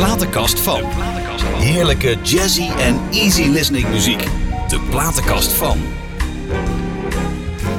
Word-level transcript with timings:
platenkast 0.00 0.60
van. 0.60 0.80
Heerlijke 1.56 2.16
jazzy 2.22 2.68
en 2.78 3.00
easy 3.10 3.48
listening 3.48 3.88
muziek. 3.88 4.24
De 4.68 4.80
platenkast 4.90 5.52
van. 5.52 5.78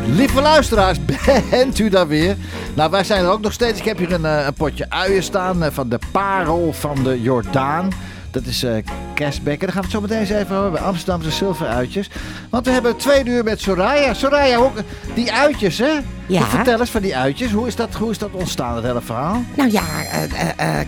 Lieve 0.06 0.42
luisteraars, 0.42 0.98
bent 1.50 1.80
u 1.80 1.90
daar 1.90 2.08
weer? 2.08 2.38
Nou, 2.76 2.92
wij 2.92 3.04
zijn 3.04 3.24
er 3.24 3.32
ook 3.32 3.42
nog 3.42 3.54
steeds. 3.54 3.80
Ik 3.80 3.86
heb 3.86 3.98
hier 3.98 4.12
een, 4.12 4.26
eh, 4.26 4.46
een 4.46 4.54
potje 4.54 4.90
uien 4.90 5.24
staan 5.24 5.64
eh, 5.64 5.72
van 5.72 5.90
de 5.90 6.00
parel 6.12 6.74
van 6.74 7.04
de 7.04 7.22
Jordaan. 7.22 7.90
Dat 8.32 8.46
is 8.46 8.64
uh, 8.64 8.76
Kerstbekken. 9.14 9.68
Daar 9.68 9.76
gaan 9.76 9.82
we 9.86 9.88
het 9.88 9.96
zo 9.98 10.02
meteen 10.02 10.20
eens 10.20 10.30
even 10.44 10.56
over. 10.56 10.72
bij 10.72 10.82
Amsterdamse 10.82 11.32
zilveruitjes. 11.32 12.10
Want 12.50 12.66
we 12.66 12.72
hebben 12.72 12.98
twee 12.98 13.26
uur 13.26 13.44
met 13.44 13.62
Soraya. 13.62 14.14
Soraya, 14.14 14.58
hoe- 14.58 14.72
die 15.16 15.32
uitjes, 15.34 15.78
hè? 15.78 16.00
Ja. 16.28 16.42
Vertel 16.42 16.80
eens 16.80 16.90
van 16.90 17.02
die 17.02 17.18
uitjes. 17.18 17.52
Hoe 17.52 17.68
is 17.68 17.76
dat, 17.76 17.94
hoe 17.96 18.12
is 18.12 18.18
dat 18.18 18.30
ontstaan, 18.32 18.76
het 18.76 18.84
hele 18.86 19.02
verhaal? 19.02 19.42
Nou 19.56 19.72
ja, 19.72 19.84
eh 20.04 20.24
eh, 20.58 20.80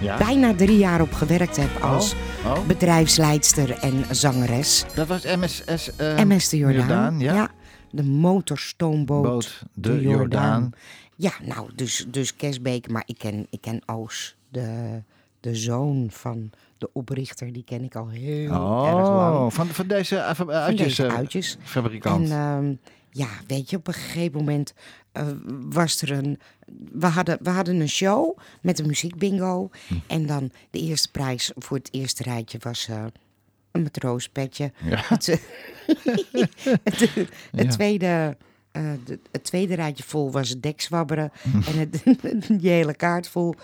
Ja. 0.00 0.16
bijna 0.16 0.54
drie 0.54 0.78
jaar 0.78 1.00
op 1.00 1.12
gewerkt 1.12 1.56
heb 1.56 1.82
als 1.82 2.14
Oh, 2.44 2.52
oh. 2.52 2.66
bedrijfsleidster 2.66 3.70
en 3.78 4.04
zangeres. 4.10 4.84
Dat 4.94 5.06
was 5.06 5.24
MSS. 5.24 5.90
eh, 5.96 6.18
MS 6.24 6.48
de 6.48 6.56
Jordaan. 6.56 6.78
Jordaan, 6.86 7.20
ja. 7.20 7.48
De 7.90 8.02
motorstoomboot 8.02 9.22
Boot 9.22 9.62
de 9.74 10.00
Jordaan. 10.00 10.70
Ja, 11.16 11.32
nou, 11.42 11.70
dus, 11.74 12.06
dus 12.08 12.36
Kersbeke. 12.36 12.90
Maar 12.92 13.02
ik 13.06 13.18
ken, 13.18 13.46
ik 13.50 13.60
ken 13.60 13.82
Oos, 13.86 14.36
de, 14.48 15.02
de 15.40 15.54
zoon 15.54 16.06
van 16.10 16.50
de 16.78 16.88
oprichter. 16.92 17.52
Die 17.52 17.64
ken 17.64 17.84
ik 17.84 17.94
al 17.94 18.08
heel 18.08 18.42
erg 18.42 19.08
lang. 19.08 19.34
Oh, 19.36 19.50
van, 19.50 19.66
van 19.66 19.86
deze 19.86 20.16
eh, 20.16 20.34
van, 20.34 20.50
eh, 20.52 20.56
uitjes, 20.62 20.86
deze 20.96 21.06
eh, 21.06 21.14
uitjes. 21.14 21.56
fabrikant. 21.62 22.30
En 22.30 22.36
ehm, 22.36 22.74
ja, 23.10 23.28
weet 23.46 23.70
je, 23.70 23.76
op 23.76 23.86
een 23.86 23.94
gegeven 23.94 24.38
moment 24.38 24.74
was 25.70 26.02
er 26.02 26.10
een. 26.10 26.38
We 26.92 27.06
hadden, 27.06 27.38
we 27.42 27.50
hadden 27.50 27.80
een 27.80 27.88
show 27.88 28.38
met 28.62 28.78
een 28.78 28.86
muziekbingo. 28.86 29.70
Hm. 29.86 29.94
En 30.06 30.26
dan 30.26 30.50
de 30.70 30.80
eerste 30.80 31.10
prijs 31.10 31.52
voor 31.56 31.76
het 31.76 31.88
eerste 31.92 32.22
rijtje 32.22 32.58
was 32.60 32.88
eh, 32.88 33.04
een 33.70 33.82
matroospetje. 33.82 34.72
Ja. 34.84 35.02
Het, 35.08 35.26
het, 36.84 37.00
het 37.14 37.28
Ja. 37.52 37.66
tweede. 37.70 38.36
Eh, 38.76 38.90
de- 39.04 39.18
het 39.32 39.44
tweede 39.44 39.74
rijtje 39.74 40.04
vol 40.04 40.30
was 40.30 40.48
het 40.48 40.62
dekzwabberen. 40.62 41.32
en 41.68 41.78
het, 41.78 42.02
die 42.60 42.70
hele 42.70 42.94
kaart 42.94 43.28
vol 43.28 43.54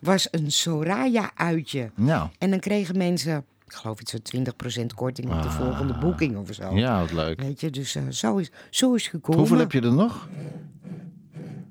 was 0.00 0.28
een 0.30 0.52
Soraya-uitje. 0.52 1.90
En 2.38 2.50
dan 2.50 2.58
kregen 2.60 2.96
mensen, 2.96 3.44
ik 3.66 3.72
geloof 3.72 4.00
iets 4.00 4.10
van 4.10 4.44
20% 4.82 4.86
korting 4.94 5.32
op 5.32 5.42
de 5.42 5.50
volgende 5.50 5.98
boeking 5.98 6.36
of 6.36 6.54
zo. 6.54 6.62
Ah. 6.62 6.78
ja, 6.78 7.00
wat 7.00 7.12
leuk. 7.12 7.40
Weet 7.40 7.60
je, 7.60 7.70
dus 7.70 7.94
eh, 7.94 8.02
zo, 8.10 8.36
is, 8.36 8.50
zo 8.70 8.94
is 8.94 9.02
het 9.02 9.10
gekomen. 9.10 9.38
Hoeveel 9.40 9.58
heb 9.58 9.72
je 9.72 9.80
er 9.80 9.92
nog? 9.92 10.28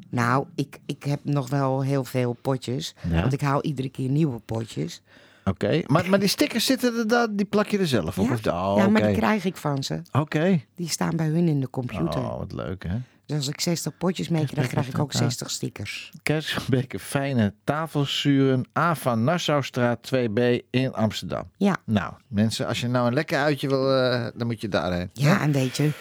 Nou, 0.09 0.45
ik, 0.56 0.80
ik 0.86 1.04
heb 1.04 1.20
nog 1.23 1.50
wel 1.50 1.84
heel 1.84 2.04
veel 2.04 2.38
potjes. 2.42 2.95
Ja. 3.09 3.22
Want 3.22 3.34
ik 3.34 3.42
haal 3.42 3.64
iedere 3.64 3.89
keer 3.89 4.09
nieuwe 4.09 4.39
potjes. 4.39 5.02
Oké, 5.48 5.81
maar, 5.86 6.09
maar 6.09 6.20
die 6.20 6.28
stickers 6.28 6.66
zitten 6.66 6.98
er, 6.98 7.08
daar, 7.08 7.28
die 7.31 7.45
plak 7.45 7.67
je 7.67 7.78
er 7.78 7.88
zelf 7.88 8.17
op? 8.20 8.26
ja, 8.26 8.34
Of, 8.34 8.45
oh, 8.48 8.73
ja 8.78 8.88
maar 8.88 9.02
die 9.02 9.16
krijg 9.16 9.45
ik 9.45 9.58
van 9.58 9.84
ze. 9.84 10.02
Oké. 10.12 10.62
Die 10.76 10.89
staan 10.89 11.16
bij 11.16 11.28
hun 11.28 11.48
in 11.48 11.59
de 11.59 11.70
computer. 11.70 12.20
Oh, 12.20 12.38
wat 12.38 12.52
leuk 12.52 12.84
hè. 12.88 12.95
Dus 13.28 13.38
als 13.38 13.47
ik 13.47 13.61
60 13.61 13.97
potjes 13.97 14.30
meekrijg, 14.30 14.53
dan 14.56 14.67
krijg 14.67 14.88
ik 14.88 15.00
ook 15.00 15.14
60 15.14 15.50
stickers. 15.52 16.11
Kerstbeker 16.23 17.00
Fijne 17.00 17.53
Tafelzuren, 17.64 18.66
A 18.78 18.95
van 18.95 19.23
Nassaustraat 19.23 20.11
2B 20.16 20.42
in 20.70 20.94
Amsterdam. 20.94 21.44
Ja. 21.58 21.78
Nou, 21.86 22.14
mensen, 22.28 22.67
als 22.67 22.81
je 22.81 22.88
nou 22.88 23.08
een 23.08 23.14
lekker 23.14 23.38
uitje 23.39 23.67
wil, 23.67 23.94
eh, 23.95 24.25
dan 24.36 24.48
moet 24.48 24.61
je 24.61 24.67
daarheen. 24.67 25.09
Ja, 25.14 25.42
en 25.42 25.52
weet 25.52 25.78
je, 25.78 25.92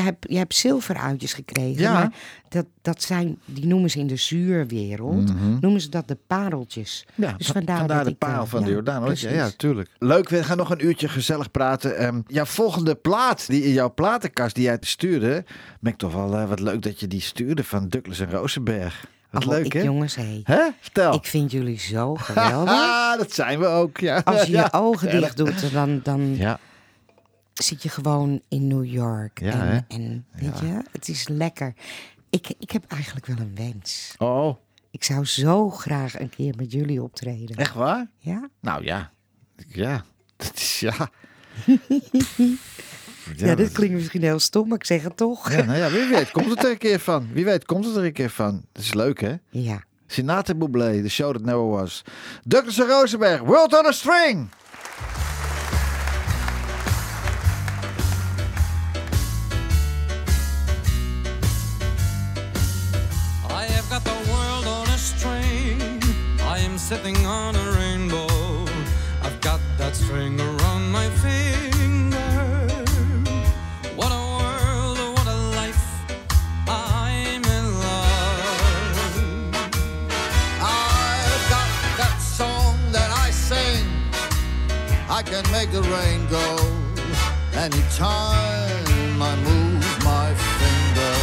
hebt, 0.00 0.26
je 0.30 0.36
hebt 0.36 0.54
zilveruitjes 0.54 1.32
gekregen. 1.32 1.82
Ja. 1.82 1.92
Maar 1.92 2.12
dat, 2.48 2.66
dat 2.82 3.02
zijn, 3.02 3.38
die 3.44 3.66
noemen 3.66 3.90
ze 3.90 3.98
in 3.98 4.06
de 4.06 4.16
zuurwereld, 4.16 5.32
noemen 5.60 5.80
ze 5.80 5.88
dat 5.88 6.08
de 6.08 6.18
pareltjes. 6.26 7.06
Ja, 7.14 7.32
dus 7.32 7.46
va- 7.46 7.52
vandaar, 7.52 7.86
dat 7.86 8.04
de 8.04 8.10
ik, 8.10 8.18
paal 8.18 8.42
eh, 8.42 8.48
van 8.48 8.64
de 8.64 8.70
Jordaan. 8.70 9.02
hoor. 9.02 9.14
Ja, 9.16 9.30
ja, 9.30 9.50
tuurlijk. 9.56 9.90
Leuk, 9.98 10.28
we 10.28 10.44
gaan 10.44 10.56
nog 10.56 10.70
een 10.70 10.86
uurtje 10.86 11.08
gezellig 11.08 11.50
praten. 11.50 11.96
Ehm, 11.96 12.20
jouw 12.26 12.44
volgende 12.44 12.94
plaat, 12.94 13.46
die 13.46 13.62
in 13.62 13.72
jouw 13.72 13.94
platenkast 13.94 14.54
die 14.54 14.64
jij 14.64 14.76
stuurde, 14.80 15.44
ben 15.80 15.92
ik 15.92 15.98
toch 15.98 16.12
wel 16.12 16.36
eh, 16.36 16.48
wat 16.56 16.64
leuk 16.72 16.82
dat 16.82 17.00
je 17.00 17.06
die 17.08 17.20
stuurde 17.20 17.64
van 17.64 17.88
Douglas 17.88 18.18
en 18.20 18.30
Rosenberg. 18.30 19.06
Wat 19.30 19.42
Oh, 19.44 19.50
leuk, 19.50 19.64
ik, 19.64 19.72
hè? 19.72 19.80
Jongens, 19.82 20.14
hé. 20.14 20.40
Hè? 20.44 20.68
Vertel. 20.80 21.14
Ik 21.14 21.24
vind 21.24 21.50
jullie 21.50 21.78
zo 21.78 22.14
geweldig. 22.14 22.72
Ah, 22.74 23.16
dat 23.22 23.32
zijn 23.32 23.58
we 23.58 23.66
ook, 23.66 23.98
ja. 23.98 24.20
Als 24.24 24.42
je 24.42 24.50
Ja. 24.56 24.62
je 24.62 24.72
ogen 24.78 25.10
dicht 25.20 25.36
doet, 25.36 25.72
dan, 25.72 26.00
dan 26.02 26.36
Ja, 26.36 26.58
zit 27.54 27.82
je 27.82 27.88
gewoon 27.88 28.40
in 28.48 28.66
New 28.66 28.84
York. 28.84 29.40
Ja, 29.40 29.60
en, 29.60 29.84
en 29.88 30.26
weet 30.32 30.58
je, 30.58 30.82
het 30.92 31.08
is 31.08 31.28
lekker. 31.28 31.74
Ik, 32.30 32.48
ik 32.58 32.70
heb 32.70 32.84
eigenlijk 32.88 33.26
wel 33.26 33.36
een 33.38 33.54
wens. 33.54 34.14
oh, 34.18 34.56
Ik 34.90 35.04
zou 35.04 35.24
zo 35.24 35.70
graag 35.70 36.20
een 36.20 36.28
keer 36.30 36.54
met 36.56 36.72
jullie 36.72 37.02
optreden. 37.02 37.56
echt 37.56 37.74
waar? 37.74 38.06
Ja? 38.18 38.48
Nou 38.60 38.84
ja, 38.84 39.10
ja, 39.68 40.04
dat 40.36 40.52
is 40.54 40.80
ja. 40.80 40.94
Ja, 43.36 43.46
dit 43.54 43.66
dat- 43.66 43.72
klinkt 43.72 43.94
misschien 43.94 44.22
heel 44.22 44.38
stom, 44.38 44.68
maar 44.68 44.78
ik 44.78 44.84
zeg 44.84 45.02
het 45.02 45.16
toch. 45.16 45.52
Ja, 45.52 45.64
nou 45.64 45.78
ja, 45.78 45.90
wie 45.90 46.06
weet 46.08 46.30
komt 46.30 46.48
het 46.50 46.64
er 46.64 46.70
een 46.70 46.78
keer 46.78 47.00
van. 47.00 47.28
Wie 47.32 47.44
weet 47.44 47.64
komt 47.64 47.84
het 47.84 47.96
er 47.96 48.04
een 48.04 48.12
keer 48.12 48.30
van. 48.30 48.64
Dat 48.72 48.82
is 48.82 48.94
leuk, 48.94 49.20
hè? 49.20 49.34
Ja. 49.50 49.82
Sinatra 50.06 50.54
Bublé, 50.54 51.02
The 51.02 51.08
Show 51.08 51.32
That 51.32 51.42
Never 51.44 51.66
Was. 51.68 52.02
Douglas 52.44 52.78
en 52.78 52.86
Rosenberg, 52.86 53.40
World 53.40 53.74
on 53.78 53.86
a 53.86 53.92
String. 53.92 54.48
I 63.48 63.64
have 63.64 63.88
got 63.88 64.04
the 64.04 64.30
world 64.30 64.66
on 64.66 64.86
a 64.88 64.98
string. 64.98 66.02
I 66.40 66.58
am 66.58 66.78
sitting 66.78 67.16
on 67.26 67.54
a 67.56 67.70
rainbow. 67.78 68.66
I've 69.22 69.40
got 69.40 69.60
that 69.78 69.94
string 69.94 70.40
around 70.40 70.90
my 70.90 71.08
finger. 71.22 71.65
Can 85.26 85.44
make 85.50 85.70
the 85.72 85.82
rain 85.82 86.20
go 86.30 86.46
anytime 87.54 89.20
I 89.20 89.34
move 89.48 89.84
my 90.04 90.28
finger. 90.58 91.14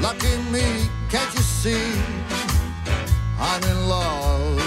Lucky 0.00 0.34
me, 0.52 0.88
can't 1.10 1.32
you 1.34 1.40
see? 1.40 1.90
I'm 3.40 3.62
in 3.64 3.88
love. 3.88 4.58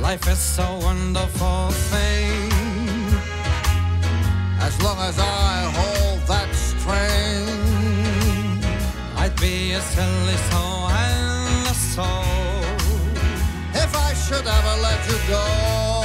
Life 0.00 0.26
is 0.28 0.58
a 0.58 0.78
wonderful 0.82 1.70
thing. 1.92 2.50
As 4.60 4.74
long 4.82 4.98
as 4.98 5.16
I 5.18 5.70
hold 5.78 6.20
that 6.32 6.50
string. 6.68 7.64
I'd 9.16 9.36
be 9.40 9.72
a 9.72 9.80
silly 9.80 10.38
soul 10.50 10.88
and 10.90 11.66
a 11.68 11.74
soul. 11.94 12.64
If 13.82 13.90
I 13.96 14.12
should 14.14 14.46
ever 14.46 14.74
let 14.82 15.00
you 15.08 15.18
go. 15.28 16.03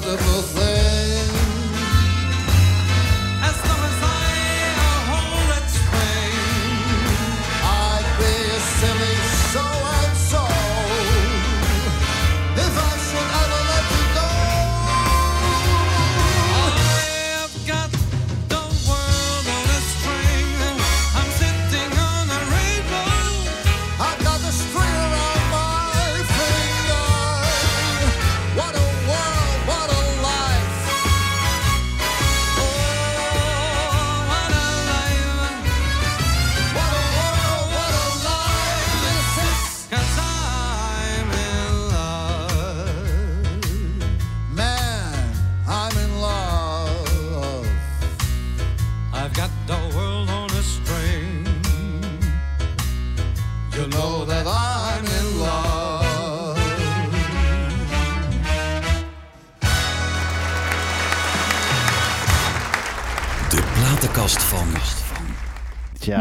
Beautiful 0.00 0.41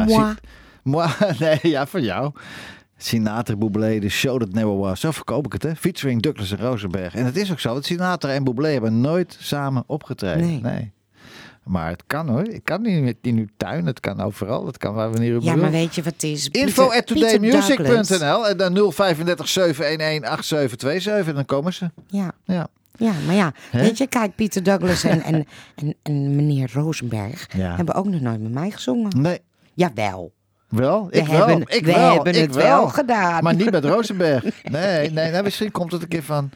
Tja, 0.05 0.35
Moi. 0.83 1.09
Nee, 1.39 1.59
ja, 1.61 1.87
voor 1.87 1.99
jou. 2.01 2.31
Sinatra, 2.97 3.55
Bublé, 3.55 3.99
The 3.99 4.09
Show 4.09 4.39
That 4.39 4.53
Never 4.53 4.77
Was. 4.77 4.99
Zo 4.99 5.11
verkoop 5.11 5.45
ik 5.45 5.53
het, 5.53 5.63
hè. 5.63 5.75
Featuring 5.75 6.21
Douglas 6.21 6.51
en 6.51 6.57
Rosenberg. 6.57 7.15
En 7.15 7.25
het 7.25 7.37
is 7.37 7.51
ook 7.51 7.59
zo, 7.59 7.71
want 7.73 7.85
Sinatra 7.85 8.31
en 8.31 8.43
Bublé 8.43 8.67
hebben 8.69 9.01
nooit 9.01 9.37
samen 9.39 9.83
opgetreden. 9.87 10.61
Nee. 10.61 10.91
Maar 11.63 11.89
het 11.89 12.03
kan 12.07 12.29
hoor. 12.29 12.41
Het 12.41 12.61
kan 12.63 12.85
in, 12.85 13.17
in 13.21 13.37
uw 13.37 13.45
tuin, 13.57 13.85
het 13.85 13.99
kan 13.99 14.19
overal. 14.21 14.65
Het 14.65 14.77
kan 14.77 14.93
waar 14.93 15.11
wanneer 15.11 15.33
u 15.33 15.37
Ja, 15.41 15.55
maar 15.55 15.71
weet 15.71 15.95
je 15.95 16.03
wat 16.03 16.13
het 16.13 16.23
is? 16.23 16.47
Info 16.47 16.89
at 16.91 17.05
todaymusic.nl 17.07 18.47
en 18.47 18.57
dan 18.57 18.73
035 18.93 19.47
711 19.47 20.29
8727 20.29 21.27
en 21.27 21.35
dan 21.35 21.45
komen 21.45 21.73
ze. 21.73 21.91
Ja. 22.07 22.31
Ja. 22.43 22.67
Ja, 22.97 23.13
maar 23.25 23.35
ja, 23.35 23.53
weet 23.71 23.97
je, 23.97 24.07
kijk, 24.07 24.35
Pieter 24.35 24.63
Douglas 24.63 25.03
en, 25.03 25.21
en, 25.33 25.45
en, 25.75 25.95
en 26.03 26.35
meneer 26.35 26.69
Rosenberg 26.73 27.47
Ja. 27.57 27.75
hebben 27.75 27.95
ook 27.95 28.05
nog 28.05 28.21
nooit 28.21 28.41
met 28.41 28.51
mij 28.51 28.71
gezongen. 28.71 29.21
Nee, 29.21 29.39
Jawel. 29.81 30.33
wel. 30.69 31.07
We 31.09 31.17
Ik 31.17 31.27
wel. 31.27 31.47
hebben, 31.47 31.67
ik 31.67 31.85
we 31.85 31.91
wel. 31.91 32.13
hebben 32.13 32.33
ik 32.35 32.41
het 32.41 32.55
wel 32.55 32.87
gedaan. 32.87 33.43
Maar 33.43 33.55
niet 33.55 33.71
met 33.71 33.85
Rosenberg. 33.85 34.63
Nee, 34.63 35.09
nee 35.11 35.31
nou, 35.31 35.43
misschien 35.43 35.71
komt 35.71 35.91
het 35.91 36.01
een 36.01 36.07
keer 36.07 36.23
van... 36.23 36.49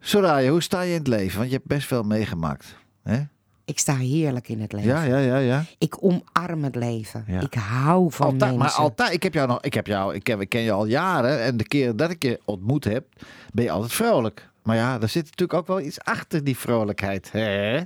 Soraya, 0.00 0.50
hoe 0.50 0.62
sta 0.62 0.80
je 0.80 0.92
in 0.92 0.98
het 0.98 1.06
leven? 1.06 1.38
Want 1.38 1.50
je 1.50 1.56
hebt 1.56 1.68
best 1.68 1.86
veel 1.86 2.02
meegemaakt. 2.02 2.76
hè? 3.02 3.20
Ik 3.64 3.78
sta 3.78 3.96
heerlijk 3.96 4.48
in 4.48 4.60
het 4.60 4.72
leven. 4.72 4.88
Ja, 4.90 5.02
ja, 5.02 5.18
ja, 5.18 5.36
ja. 5.36 5.64
Ik 5.78 5.96
omarm 6.04 6.64
het 6.64 6.74
leven. 6.76 7.24
Ja. 7.26 7.40
Ik 7.40 7.54
hou 7.54 8.12
van 8.12 8.26
Altijd, 8.26 8.40
mensen. 8.40 8.58
maar 8.58 8.70
altijd, 8.72 9.12
ik 9.12 9.22
heb 9.22 9.34
jou 9.34 9.48
nog, 9.48 9.60
ik 9.62 9.74
heb 9.74 9.86
jou, 9.86 10.14
ik, 10.14 10.26
heb, 10.26 10.40
ik 10.40 10.48
ken 10.48 10.60
je 10.60 10.72
al 10.72 10.86
jaren 10.86 11.40
en 11.42 11.56
de 11.56 11.64
keer 11.64 11.96
dat 11.96 12.10
ik 12.10 12.22
je 12.22 12.40
ontmoet 12.44 12.84
heb, 12.84 13.04
ben 13.52 13.64
je 13.64 13.70
altijd 13.70 13.92
vrolijk. 13.92 14.48
Maar 14.62 14.76
ja, 14.76 15.00
er 15.00 15.08
zit 15.08 15.24
natuurlijk 15.24 15.58
ook 15.58 15.66
wel 15.66 15.80
iets 15.80 16.00
achter 16.00 16.44
die 16.44 16.56
vrolijkheid, 16.58 17.32
hè? 17.32 17.80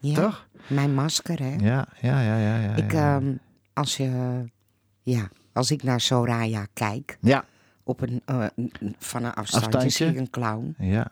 ja, 0.00 0.14
Toch? 0.14 0.46
Mijn 0.66 0.94
masker, 0.94 1.38
hè. 1.38 1.54
Ja, 1.60 1.86
ja, 2.00 2.20
ja, 2.20 2.36
ja, 2.38 2.58
ja. 2.58 2.74
ik, 2.76 2.92
ja. 2.92 3.16
ehm, 3.16 3.32
als 3.78 3.96
je, 3.96 4.44
ja, 5.02 5.28
als 5.52 5.70
ik 5.70 5.82
naar 5.82 6.00
Soraya 6.00 6.66
kijk, 6.72 7.18
ja, 7.20 7.44
op 7.82 8.00
een, 8.00 8.22
eh, 8.24 8.44
van 8.98 9.24
een 9.24 9.34
Afstandje? 9.34 9.88
zie 9.88 10.06
ik 10.06 10.16
een 10.16 10.30
clown. 10.30 10.74
ja, 10.78 11.10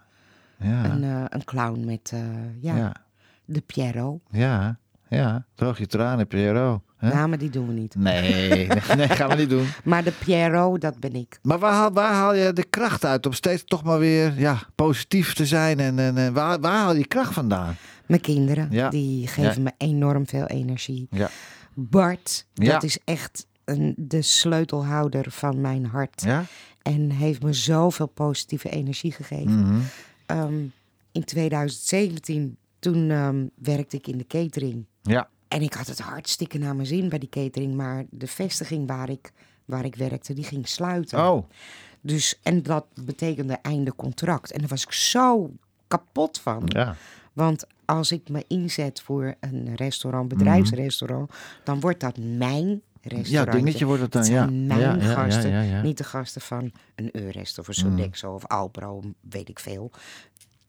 ja, 0.59 0.85
Een, 0.85 1.03
eh, 1.05 1.25
een 1.29 1.45
clown 1.45 1.85
met, 1.85 2.11
eh, 2.15 2.21
ja, 2.61 2.77
ja, 2.77 2.93
de 3.45 3.61
Piero. 3.61 4.21
ja, 4.31 4.79
ja. 5.09 5.45
Droog 5.55 5.79
je 5.79 5.87
tranen, 5.87 6.27
Piero. 6.27 6.83
hè? 6.97 7.09
Namen 7.09 7.39
die 7.39 7.51
doen 7.51 7.67
we 7.67 7.73
niet. 7.73 7.95
Nee, 7.95 8.67
nee, 8.97 9.09
gaan 9.09 9.29
we 9.29 9.35
niet 9.35 9.49
doen. 9.51 9.67
Maar 9.85 10.05
de 10.05 10.13
Piero, 10.25 10.79
dat 10.79 10.99
ben 11.01 11.15
ik. 11.15 11.39
Maar 11.43 11.59
waar 11.59 11.73
haal, 11.73 11.93
waar 11.93 12.13
haal 12.13 12.35
je 12.35 12.53
de 12.53 12.65
kracht 12.65 13.05
uit 13.05 13.27
om 13.27 13.33
steeds 13.33 13.65
toch 13.65 13.83
maar 13.85 13.99
weer 13.99 14.39
ja, 14.39 14.59
positief 14.75 15.35
te 15.35 15.47
zijn? 15.47 15.79
En, 15.81 15.99
en, 15.99 16.17
en 16.17 16.33
waar, 16.33 16.61
waar 16.61 16.77
haal 16.77 16.95
je 16.95 17.07
kracht 17.07 17.33
vandaan? 17.33 17.75
Mijn 18.07 18.21
kinderen, 18.21 18.69
Ja. 18.71 18.89
die 18.89 19.27
geven 19.27 19.55
Ja. 19.55 19.61
me 19.63 19.73
enorm 19.87 20.27
veel 20.27 20.47
energie. 20.47 21.07
Ja, 21.11 21.29
Bart, 21.79 22.47
Ja. 22.55 22.73
dat 22.73 22.83
is 22.83 22.99
echt 23.05 23.47
een, 23.65 23.95
de 23.97 24.23
sleutelhouder 24.23 25.31
van 25.31 25.61
mijn 25.61 25.87
hart. 25.87 26.23
ja? 26.23 26.45
En 26.83 27.11
heeft 27.11 27.43
me 27.43 27.53
zoveel 27.53 28.07
positieve 28.07 28.69
energie 28.71 29.13
gegeven. 29.13 29.59
Mhm. 29.61 29.81
Ehm, 30.27 30.65
in 31.13 31.25
2017, 31.25 32.57
toen 32.79 33.11
ehm, 33.11 33.47
werkte 33.55 33.97
ik 33.97 34.07
in 34.07 34.19
de 34.19 34.27
catering. 34.27 34.85
ja. 35.03 35.29
En 35.49 35.63
ik 35.63 35.73
had 35.75 35.87
het 35.87 35.99
hartstikke 36.01 36.59
naar 36.59 36.75
mijn 36.77 36.87
zin 36.87 37.09
bij 37.09 37.19
die 37.19 37.29
catering. 37.29 37.75
Maar 37.75 38.05
de 38.11 38.27
vestiging 38.27 38.87
waar 38.89 39.11
ik, 39.11 39.33
waar 39.65 39.85
ik 39.85 39.95
werkte, 39.95 40.33
die 40.33 40.45
ging 40.45 40.69
sluiten. 40.69 41.19
Oh, 41.29 41.49
Dus, 42.01 42.39
en 42.43 42.63
dat 42.63 42.87
betekende 43.05 43.59
einde 43.63 43.95
contract. 43.95 44.53
En 44.53 44.59
daar 44.61 44.69
was 44.69 44.83
ik 44.83 44.93
zo 44.93 45.51
kapot 45.89 46.39
van. 46.41 46.63
ja. 46.67 46.97
Want 47.37 47.67
als 47.85 48.13
ik 48.13 48.29
me 48.29 48.45
inzet 48.49 49.01
voor 49.01 49.35
een 49.41 49.75
restaurant, 49.75 50.29
bedrijfsrestaurant, 50.29 51.31
dan 51.65 51.81
wordt 51.81 52.01
dat 52.01 52.17
mijn 52.19 52.83
restaurant. 53.03 53.49
Mhm. 53.49 53.57
dingetje 53.57 53.85
wordt 53.85 54.03
het 54.03 54.13
dan, 54.13 54.23
Het 54.23 54.31
ja. 54.31 54.47
mijn 54.47 54.81
Ja, 54.81 54.95
ja, 54.95 55.03
ja, 55.03 55.15
gasten, 55.15 55.51
ja, 55.51 55.61
ja. 55.61 55.83
niet 55.83 55.99
de 55.99 56.05
gasten 56.05 56.41
van 56.41 56.73
een 56.95 57.09
Eurest 57.13 57.59
of 57.59 57.69
een 57.69 57.75
Mhm. 57.79 57.91
Sodexo 57.91 58.35
of 58.35 58.47
Alpro, 58.47 59.03
weet 59.21 59.49
ik 59.49 59.59
veel. 59.59 59.91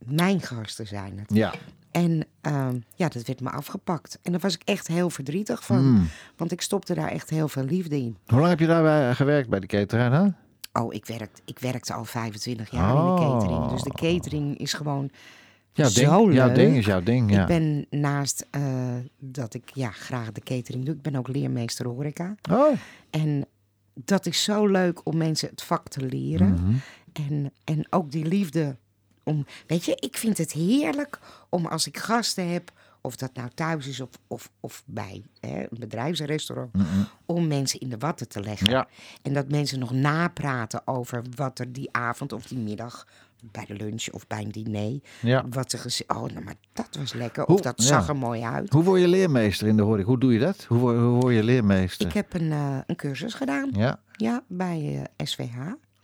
Mijn 0.04 0.40
gasten 0.40 0.86
zijn 0.86 1.18
het. 1.18 1.34
Ja. 1.34 1.54
En 1.90 2.26
ehm, 2.40 2.78
ja, 2.94 3.08
dat 3.08 3.26
werd 3.26 3.40
me 3.40 3.50
afgepakt. 3.50 4.18
En 4.22 4.32
daar 4.32 4.40
was 4.40 4.54
ik 4.54 4.62
echt 4.64 4.86
heel 4.86 5.10
verdrietig 5.10 5.64
van. 5.64 5.90
Mm. 5.90 6.08
Want 6.36 6.52
ik 6.52 6.60
stopte 6.60 6.94
daar 6.94 7.10
echt 7.10 7.30
heel 7.30 7.48
veel 7.48 7.64
liefde 7.64 7.96
in. 7.96 8.16
Hoe 8.26 8.38
lang 8.38 8.50
heb 8.50 8.60
je 8.60 8.66
daarbij 8.66 9.14
gewerkt 9.14 9.48
bij 9.48 9.60
de 9.60 9.66
cateraar 9.66 10.10
dan? 10.10 10.34
Oh, 10.72 10.94
ik, 10.94 11.06
werkt, 11.06 11.42
ik 11.44 11.58
werkte 11.58 11.92
al 11.92 12.04
25 12.04 12.70
jaar 12.70 12.96
in 12.96 13.14
de 13.14 13.20
catering. 13.20 13.68
Dus 13.70 13.82
de 13.82 13.92
catering 13.92 14.58
is 14.58 14.72
gewoon 14.72 15.10
Jouw 15.78 15.88
zo 15.88 16.16
ding, 16.16 16.26
leuk. 16.26 16.34
jouw 16.34 16.52
ding 16.52 16.76
is 16.76 16.86
jouw 16.86 17.02
ding, 17.02 17.30
ja. 17.32 17.40
Ik 17.40 17.46
ben 17.46 17.86
naast 17.90 18.46
eh, 18.50 18.62
dat 19.18 19.54
ik 19.54 19.70
ja, 19.74 19.90
graag 19.90 20.32
de 20.32 20.40
catering 20.40 20.84
doe, 20.84 20.94
ik 20.94 21.02
ben 21.02 21.16
ook 21.16 21.28
leermeester 21.28 21.86
horeca. 21.86 22.34
Oh, 22.50 22.72
En 23.10 23.46
dat 23.94 24.26
is 24.26 24.42
zo 24.42 24.66
leuk 24.66 25.06
om 25.06 25.16
mensen 25.16 25.48
het 25.48 25.62
vak 25.62 25.88
te 25.88 26.06
leren. 26.06 26.52
Mhm. 26.52 26.74
En, 27.12 27.52
en 27.64 27.86
ook 27.90 28.10
die 28.10 28.24
liefde 28.24 28.76
om. 29.22 29.46
Weet 29.66 29.84
je, 29.84 29.96
ik 30.00 30.16
vind 30.16 30.38
het 30.38 30.52
heerlijk 30.52 31.18
om 31.48 31.66
als 31.66 31.86
ik 31.86 31.98
gasten 31.98 32.48
heb, 32.48 32.72
of 33.00 33.16
dat 33.16 33.34
nou 33.34 33.48
thuis 33.54 33.86
is 33.86 34.00
of, 34.00 34.08
of, 34.26 34.50
of 34.60 34.82
bij 34.86 35.22
hè, 35.40 35.60
een 35.60 35.78
bedrijfsrestaurant, 35.78 36.70
om 37.26 37.46
mensen 37.46 37.80
in 37.80 37.88
de 37.88 37.98
watten 37.98 38.28
te 38.28 38.40
leggen. 38.40 38.66
Mhm. 38.66 38.76
Ja. 38.76 38.88
En 39.22 39.32
dat 39.32 39.48
mensen 39.50 39.78
nog 39.78 39.92
napraten 39.92 40.86
over 40.86 41.22
wat 41.34 41.58
er 41.58 41.72
die 41.72 41.88
avond 41.92 42.32
of 42.32 42.46
die 42.46 42.58
middag. 42.58 43.06
Bij 43.42 43.64
de 43.64 43.74
lunch 43.74 44.08
of 44.10 44.26
bij 44.26 44.42
een 44.42 44.50
diner. 44.50 45.00
Ja. 45.20 45.44
Wat 45.50 45.70
ze 45.70 45.78
gezegd. 45.78 46.10
Oh, 46.10 46.22
nou, 46.22 46.44
maar 46.44 46.54
dat 46.72 46.88
was 46.98 47.12
lekker. 47.12 47.44
Hoe- 47.44 47.54
Of 47.54 47.60
dat 47.60 47.82
ja. 47.82 47.86
zag 47.88 48.08
er 48.08 48.16
mooi 48.16 48.42
uit. 48.42 48.72
Hoe 48.72 48.82
word 48.84 49.00
je 49.00 49.08
leermeester 49.08 49.66
in 49.66 49.76
de 49.76 49.82
horeca? 49.82 50.06
Hoe 50.08 50.18
doe 50.18 50.32
je 50.32 50.38
dat? 50.38 50.64
Hoe, 50.64 50.78
word- 50.78 50.98
hoe 50.98 51.20
word 51.20 51.34
je 51.34 51.42
leermeester? 51.42 52.06
Ik 52.06 52.12
heb 52.12 52.34
een, 52.34 52.52
eh, 52.52 52.78
een 52.86 52.96
cursus 52.96 53.34
gedaan. 53.34 53.70
Ja. 53.72 54.00
Ja, 54.12 54.42
bij 54.46 55.08
eh, 55.16 55.26
SVH. 55.26 55.56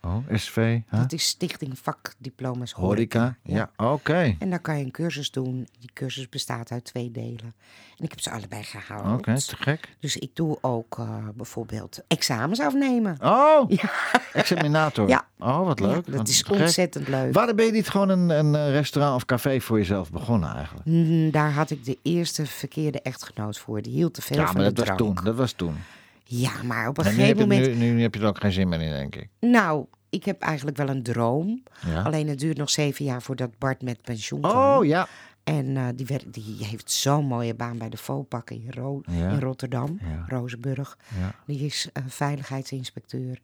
Oh, 0.03 0.17
SV, 0.33 0.57
huh? 0.91 1.01
Dat 1.01 1.13
is 1.13 1.27
Stichting 1.27 1.79
Vakdiploma's 1.79 2.73
Horeca. 2.73 3.19
horeca. 3.43 3.71
Ja, 3.77 3.91
oké. 3.93 4.37
En 4.39 4.51
dan 4.51 4.61
kan 4.61 4.79
je 4.79 4.85
een 4.85 4.91
cursus 4.91 5.31
doen. 5.31 5.69
Die 5.81 5.91
cursus 5.95 6.29
bestaat 6.29 6.71
uit 6.71 6.85
twee 6.85 7.11
delen. 7.11 7.55
En 7.99 8.05
ik 8.05 8.11
heb 8.11 8.21
ze 8.21 8.31
allebei 8.31 8.63
gehaald. 8.63 9.19
Oké, 9.19 9.35
te 9.41 9.57
gek. 9.57 9.97
Dus 10.01 10.17
ik 10.17 10.37
doe 10.37 10.59
ook 10.61 10.99
eh, 10.99 11.29
bijvoorbeeld 11.35 12.01
examens 12.09 12.61
afnemen. 12.61 13.17
Oh, 13.23 13.71
Ja. 13.83 13.91
examinator. 14.33 15.09
Ja. 15.09 15.24
Oh, 15.39 15.67
wat 15.67 15.81
leuk. 15.81 16.07
Ja, 16.07 16.13
dat 16.17 16.29
is 16.29 16.45
ontzettend 16.45 17.09
leuk. 17.09 17.33
Waarom 17.35 17.57
ben 17.57 17.65
je 17.67 17.73
niet 17.73 17.89
gewoon 17.89 18.09
een, 18.09 18.29
een 18.31 18.55
eh, 18.55 18.71
restaurant 18.71 19.15
of 19.17 19.25
café 19.25 19.61
voor 19.61 19.79
jezelf 19.79 20.11
begonnen 20.11 20.55
eigenlijk? 20.55 20.87
Mm, 20.87 21.31
Daar 21.31 21.53
had 21.53 21.71
ik 21.71 21.85
de 21.85 21.99
eerste 22.03 22.47
verkeerde 22.47 23.01
echtgenoot 23.01 23.59
voor. 23.59 23.83
Die 23.83 23.93
hield 23.93 24.15
te 24.15 24.23
veel 24.23 24.37
Ja, 24.37 24.47
van 24.47 24.55
maar 24.57 24.65
de 24.65 24.73
dat 24.73 24.87
was 24.89 24.97
drank. 24.97 25.17
toen. 25.17 25.25
Dat 25.25 25.35
was 25.37 25.53
toen. 25.53 25.77
Ja, 26.25 26.63
maar 26.63 26.89
op 26.89 26.99
een 26.99 27.05
gegeven 27.05 27.37
moment... 27.39 27.67
nu, 27.77 27.91
nu 27.93 28.03
heb 28.03 28.15
je 28.15 28.21
er 28.21 28.27
ook 28.27 28.41
geen 28.41 28.53
zin 28.53 28.69
meer 28.69 28.81
in, 28.81 28.91
denk 28.91 29.17
ik. 29.17 29.29
Nou, 29.41 29.85
ik 30.11 30.25
heb 30.25 30.41
eigenlijk 30.41 30.77
wel 30.77 30.89
een 30.89 31.03
droom. 31.03 31.63
Ja. 31.87 32.03
Alleen 32.03 32.29
het 32.29 32.39
duurt 32.39 32.57
nog 32.57 32.71
zeven 32.71 33.05
jaar 33.05 33.23
voordat 33.23 33.59
Bart 33.59 33.83
met 33.83 34.03
pensioen 34.03 34.41
kan. 34.41 34.51
Oh, 34.79 34.85
ja. 34.85 35.07
En 35.45 35.77
eh, 35.77 35.85
die, 35.95 36.07
die 36.31 36.57
heeft 36.67 36.91
zo'n 36.91 37.25
mooie 37.27 37.55
baan 37.55 37.79
bij 37.79 37.89
de 37.89 37.97
Vopak 37.97 38.51
in, 38.51 38.67
Ro- 38.71 39.01
Ja. 39.11 39.29
in 39.31 39.41
Rotterdam, 39.41 39.99
Ja. 40.01 40.25
Rozenburg. 40.37 40.99
Ja. 41.21 41.35
Die 41.47 41.65
is 41.65 41.89
veiligheidsinspecteur. 42.07 43.39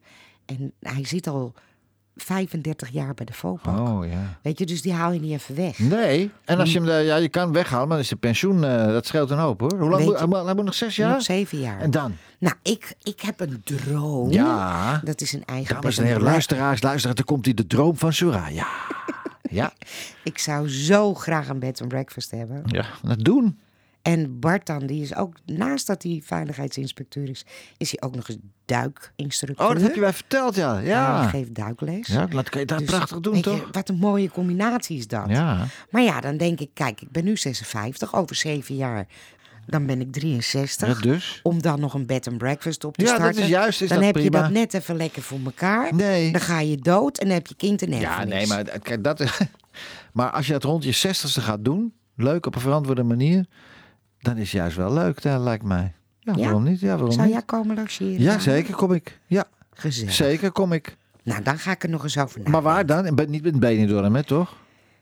En 0.45 0.71
hij 0.79 1.05
zit 1.05 1.27
al 1.27 1.53
35 2.15 2.89
jaar 2.89 3.13
bij 3.13 3.25
de 3.25 3.33
Vopak. 3.33 3.79
Oh, 3.79 4.05
ja. 4.07 4.39
Weet 4.41 4.59
je, 4.59 4.65
dus 4.65 4.81
die 4.81 4.93
haal 4.93 5.11
je 5.11 5.19
niet 5.19 5.31
even 5.31 5.55
weg. 5.55 5.79
Nee, 5.79 6.31
en 6.45 6.59
als 6.59 6.71
je 6.71 6.79
hem, 6.79 6.89
eh, 6.89 7.05
ja, 7.05 7.15
je 7.15 7.29
kan 7.29 7.51
weghalen, 7.51 7.87
maar 7.87 7.97
dan 7.97 8.05
is 8.05 8.09
de 8.11 8.15
pensioen, 8.15 8.63
eh, 8.63 8.85
dat 8.85 9.05
scheelt 9.05 9.29
een 9.29 9.37
hoop 9.37 9.59
hoor. 9.59 9.79
Hoe 9.79 9.89
lang 9.89 10.03
moet, 10.03 10.19
hij 10.45 10.53
moet, 10.55 10.63
nog 10.65 10.73
zes 10.73 10.95
jaar? 10.95 11.09
Nog 11.11 11.21
zeven 11.21 11.59
jaar. 11.59 11.79
En 11.79 11.91
dan? 11.91 12.15
Nou, 12.39 12.55
ik, 12.61 12.95
ik 13.03 13.21
heb 13.21 13.39
een 13.39 13.61
droom. 13.63 14.31
Ja. 14.31 15.01
Dat 15.03 15.21
is 15.21 15.33
een 15.33 15.45
eigen 15.45 15.75
Dames 15.75 15.97
en 15.97 16.05
heren, 16.05 16.21
luisteraars, 16.21 16.81
luisteren, 16.81 17.15
dan 17.15 17.25
komt 17.25 17.45
hij 17.45 17.53
de 17.53 17.67
droom 17.67 17.97
van 17.97 18.13
Soraya. 18.13 18.67
Ja, 19.49 19.73
Ik 20.23 20.37
zou 20.37 20.69
zo 20.69 21.13
graag 21.13 21.47
een 21.49 21.59
bed 21.59 21.81
and 21.81 21.89
breakfast 21.89 22.31
hebben. 22.31 22.61
ja, 22.65 22.85
dat 23.03 23.19
doen. 23.19 23.59
En 24.01 24.39
Bart 24.39 24.65
dan, 24.65 24.85
die 24.85 25.01
is 25.01 25.15
ook, 25.15 25.35
naast 25.45 25.87
dat 25.87 26.03
hij 26.03 26.21
veiligheidsinspecteur 26.25 27.29
is, 27.29 27.45
is 27.77 27.91
hij 27.91 28.01
ook 28.09 28.15
nog 28.15 28.29
eens 28.29 28.37
duikinstructeur. 28.65 29.67
Oh, 29.67 29.73
dat 29.73 29.81
heb 29.81 29.93
je 29.95 29.99
mij 30.01 30.13
verteld, 30.13 30.55
ja. 30.55 30.73
Hij 30.75 30.85
Ja, 30.85 31.27
geeft 31.27 31.53
duikles. 31.53 32.07
ja 32.07 32.25
dat 32.25 32.49
kan 32.49 32.59
je 32.59 32.65
dat 32.67 32.77
Dus, 32.77 32.87
prachtig 32.87 33.19
doen, 33.19 33.35
je, 33.35 33.41
toch? 33.41 33.67
wat 33.71 33.89
een 33.89 33.95
mooie 33.97 34.29
combinatie 34.29 34.97
is 34.97 35.07
dat. 35.07 35.29
Ja. 35.29 35.65
Maar 35.89 36.01
ja, 36.01 36.21
dan 36.21 36.37
denk 36.37 36.59
ik, 36.59 36.69
kijk, 36.73 37.01
ik 37.01 37.11
ben 37.11 37.23
nu 37.23 37.37
56, 37.37 38.15
over 38.15 38.35
zeven 38.35 38.75
jaar. 38.75 39.07
Dan 39.65 39.85
ben 39.85 40.01
ik 40.01 40.11
63. 40.11 40.87
ja, 40.87 41.11
dus. 41.11 41.39
Om 41.43 41.61
dan 41.61 41.79
nog 41.79 41.93
een 41.93 42.05
bed 42.05 42.27
and 42.27 42.37
breakfast 42.37 42.83
op 42.83 42.97
te 42.97 43.05
Ja, 43.05 43.17
dat 43.17 43.35
is 43.35 43.47
juist, 43.47 43.81
is 43.81 43.89
dan 43.89 43.97
dat 43.97 44.05
heb 44.07 44.23
je 44.23 44.29
dat 44.31 44.49
net 44.49 44.73
even 44.73 44.95
lekker 44.95 45.21
voor 45.21 45.39
elkaar. 45.45 45.95
Nee. 45.95 46.31
Dan 46.31 46.41
ga 46.41 46.59
je 46.59 46.77
dood 46.77 47.17
en 47.17 47.25
dan 47.25 47.35
heb 47.35 47.47
je 47.47 47.55
kind 47.55 47.81
en 47.81 47.99
Ja, 47.99 48.23
nee, 48.23 48.47
maar 48.47 48.63
kijk, 48.63 49.03
dat 49.03 49.19
is... 49.19 49.37
Maar 50.13 50.29
als 50.31 50.45
je 50.47 50.51
dat 50.51 50.63
rond 50.63 50.83
je 50.83 50.91
zestigste 50.91 51.41
gaat 51.41 51.65
doen, 51.65 51.93
leuk 52.15 52.45
op 52.45 52.55
een 52.55 52.61
verantwoorde 52.61 53.03
manier, 53.03 53.45
dan 54.21 54.37
is 54.37 54.51
juist 54.51 54.75
wel 54.77 54.93
leuk, 54.93 55.21
dat 55.21 55.41
lijkt 55.41 55.63
mij. 55.63 55.93
Ja, 56.19 56.33
Ja? 56.35 56.43
waarom 56.43 56.63
niet? 56.63 56.79
Ja, 56.79 56.87
waarom 56.87 57.11
Zou 57.11 57.23
niet? 57.25 57.33
jij 57.33 57.43
komen 57.45 57.75
logeren? 57.75 58.19
Ja, 58.21 58.39
zeker 58.39 58.75
kom 58.75 58.93
ik. 58.93 59.19
Ja, 59.27 59.43
Gezellig. 59.73 60.13
zeker 60.13 60.51
kom 60.51 60.73
ik. 60.73 60.97
Nou, 61.23 61.43
dan 61.43 61.57
ga 61.59 61.71
ik 61.71 61.83
er 61.83 61.89
nog 61.89 62.03
eens 62.03 62.17
over 62.17 62.37
nadenken. 62.39 62.51
Maar 62.51 62.61
waar 62.73 62.85
dan? 62.85 63.29
Niet 63.29 63.45
in 63.45 63.59
Benidorm, 63.59 64.15
hè, 64.15 64.23
toch? 64.23 64.55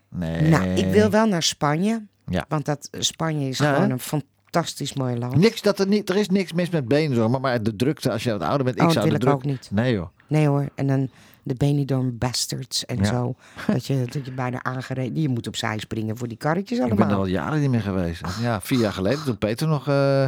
Nee. 0.10 0.42
Nou, 0.50 0.64
ik 0.70 0.92
wil 0.92 1.10
wel 1.10 1.26
naar 1.28 1.44
Spanje. 1.44 2.06
Ja. 2.26 2.46
Want 2.48 2.66
dat, 2.66 2.90
Spanje 2.92 3.48
is 3.48 3.58
Ja, 3.58 3.74
gewoon 3.74 3.90
een 3.90 4.00
fantastisch 4.00 4.94
mooi 4.94 5.18
land. 5.18 5.36
Niks 5.36 5.62
dat 5.62 5.80
er, 5.80 5.88
niet, 5.88 6.10
er 6.10 6.16
is 6.16 6.30
niks 6.30 6.54
mis 6.54 6.70
met 6.70 6.88
Benidorm, 6.88 7.32
maar- 7.32 7.42
maar 7.42 7.64
de 7.64 7.76
drukte 7.76 8.12
als 8.12 8.24
je 8.24 8.32
wat 8.32 8.42
ouder 8.42 8.66
bent. 8.66 8.76
Ik 8.78 8.84
Oh, 8.84 8.90
zou 8.92 9.10
dat 9.10 9.20
de 9.20 9.26
wil 9.26 9.34
ik 9.34 9.40
druk... 9.42 9.54
ook 9.54 9.60
niet. 9.60 9.70
Nee 9.72 9.94
joh. 9.94 10.08
Nee 10.29 10.48
hoor, 10.48 10.69
en 10.75 10.88
dan 10.88 11.09
de 11.43 11.53
Benidorm 11.55 12.17
Bastards 12.17 12.86
en 12.86 12.98
Ja. 12.98 13.03
zo. 13.03 13.36
Dat 13.67 13.86
je, 13.86 14.03
dat 14.12 14.25
je 14.25 14.31
bijna 14.31 14.63
aangereden... 14.63 15.21
Je 15.21 15.29
moet 15.29 15.48
opzij 15.48 15.77
springen 15.79 16.17
voor 16.17 16.27
die 16.27 16.38
karretjes 16.38 16.77
Ik 16.77 16.83
allemaal. 16.83 17.05
ben 17.07 17.15
er 17.15 17.21
al 17.21 17.27
jaren 17.27 17.62
niet 17.62 17.69
meer 17.69 17.81
geweest. 17.81 18.21
Ja, 18.41 18.62
vier 18.62 18.79
jaar 18.79 18.93
geleden 18.93 19.24
toen 19.24 19.38
Peter 19.38 19.67
nog... 19.67 19.88
eh, 19.88 20.27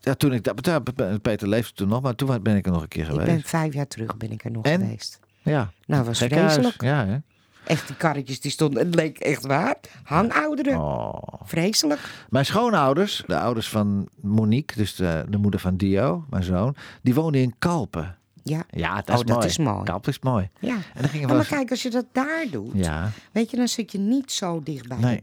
ja, 0.00 0.14
toen 0.16 0.32
ik... 0.32 0.44
dat- 0.44 1.22
Peter 1.22 1.48
leefde 1.48 1.74
toen 1.74 1.88
nog, 1.88 2.02
maar 2.02 2.14
toen 2.14 2.42
ben 2.42 2.56
ik 2.56 2.66
er 2.66 2.72
nog 2.72 2.82
een 2.82 2.88
keer 2.88 3.02
ik 3.04 3.08
geweest. 3.10 3.26
ben 3.26 3.42
vijf 3.42 3.74
jaar 3.74 3.86
terug 3.88 4.16
ben 4.16 4.30
ik 4.32 4.44
er 4.44 4.50
nog 4.50 4.64
En? 4.64 4.80
geweest. 4.80 5.20
Ja. 5.42 5.70
Nou, 5.86 6.04
was 6.04 6.18
vreselijk. 6.18 6.82
Ja, 6.82 7.06
hè? 7.06 7.16
Echt, 7.66 7.86
die 7.86 7.96
karretjes 7.96 8.40
die 8.40 8.50
stonden... 8.50 8.86
Het 8.86 8.94
leek 8.94 9.18
echt 9.18 9.46
waar. 9.46 9.76
Hangouderen. 10.02 10.80
Oh. 10.80 11.22
Vreselijk. 11.44 12.00
Mijn 12.30 12.44
schoonouders, 12.44 13.22
de 13.26 13.38
ouders 13.38 13.68
van 13.68 14.08
Monique, 14.20 14.76
dus 14.76 14.94
de, 14.94 15.24
de 15.28 15.36
moeder 15.36 15.60
van 15.60 15.76
Dio, 15.76 16.24
mijn 16.30 16.42
zoon, 16.42 16.74
die 17.02 17.14
woonden 17.14 17.40
in 17.40 17.54
Kalpen. 17.58 18.16
Ja. 18.42 18.64
Ja, 18.70 18.94
dat 18.94 19.08
Oh, 19.08 19.14
is 19.14 19.22
dat 19.24 19.36
mooi. 19.36 19.46
is 19.46 19.58
mooi. 19.58 19.84
Kalpen 19.84 20.10
is 20.12 20.18
mooi. 20.20 20.50
Ja. 20.60 20.74
En 20.74 21.00
dan 21.00 21.08
gingen 21.08 21.28
we 21.28 21.34
maar 21.34 21.46
kijk, 21.46 21.70
als 21.70 21.82
je 21.82 21.90
dat 21.90 22.06
daar 22.12 22.44
doet, 22.50 22.70
Ja, 22.74 23.10
weet 23.32 23.50
je, 23.50 23.56
dan 23.56 23.68
zit 23.68 23.92
je 23.92 23.98
niet 23.98 24.32
zo 24.32 24.62
dichtbij. 24.62 24.98
nee. 24.98 25.22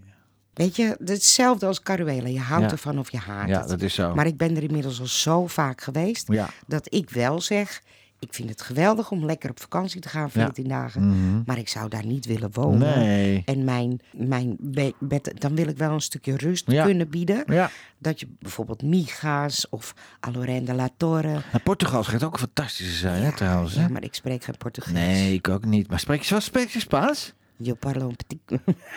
Weet 0.53 0.75
je, 0.75 0.97
hetzelfde 1.05 1.65
als 1.65 1.81
Caruela. 1.81 2.27
Je 2.27 2.39
houdt 2.39 2.63
Ja. 2.65 2.71
ervan 2.71 2.99
of 2.99 3.11
je 3.11 3.17
haat 3.17 3.47
Ja, 3.47 3.59
het. 3.59 3.69
dat 3.69 3.81
is 3.81 3.93
zo. 3.93 4.15
Maar 4.15 4.25
ik 4.25 4.37
ben 4.37 4.55
er 4.55 4.63
inmiddels 4.63 4.99
al 4.99 5.05
zo 5.05 5.47
vaak 5.47 5.81
geweest 5.81 6.27
Ja. 6.31 6.49
dat 6.67 6.93
ik 6.93 7.09
wel 7.09 7.41
zeg. 7.41 7.81
Ik 8.19 8.33
vind 8.33 8.49
het 8.49 8.61
geweldig 8.61 9.11
om 9.11 9.25
lekker 9.25 9.49
op 9.49 9.59
vakantie 9.59 10.01
te 10.01 10.09
gaan, 10.09 10.29
14 10.31 10.67
dagen. 10.67 11.07
Mhm. 11.07 11.41
Maar 11.45 11.57
ik 11.57 11.67
zou 11.67 11.89
daar 11.89 12.05
niet 12.05 12.25
willen 12.25 12.49
wonen. 12.53 12.99
Nee. 12.99 13.41
En 13.45 13.63
mijn, 13.63 13.99
mijn 14.11 14.55
be- 14.59 14.93
bed, 14.99 15.31
dan 15.37 15.55
wil 15.55 15.67
ik 15.67 15.77
wel 15.77 15.91
een 15.91 16.01
stukje 16.01 16.37
rust 16.37 16.71
Ja. 16.71 16.83
kunnen 16.85 17.09
bieden. 17.09 17.43
Ja. 17.47 17.69
Dat 17.97 18.19
je 18.19 18.27
bijvoorbeeld 18.39 18.81
Miga's 18.83 19.67
of 19.69 19.93
Alorenda 20.19 20.73
La 20.73 20.89
Torre. 20.97 21.31
Nou, 21.31 21.63
Portugal 21.63 22.03
schijnt 22.03 22.23
ook 22.23 22.33
een 22.33 22.39
fantastische 22.39 22.93
zijn, 22.95 23.23
hè, 23.23 23.35
trouwens. 23.35 23.75
Hè? 23.75 23.81
Ja, 23.81 23.87
maar 23.89 24.03
ik 24.03 24.13
spreek 24.13 24.43
geen 24.43 24.57
Portugees. 24.57 24.93
Nee, 24.93 25.33
ik 25.33 25.47
ook 25.49 25.65
niet. 25.65 25.89
Maar 25.89 25.99
spreek 25.99 26.21
je, 26.21 26.33
wat 26.33 26.43
spreek 26.43 26.69
je 26.69 26.79
Spaans? 26.79 27.33
Yo 27.57 27.73
parlo 27.73 28.07
un 28.07 28.15
petit... 28.15 28.39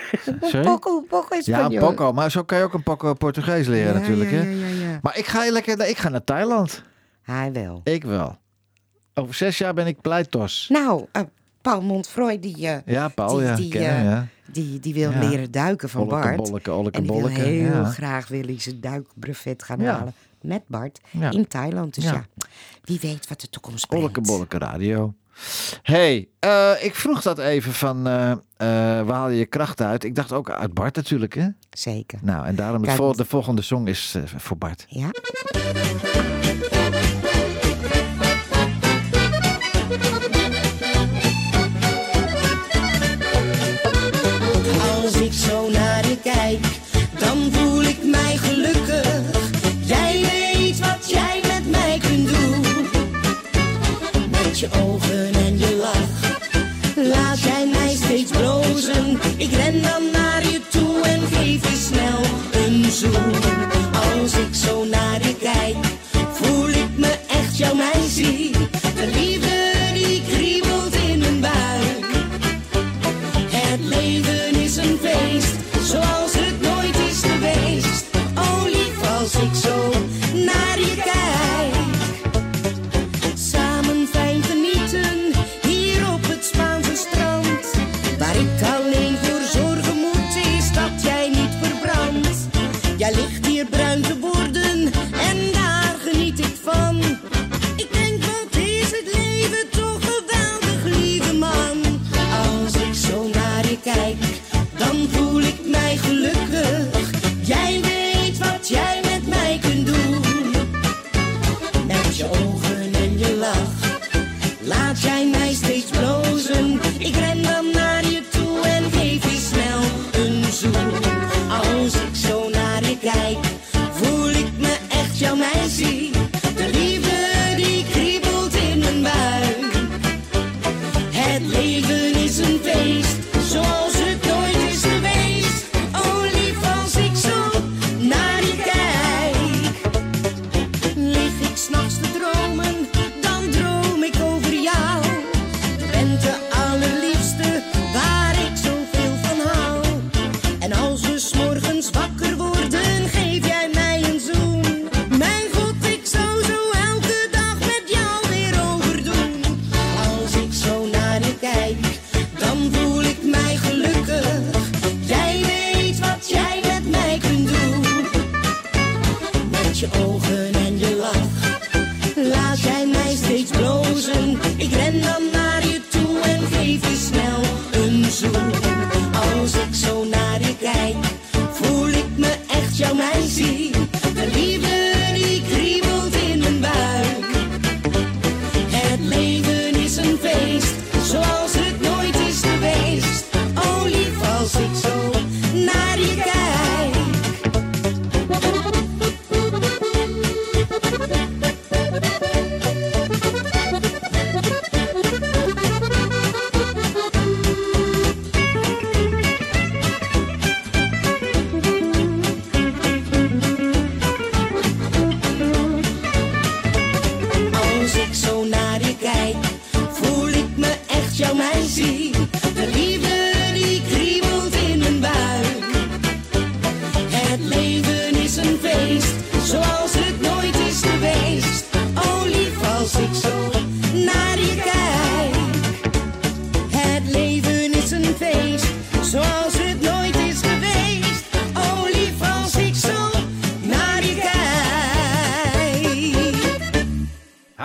Sorry? 0.41 0.67
Poco, 0.73 1.01
poco 1.01 1.37
Ja, 1.41 1.65
een 1.65 1.73
español. 1.73 1.79
poco. 1.79 2.13
Maar 2.13 2.31
zo 2.31 2.43
kan 2.45 2.59
je 2.59 2.65
ook 2.65 2.75
een 2.75 2.83
poco 2.83 3.15
Portugees 3.15 3.67
leren 3.67 3.93
Ja, 3.95 3.99
natuurlijk, 3.99 4.31
ja, 4.31 4.37
hè? 4.37 4.43
ja, 4.51 4.67
ja, 4.67 4.91
ja. 4.91 4.99
Maar 5.03 5.19
ik 5.19 5.27
ga, 5.27 5.51
lekker, 5.51 5.89
ik 5.89 5.97
ga 5.99 6.09
naar 6.09 6.25
Thailand. 6.25 6.83
Hij 7.23 7.53
wel. 7.53 7.81
Ik 7.85 8.05
wel. 8.05 8.41
Over 9.15 9.35
zes 9.35 9.59
jaar 9.59 9.75
ben 9.75 9.87
ik 9.87 10.01
pleitos. 10.01 10.67
Nou, 10.69 11.07
eh, 11.13 11.23
Paul 11.63 11.83
Montfroy, 11.83 12.39
die, 12.41 12.67
eh, 12.69 12.77
Ja, 12.87 13.09
Paul, 13.09 13.37
die, 13.37 13.47
ja. 13.47 13.57
die, 13.57 13.79
eh, 13.79 14.05
ja. 14.05 14.27
die, 14.53 14.81
die 14.81 14.95
wil 14.95 15.11
Ja. 15.11 15.19
leren 15.29 15.51
duiken 15.51 15.89
van 15.89 16.09
Bolleke, 16.09 16.27
Bart. 16.27 16.37
bolleke, 16.51 16.73
olleke, 16.73 16.97
en 16.97 17.03
die 17.03 17.13
wil 17.13 17.21
bolleke, 17.21 17.41
heel 17.41 17.85
graag 17.85 18.29
wil 18.29 18.43
hij 18.43 18.61
zijn 18.61 18.81
duikbrevet 18.81 19.63
gaan 19.63 19.81
halen 19.81 20.15
met 20.41 20.63
Bart 20.67 21.01
in 21.31 21.49
Thailand. 21.49 21.95
Dus 21.95 22.05
ja. 22.05 22.25
Wie 22.85 22.99
weet 23.01 23.29
wat 23.29 23.41
de 23.41 23.49
toekomst 23.51 23.87
brengt. 23.87 24.13
Bolleke, 24.13 24.33
bolleke 24.33 24.59
radio. 24.59 25.15
hey, 25.83 26.29
ik 26.81 26.95
vroeg 26.95 27.23
dat 27.23 27.39
even 27.39 27.73
van, 27.73 28.03
waar 28.03 29.07
haal 29.07 29.29
je 29.29 29.39
je 29.39 29.47
kracht 29.47 29.81
uit? 29.81 30.05
Ik 30.05 30.15
dacht 30.15 30.33
ook 30.33 30.51
uit 30.51 30.75
Bart 30.75 30.97
natuurlijk, 30.97 31.35
hè? 31.35 31.47
Zeker. 31.71 32.19
Nou, 32.23 32.47
en 32.47 32.55
daarom 32.55 32.77
het 32.77 32.85
Kijk, 32.87 32.97
vol- 32.97 33.13
de 33.17 33.25
volgende 33.25 33.63
song 33.63 33.87
is 33.87 34.17
voor 34.37 34.57
Bart. 34.57 34.85
Ja? 34.89 35.11
Ogen 54.71 55.32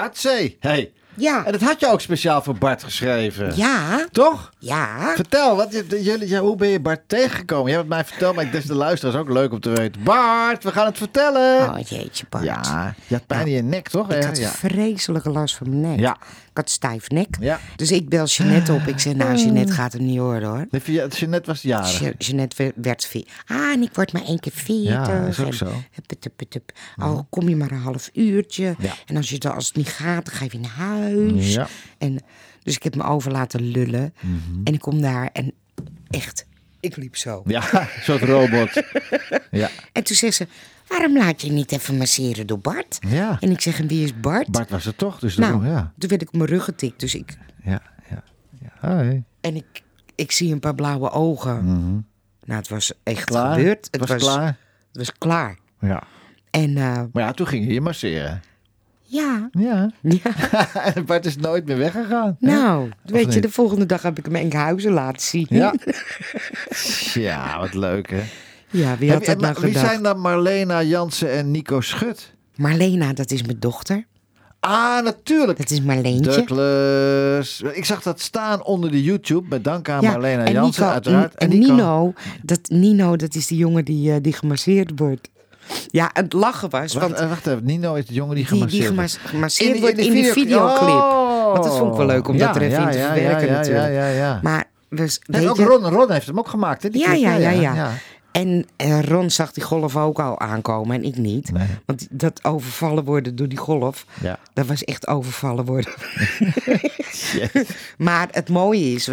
Bartzee. 0.08 0.58
Hey. 0.60 0.92
Ja. 1.16 1.46
En 1.46 1.52
dat 1.52 1.62
had 1.62 1.80
je 1.80 1.88
ook 1.88 2.02
speciaal 2.02 2.42
voor 2.42 2.58
Bart 2.58 2.84
geschreven. 2.84 3.56
Ja, 3.56 4.08
Toch? 4.12 4.52
ja. 4.60 5.14
Vertel, 5.16 5.56
wat, 5.56 5.84
jullie, 5.90 6.28
ja, 6.28 6.40
hoe 6.40 6.56
ben 6.56 6.68
je 6.68 6.80
Bart 6.80 7.02
tegengekomen? 7.08 7.66
Je 7.72 7.78
hebt 7.78 7.88
het 7.88 7.96
mij 7.96 8.06
verteld, 8.06 8.36
maar 8.36 8.46
ik 8.46 8.52
des 8.52 8.66
de 8.66 8.76
luisteraars 8.76 9.18
ook 9.18 9.30
leuk 9.30 9.52
om 9.52 9.60
te 9.60 9.70
weten. 9.70 10.04
Bart, 10.04 10.64
we 10.64 10.72
gaan 10.72 10.86
het 10.86 10.98
vertellen. 10.98 11.70
Oh 11.70 11.80
jeetje, 11.80 12.26
Bart. 12.30 12.44
ja, 12.44 12.96
je 13.08 13.16
had 13.16 13.28
pijn 13.28 13.48
in 13.48 13.54
je 13.54 13.62
nek, 13.62 13.88
toch? 13.90 14.12
Ik 14.12 14.24
had 14.24 14.38
ja. 14.38 14.50
vreselijke 14.50 15.30
last 15.30 15.56
van 15.56 15.70
mijn 15.70 15.82
nek. 15.82 16.00
Ja. 16.00 16.18
Had 16.58 16.70
stijf 16.70 17.10
nek. 17.10 17.36
Ja. 17.40 17.60
Dus 17.76 17.92
ik 17.92 18.10
bel 18.10 18.26
Jeannette 18.26 18.74
op. 18.74 18.82
Ik 18.88 19.00
zeg, 19.00 19.14
nou, 19.16 19.38
Jeannette 19.38 19.74
gaat 19.74 19.94
hem 19.94 20.06
niet 20.06 20.18
horen 20.18 20.44
hoor. 20.44 20.66
Nee, 20.72 20.82
via- 20.82 21.08
Jeanette 21.08 21.50
was 21.50 21.62
jarig. 21.62 22.00
Je- 22.00 22.16
Jeannette 22.18 22.74
werd- 22.76 23.06
veer. 23.06 23.26
Ah, 23.46 23.58
en 23.72 23.82
ik 23.82 23.90
word 23.94 24.14
maar 24.14 24.24
één 24.24 24.40
keer 24.40 24.52
veertig. 24.56 24.88
Ja, 25.08 25.26
is 25.26 25.40
ook 25.40 25.48
en 25.48 25.54
zo. 25.54 25.66
hup, 25.66 26.10
hup, 26.10 26.24
hup, 26.40 26.54
hup. 26.54 26.72
Al 26.96 27.28
kom 27.30 27.50
je 27.50 27.56
maar 27.56 27.72
een 27.72 27.80
half 27.80 28.10
uurtje. 28.14 28.76
Ja. 28.80 28.94
En 29.06 29.18
als, 29.18 29.30
je, 29.30 29.50
als 29.54 29.66
het 29.68 29.76
niet 29.76 29.90
gaat, 29.90 30.26
dan 30.26 30.34
ga 30.36 30.44
je 30.44 30.50
weer 30.50 30.62
naar 30.62 30.70
huis. 30.88 31.54
Ja. 31.54 31.68
En, 31.98 32.20
dus 32.64 32.76
ik 32.76 32.84
heb 32.84 32.96
me 32.96 33.04
over 33.04 33.32
laten 33.32 33.62
lullen. 33.62 34.14
Mhm. 34.20 34.62
En 34.64 34.74
ik 34.74 34.80
kom 34.80 35.02
daar 35.02 35.30
en 35.34 35.52
echt, 36.10 36.46
ik 36.80 36.96
liep 36.96 37.16
zo. 37.16 37.42
Ja, 37.46 37.72
een 37.82 37.88
soort 38.04 38.22
robot. 38.22 38.70
Ja. 39.52 39.70
En 39.92 40.04
toen 40.04 40.16
zei 40.16 40.32
ze, 40.32 40.48
waarom 40.88 41.18
laat 41.18 41.42
je 41.42 41.52
niet 41.52 41.72
even 41.72 41.98
masseren 41.98 42.48
door 42.48 42.60
Bart? 42.60 42.98
Ja. 43.08 43.38
En 43.40 43.52
ik 43.52 43.62
zeg, 43.62 43.80
en 43.80 43.88
wie 43.88 44.04
is 44.04 44.20
Bart? 44.20 44.48
Bart 44.52 44.70
was 44.70 44.86
er 44.86 44.96
toch, 44.96 45.20
dus 45.20 45.38
nou, 45.38 45.52
daarom, 45.52 45.70
ja. 45.72 45.94
toen 45.98 46.10
werd 46.10 46.22
ik 46.22 46.28
op 46.28 46.34
mijn 46.36 46.50
rug 46.50 46.64
getikt. 46.64 47.00
Dus 47.00 47.16
ik, 47.16 47.38
Ja, 47.64 47.82
ja. 48.10 48.24
ja. 48.62 48.90
Hoi. 48.96 49.24
en 49.42 49.56
ik, 49.56 49.82
ik 50.16 50.32
zie 50.32 50.52
een 50.54 50.60
paar 50.60 50.76
blauwe 50.76 51.10
ogen. 51.12 51.66
Nou, 52.46 52.60
het 52.60 52.70
was 52.70 52.92
echt. 53.04 53.24
Klaar? 53.24 53.56
gebeurd. 53.56 53.90
Was 53.92 54.16
klaar? 54.16 54.46
Het 54.88 54.98
was 54.98 55.12
klaar. 55.18 55.58
Ja. 55.80 56.04
En 56.50 56.78
eh, 56.78 57.02
Maar 57.14 57.24
ja, 57.24 57.32
toen 57.32 57.48
ging 57.48 57.66
je 57.66 57.74
je 57.74 57.82
masseren. 57.82 58.42
ja, 59.02 59.50
Ja. 59.52 59.92
ja. 60.02 60.22
En 60.94 61.06
Bart 61.06 61.26
is 61.26 61.38
nooit 61.38 61.66
meer 61.66 61.78
weggegaan. 61.78 62.38
nou, 62.40 62.90
weet 63.04 63.34
je, 63.34 63.40
de 63.42 63.50
volgende 63.52 63.86
dag 63.86 64.02
heb 64.02 64.18
ik 64.18 64.26
hem 64.26 64.36
in 64.36 64.42
Enkhuizen 64.42 64.92
laten 64.92 65.22
zien. 65.22 65.46
Ja. 65.50 65.74
Ja, 67.14 67.60
wat 67.60 67.74
leuk 67.74 68.10
hè. 68.10 68.24
Ja, 68.70 68.98
wie 68.98 69.12
had 69.12 69.26
dat 69.26 69.40
nou 69.40 69.54
wie 69.60 69.64
gedacht? 69.68 69.86
zijn 69.86 70.04
dan 70.04 70.20
Marlena 70.20 70.84
Jansen 70.84 71.32
en 71.32 71.52
Nico 71.52 71.82
Schut? 71.82 72.34
Marlena, 72.56 73.14
dat 73.14 73.32
is 73.32 73.44
mijn 73.44 73.60
dochter. 73.60 74.06
Ah, 74.60 75.04
natuurlijk. 75.04 75.58
Dat 75.58 75.70
is 75.70 75.82
Marleentje. 75.82 76.32
Douglas. 76.46 77.62
Ik 77.74 77.86
zag 77.86 78.02
dat 78.02 78.20
staan 78.20 78.64
onder 78.64 78.92
de 78.92 79.04
YouTube. 79.04 79.46
Met 79.50 79.64
dank 79.64 79.90
aan 79.90 80.02
Ja, 80.02 80.12
Marlena 80.12 80.44
en 80.46 80.54
Jansen, 80.54 80.82
Nico, 80.84 80.94
uiteraard. 80.94 81.36
En, 81.36 81.50
Nino, 81.50 82.14
dat, 82.44 82.60
Nino, 82.64 83.16
dat 83.16 83.36
is 83.36 83.48
die 83.48 83.58
jongen 83.58 83.86
die, 83.86 84.12
eh, 84.12 84.18
die 84.22 84.34
gemasseerd 84.34 84.92
wordt. 84.96 85.30
Ja, 85.88 86.10
het 86.14 86.34
lachen 86.34 86.70
was, 86.70 86.94
Wacht, 86.94 87.08
want 87.08 87.20
eh, 87.20 87.30
wacht 87.30 87.48
even. 87.48 87.66
Nino 87.66 87.94
is 87.96 88.06
de 88.06 88.14
jongen 88.14 88.36
die 88.36 88.46
die, 88.46 88.66
die 88.66 88.82
gemasseerd 88.82 88.96
wordt. 88.96 89.20
gemasseerd 89.26 89.76
in 89.76 89.96
de 89.96 90.04
video- 90.12 90.32
videoclip. 90.32 90.90
Oh. 90.90 91.52
Want 91.52 91.64
dat 91.64 91.78
vond 91.78 91.92
ik 91.92 91.98
wel 91.98 92.06
leuk 92.06 92.28
om 92.28 92.38
dat 92.38 92.56
er 92.56 92.62
even 92.62 92.84
in 92.84 92.92
te 92.92 92.98
verwerken 92.98 93.48
ja, 93.48 93.52
ja, 93.54 93.58
natuurlijk. 93.58 93.94
Ja, 93.94 94.08
ja, 94.08 94.16
ja. 94.16 94.40
Maar, 94.44 94.64
dus, 94.90 95.20
En 95.26 95.50
ook 95.50 95.58
je, 95.58 95.64
Ron, 95.64 95.84
Ron 95.86 96.12
heeft 96.12 96.28
hem 96.28 96.40
ook 96.40 96.48
gemaakt, 96.48 96.84
hè? 96.84 96.90
die 96.90 97.02
ja, 97.02 97.14
ja, 97.14 97.36
ja, 97.36 97.50
ja, 97.50 97.92
En 98.42 98.66
Ron 99.02 99.30
zag 99.30 99.52
die 99.52 99.64
golf 99.64 99.96
ook 99.96 100.20
al 100.20 100.40
aankomen 100.40 100.96
en 100.96 101.04
ik 101.04 101.18
niet. 101.18 101.52
Nee. 101.52 101.68
Want 101.86 102.08
dat 102.12 102.44
overvallen 102.44 103.04
worden 103.04 103.36
door 103.36 103.48
die 103.48 103.58
golf, 103.58 104.06
Ja. 104.22 104.40
dat 104.54 104.66
was 104.66 104.84
echt 104.84 105.08
overvallen 105.08 105.66
worden. 105.66 105.94
maar 107.98 108.28
het 108.32 108.50
mooie 108.50 108.92
is, 108.94 109.10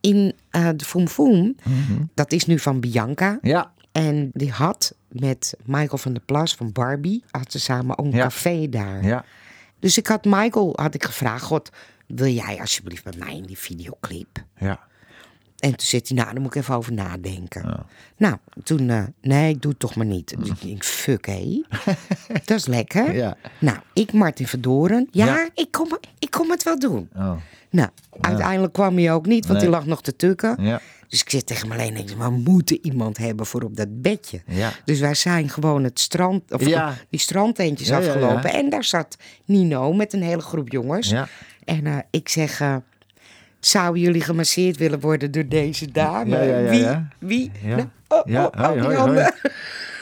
in 0.00 0.32
eh, 0.50 0.68
de 0.76 0.84
Foom 0.84 1.08
Foom, 1.08 1.56
Mhm. 1.64 2.02
dat 2.14 2.32
is 2.32 2.46
nu 2.46 2.58
van 2.58 2.80
Bianca. 2.80 3.38
Ja. 3.42 3.72
En 3.92 4.30
die 4.32 4.50
had 4.50 4.94
met 5.08 5.54
Michael 5.64 5.98
van 5.98 6.12
der 6.12 6.22
Plas 6.22 6.54
van 6.54 6.72
Barbie, 6.72 7.24
had 7.30 7.52
ze 7.52 7.60
samen 7.60 7.98
ook 7.98 8.04
een 8.06 8.12
Ja. 8.12 8.22
café 8.22 8.68
daar. 8.68 9.04
Ja. 9.04 9.24
Dus 9.78 9.98
ik 9.98 10.06
had 10.06 10.24
Michael 10.24 10.72
had 10.74 10.94
ik 10.94 11.04
gevraagd, 11.04 11.44
God, 11.44 11.70
wil 12.06 12.32
jij 12.32 12.60
alsjeblieft 12.60 13.04
met 13.04 13.18
mij 13.18 13.36
in 13.36 13.42
die 13.42 13.58
videoclip? 13.58 14.44
Ja. 14.58 14.80
En 15.62 15.70
toen 15.70 15.86
zit 15.86 16.08
hij, 16.08 16.16
nou, 16.16 16.32
daar 16.32 16.42
moet 16.42 16.54
ik 16.54 16.62
even 16.62 16.74
over 16.74 16.92
nadenken. 16.92 17.86
Nou, 18.16 18.36
toen, 18.64 18.90
eh, 18.90 19.02
nee, 19.20 19.50
ik 19.54 19.62
doe 19.62 19.70
het 19.70 19.80
toch 19.80 19.94
maar 19.94 20.06
niet. 20.06 20.34
Dus 20.38 20.48
ik 20.48 20.60
denk, 20.62 20.84
fuck 20.84 21.26
hé. 21.26 21.62
dat 22.44 22.50
is 22.58 22.66
lekker. 22.66 23.14
Ja. 23.14 23.36
Nou, 23.58 23.78
ik 23.92 24.12
Martin 24.12 24.46
Verdoren. 24.46 25.08
Ja, 25.10 25.26
Ja. 25.26 25.48
Ik, 25.54 25.68
kom, 25.70 25.98
ik 26.18 26.30
kom 26.30 26.50
het 26.50 26.62
wel 26.62 26.78
doen. 26.78 27.08
Oh. 27.16 27.32
Nou, 27.70 27.88
uiteindelijk 28.20 28.72
kwam 28.72 28.96
hij 28.96 29.12
ook 29.12 29.26
niet, 29.26 29.46
want 29.46 29.58
Nee. 29.60 29.68
hij 29.68 29.78
lag 29.78 29.86
nog 29.86 30.02
te 30.02 30.16
tukken. 30.16 30.56
Ja. 30.62 30.80
Dus 31.08 31.20
ik 31.20 31.30
zit 31.30 31.46
tegen 31.46 31.68
Marleen 31.68 31.94
en 31.94 32.00
ik 32.00 32.08
zeg, 32.08 32.18
we 32.18 32.30
moeten 32.30 32.78
iemand 32.82 33.18
hebben 33.18 33.46
voor 33.46 33.62
op 33.62 33.76
dat 33.76 34.02
bedje. 34.02 34.42
Dus 34.84 35.00
wij 35.00 35.14
zijn 35.14 35.48
gewoon 35.48 35.84
het 35.84 36.00
strand, 36.00 36.52
of 36.52 36.66
Ja. 36.66 36.94
die 37.10 37.20
strandtentjes 37.20 37.90
afgelopen. 37.90 38.52
En 38.52 38.70
daar 38.70 38.84
zat 38.84 39.16
Nino 39.44 39.92
met 39.92 40.12
een 40.12 40.22
hele 40.22 40.40
groep 40.42 40.70
jongens. 40.72 41.14
En 41.64 41.86
eh, 41.86 41.96
ik 42.10 42.28
zeg, 42.28 42.60
eh, 42.60 42.76
zouden 43.66 44.02
jullie 44.02 44.20
gemasseerd 44.20 44.76
willen 44.76 45.00
worden 45.00 45.30
door 45.30 45.48
deze 45.48 45.90
dame? 45.90 46.30
Ja, 46.36 46.42
ja, 46.42 46.58
ja, 46.72 47.08
Wie? 47.18 47.50
Wie? 47.60 47.68
Nou, 47.74 47.88
oh, 48.08 48.20
Ja, 48.24 48.44
oh, 48.44 48.50
oh, 48.60 48.64
hoi, 48.66 48.72
die 48.74 48.82
hoi, 48.82 48.96
handen. 48.96 49.22
hoi. 49.22 49.32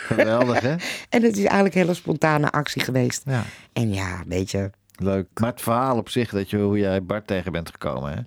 Geweldig, 0.06 0.60
hè? 0.60 0.74
En 1.08 1.22
het 1.22 1.36
is 1.36 1.44
eigenlijk 1.44 1.74
een 1.74 1.80
hele 1.80 1.94
spontane 1.94 2.50
actie 2.50 2.82
geweest. 2.82 3.22
En 3.72 3.92
ja, 3.92 4.22
weet 4.26 4.50
je, 4.50 4.70
Leuk. 5.02 5.26
Maar 5.40 5.50
het 5.50 5.60
verhaal 5.60 5.96
op 5.96 6.08
zich, 6.08 6.30
dat 6.30 6.50
je, 6.50 6.56
hoe 6.56 6.78
jij 6.78 7.02
Bart 7.04 7.26
tegen 7.26 7.52
bent 7.52 7.70
gekomen, 7.70 8.12
hè? 8.12 8.18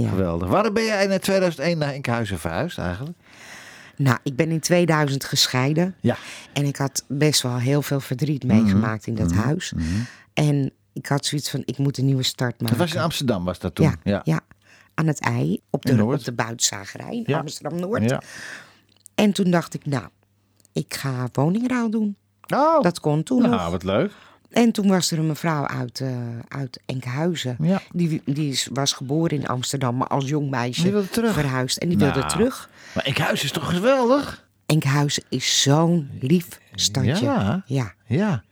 ja. 0.00 0.08
Geweldig. 0.08 0.48
Waarom 0.48 0.74
ben 0.74 0.84
jij 0.84 1.06
in 1.06 1.18
2001 1.20 1.78
naar 1.78 1.92
Enkhuizen 1.92 2.38
verhuisd 2.38 2.78
eigenlijk? 2.78 3.16
Nou, 3.96 4.18
ik 4.22 4.36
ben 4.36 4.50
in 4.50 4.60
2000 4.60 5.24
gescheiden. 5.24 5.94
Ja. 6.00 6.16
En 6.52 6.64
ik 6.64 6.76
had 6.76 7.04
best 7.08 7.42
wel 7.42 7.58
heel 7.58 7.82
veel 7.82 8.00
verdriet 8.00 8.44
Mhm. 8.44 8.54
meegemaakt 8.62 9.06
in 9.06 9.14
dat 9.14 9.32
huis. 9.32 9.72
En 10.34 10.72
ik 10.92 11.06
had 11.06 11.26
zoiets 11.26 11.50
van, 11.50 11.62
ik 11.64 11.78
moet 11.78 11.98
een 11.98 12.04
nieuwe 12.04 12.22
start 12.22 12.60
maken. 12.60 12.76
Dat 12.76 12.86
was 12.86 12.94
in 12.96 13.02
Amsterdam, 13.02 13.44
was 13.44 13.58
dat 13.58 13.74
toen? 13.74 13.94
ja, 14.02 14.20
ja. 14.24 14.40
Aan 14.98 15.06
het 15.06 15.20
ei, 15.20 15.60
op 15.70 15.82
de, 15.84 16.04
op 16.04 16.24
de 16.24 16.32
buitzagerij 16.32 17.16
in 17.16 17.22
Ja. 17.26 17.38
Amsterdam-Noord. 17.38 18.10
Ja. 18.10 18.22
En 19.14 19.32
toen 19.32 19.50
dacht 19.50 19.74
ik, 19.74 19.86
nou, 19.86 20.06
ik 20.72 20.94
ga 20.94 21.28
woningruil 21.32 21.90
doen. 21.90 22.16
Oh, 22.54 22.82
Dat 22.82 23.00
kon 23.00 23.22
toen 23.22 23.42
nou, 23.42 23.52
nog. 23.54 23.70
wat 23.70 23.82
leuk. 23.82 24.12
En 24.50 24.72
toen 24.72 24.88
was 24.88 25.10
er 25.10 25.18
een 25.18 25.26
mevrouw 25.26 25.66
uit, 25.66 26.00
eh, 26.00 26.16
uit 26.48 26.80
Enkhuizen. 26.86 27.56
Ja. 27.60 27.80
Die, 27.92 28.22
die 28.24 28.50
is, 28.50 28.68
was 28.72 28.92
geboren 28.92 29.38
in 29.38 29.46
Amsterdam, 29.46 29.96
maar 29.96 30.06
als 30.08 30.28
jong 30.28 30.50
meisje 30.50 31.02
verhuisd. 31.12 31.78
En 31.78 31.88
die 31.88 31.98
Nou. 31.98 32.12
wilde 32.12 32.28
terug. 32.28 32.70
Maar 32.94 33.04
Enkhuizen 33.04 33.44
is 33.44 33.52
toch 33.52 33.70
geweldig? 33.70 34.46
Enkhuizen 34.66 35.22
is 35.28 35.62
zo'n 35.62 36.10
lief 36.20 36.60
stadje. 36.74 37.24
Ja. 37.24 37.62
ja 37.66 37.94
Ja, 38.06 38.42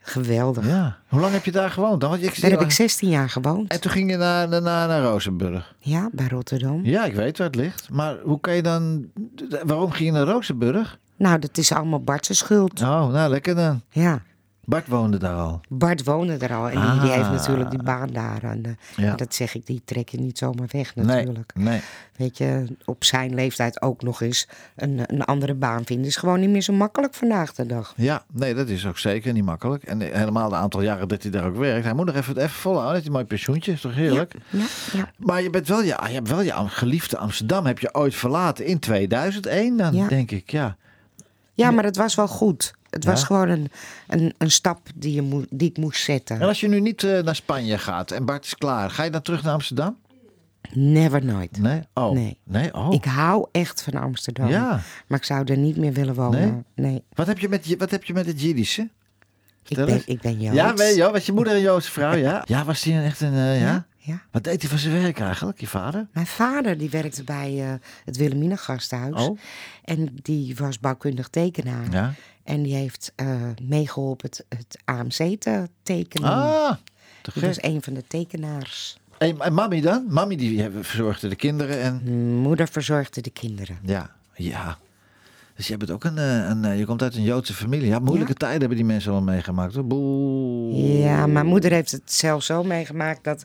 geweldig. 0.00 0.66
ja. 0.66 0.98
Hoe 1.08 1.20
lang 1.20 1.32
heb 1.32 1.44
je 1.44 1.52
daar 1.52 1.70
gewoond 1.70 2.00
dan? 2.00 2.14
Ik 2.14 2.40
Daar 2.40 2.50
heb 2.50 2.60
ik 2.60 2.70
16 2.70 3.08
jaar 3.08 3.30
gewoond. 3.30 3.72
En 3.72 3.80
toen 3.80 3.90
ging 3.90 4.10
je 4.10 4.16
naar, 4.16 4.48
naar, 4.48 4.62
naar 4.62 5.02
Rozenburg. 5.02 5.74
Ja, 5.78 6.08
bij 6.12 6.28
Rotterdam. 6.28 6.84
Ja, 6.84 7.04
ik 7.04 7.14
weet 7.14 7.38
waar 7.38 7.46
het 7.46 7.56
ligt. 7.56 7.88
Maar 7.90 8.16
hoe 8.22 8.40
kan 8.40 8.54
je 8.54 8.62
dan... 8.62 9.10
Waarom 9.64 9.90
ging 9.90 10.08
je 10.08 10.14
naar 10.14 10.26
Rozenburg? 10.26 10.98
Nou, 11.16 11.38
dat 11.38 11.58
is 11.58 11.72
allemaal 11.72 12.00
Bart's 12.02 12.38
schuld. 12.38 12.82
Oh, 12.82 13.12
nou 13.12 13.30
lekker 13.30 13.54
dan. 13.54 13.82
Ja. 13.90 14.22
Bart 14.70 14.88
woonde 14.88 15.18
daar 15.18 15.36
al. 15.36 15.60
Bart 15.68 16.04
woonde 16.04 16.36
er 16.36 16.54
al 16.54 16.68
en 16.68 16.80
die, 16.92 17.00
die 17.00 17.10
heeft 17.10 17.24
Ah. 17.24 17.30
natuurlijk 17.32 17.70
die 17.70 17.82
baan 17.82 18.08
daar. 18.12 18.42
En, 18.42 18.64
eh, 18.64 18.72
Ja. 19.04 19.14
Dat 19.14 19.34
zeg 19.34 19.54
ik, 19.54 19.66
die 19.66 19.82
trek 19.84 20.08
je 20.08 20.18
niet 20.20 20.38
zomaar 20.38 20.66
weg 20.70 20.94
natuurlijk. 20.94 21.52
nee. 21.54 21.80
Weet 22.16 22.38
je, 22.38 22.76
op 22.84 23.04
zijn 23.04 23.34
leeftijd 23.34 23.82
ook 23.82 24.02
nog 24.02 24.20
eens 24.22 24.48
een, 24.76 25.00
een 25.06 25.24
andere 25.24 25.54
baan 25.54 25.84
vinden 25.84 26.06
is 26.06 26.16
gewoon 26.16 26.40
niet 26.40 26.50
meer 26.50 26.62
zo 26.62 26.72
makkelijk 26.72 27.14
vandaag 27.14 27.54
de 27.54 27.66
dag. 27.66 27.92
Ja, 27.96 28.24
nee, 28.32 28.54
dat 28.54 28.68
is 28.68 28.86
ook 28.86 28.98
zeker 28.98 29.32
niet 29.32 29.44
makkelijk. 29.44 29.82
En 29.82 30.00
helemaal 30.00 30.48
de 30.48 30.54
aantal 30.54 30.82
jaren 30.82 31.08
dat 31.08 31.22
hij 31.22 31.30
daar 31.30 31.44
ook 31.46 31.56
werkt. 31.56 31.84
Hij 31.84 31.94
moet 31.94 32.06
nog 32.06 32.14
even, 32.14 32.36
even 32.36 32.50
volhouden. 32.50 32.92
Dat 32.92 33.00
is 33.00 33.06
een 33.06 33.12
mooi 33.12 33.24
pensioentje, 33.24 33.72
is 33.72 33.80
toch 33.80 33.94
heerlijk? 33.94 34.34
Ja, 34.50 34.64
ja. 34.92 35.10
Maar 35.16 35.42
je 35.42 35.50
bent 35.50 35.68
wel 35.68 35.80
je, 35.82 35.86
je 36.06 36.12
hebt 36.12 36.28
wel 36.28 36.40
je 36.42 36.52
geliefde 36.56 37.18
Amsterdam 37.18 37.66
heb 37.66 37.78
je 37.78 37.94
ooit 37.94 38.14
verlaten 38.14 38.66
in 38.66 38.78
2001 38.78 39.76
dan, 39.76 39.94
Ja. 39.94 40.08
denk 40.08 40.30
ik. 40.30 40.50
Ja. 40.50 40.76
ja, 41.54 41.70
maar 41.70 41.84
het 41.84 41.96
was 41.96 42.14
wel 42.14 42.28
goed. 42.28 42.74
Het 42.90 43.04
was 43.04 43.24
gewoon 43.24 43.48
een, 43.48 43.70
een, 44.08 44.34
een 44.38 44.50
stap 44.50 44.88
die, 44.94 45.14
je 45.14 45.46
die 45.50 45.68
ik 45.68 45.76
moest 45.76 46.02
zetten. 46.04 46.40
En 46.40 46.46
als 46.46 46.60
je 46.60 46.68
nu 46.68 46.80
niet 46.80 47.04
eh, 47.04 47.22
naar 47.22 47.34
Spanje 47.34 47.78
gaat 47.78 48.10
en 48.10 48.24
Bart 48.24 48.44
is 48.44 48.54
klaar, 48.54 48.90
ga 48.90 49.02
je 49.02 49.10
dan 49.10 49.22
terug 49.22 49.42
naar 49.42 49.52
Amsterdam? 49.52 49.96
Never 50.72 51.24
nooit. 51.24 51.58
Nee? 51.60 51.80
Oh. 51.94 52.12
Nee. 52.12 52.38
Nee? 52.44 52.74
Oh. 52.74 52.94
Ik 52.94 53.04
hou 53.04 53.46
echt 53.52 53.82
van 53.82 53.94
Amsterdam. 53.94 54.48
Ja. 54.48 54.80
Maar 55.06 55.18
ik 55.18 55.24
zou 55.24 55.44
er 55.44 55.56
niet 55.56 55.76
meer 55.76 55.92
willen 55.92 56.14
wonen. 56.14 56.64
Nee, 56.74 57.02
Wat, 57.14 57.26
heb 57.26 57.38
je 57.38 57.48
met, 57.48 57.76
wat 57.78 57.90
heb 57.90 58.04
je 58.04 58.12
met 58.12 58.26
het 58.26 58.40
Jiddische? 58.40 58.88
ik, 59.68 59.76
ben, 59.76 59.88
eens. 59.88 60.04
ik 60.04 60.20
ben 60.20 60.40
Joods. 60.40 60.56
Ja, 60.56 60.74
weet 60.74 60.96
je, 60.96 61.10
was 61.10 61.26
je 61.26 61.32
moeder 61.32 61.54
een 61.54 61.60
Joodse 61.60 61.90
vrouw? 61.90 62.14
Ja. 62.14 62.44
Ja, 62.46 62.64
was 62.64 62.82
die 62.82 62.94
een 62.94 63.02
echt 63.02 63.20
een, 63.20 63.34
eh, 63.34 63.60
ja? 63.60 63.66
Ja, 63.66 63.86
ja. 63.96 64.22
Wat 64.30 64.44
deed 64.44 64.60
hij 64.60 64.70
van 64.70 64.78
zijn 64.78 65.02
werk 65.02 65.20
eigenlijk, 65.20 65.60
je 65.60 65.66
vader? 65.66 66.06
Mijn 66.12 66.26
vader 66.26 66.78
die 66.78 66.90
werkte 66.90 67.24
bij 67.24 67.58
eh, 67.58 67.72
het 68.04 68.16
Wilhelmina 68.16 68.56
gasthuis. 68.56 69.14
Oh. 69.14 69.38
En 69.84 70.08
die 70.22 70.56
was 70.56 70.78
bouwkundig 70.78 71.28
tekenaar. 71.28 71.90
Ja. 71.90 72.14
En 72.50 72.62
die 72.62 72.74
heeft 72.74 73.12
eh, 73.16 73.40
meegeholpen 73.62 74.30
het, 74.30 74.44
het 74.48 74.78
AMC 74.84 75.40
te 75.40 75.68
tekenen. 75.82 76.30
Ah, 76.30 76.72
te 77.22 77.30
gek. 77.30 77.42
was 77.42 77.62
een 77.62 77.82
van 77.82 77.94
de 77.94 78.04
tekenaars. 78.06 78.98
En 79.18 79.54
mami 79.54 79.80
dan? 79.80 80.04
Mami 80.08 80.36
die 80.36 80.62
eh, 80.62 80.70
verzorgde 80.80 81.28
de 81.28 81.36
kinderen 81.36 81.80
en... 81.80 82.04
Moeder 82.40 82.68
verzorgde 82.68 83.20
de 83.20 83.30
kinderen. 83.30 83.78
Ja, 83.82 84.10
ja. 84.34 84.78
Dus 85.56 85.68
je 85.68 85.76
bent 85.76 85.90
ook 85.90 86.04
een, 86.04 86.18
eh, 86.18 86.48
een, 86.48 86.78
je 86.78 86.84
komt 86.84 87.02
uit 87.02 87.14
een 87.14 87.22
Joodse 87.22 87.54
familie. 87.54 87.86
Ja, 87.86 87.98
moeilijke 87.98 88.34
tijden 88.34 88.60
hebben 88.60 88.78
die 88.78 88.86
mensen 88.86 89.12
wel 89.12 89.22
meegemaakt. 89.22 89.74
hoor. 89.74 89.86
Boe. 89.86 90.72
Ja, 90.98 91.26
mijn 91.26 91.46
moeder 91.46 91.72
heeft 91.72 91.90
het 91.90 92.12
zelf 92.12 92.42
zo 92.42 92.62
meegemaakt 92.62 93.24
dat... 93.24 93.44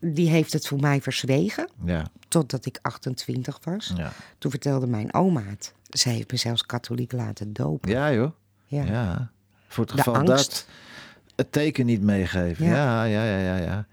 Die 0.00 0.28
heeft 0.28 0.52
het 0.52 0.66
voor 0.66 0.80
mij 0.80 1.00
verzwegen, 1.00 1.68
Ja, 1.84 2.06
totdat 2.28 2.66
ik 2.66 2.78
28 2.82 3.58
was. 3.62 3.92
ja. 3.96 4.12
Toen 4.38 4.50
vertelde 4.50 4.86
mijn 4.86 5.14
oma 5.14 5.42
het. 5.42 5.72
Zij 5.88 6.12
heeft 6.12 6.30
me 6.30 6.36
zelfs 6.38 6.66
katholiek 6.66 7.12
laten 7.12 7.52
dopen. 7.52 7.90
ja 7.90 8.12
joh. 8.12 8.30
Ja. 8.66 8.84
Ja. 8.84 9.30
Voor 9.68 9.84
het 9.84 9.92
De 9.96 10.02
geval 10.02 10.14
angst. 10.14 10.28
dat 10.28 10.66
het 11.36 11.52
teken 11.52 11.86
niet 11.86 12.02
meegeven. 12.02 12.64
Ja, 12.66 13.04
Ja. 13.04 13.24
ja, 13.24 13.38
ja, 13.38 13.56
ja. 13.56 13.86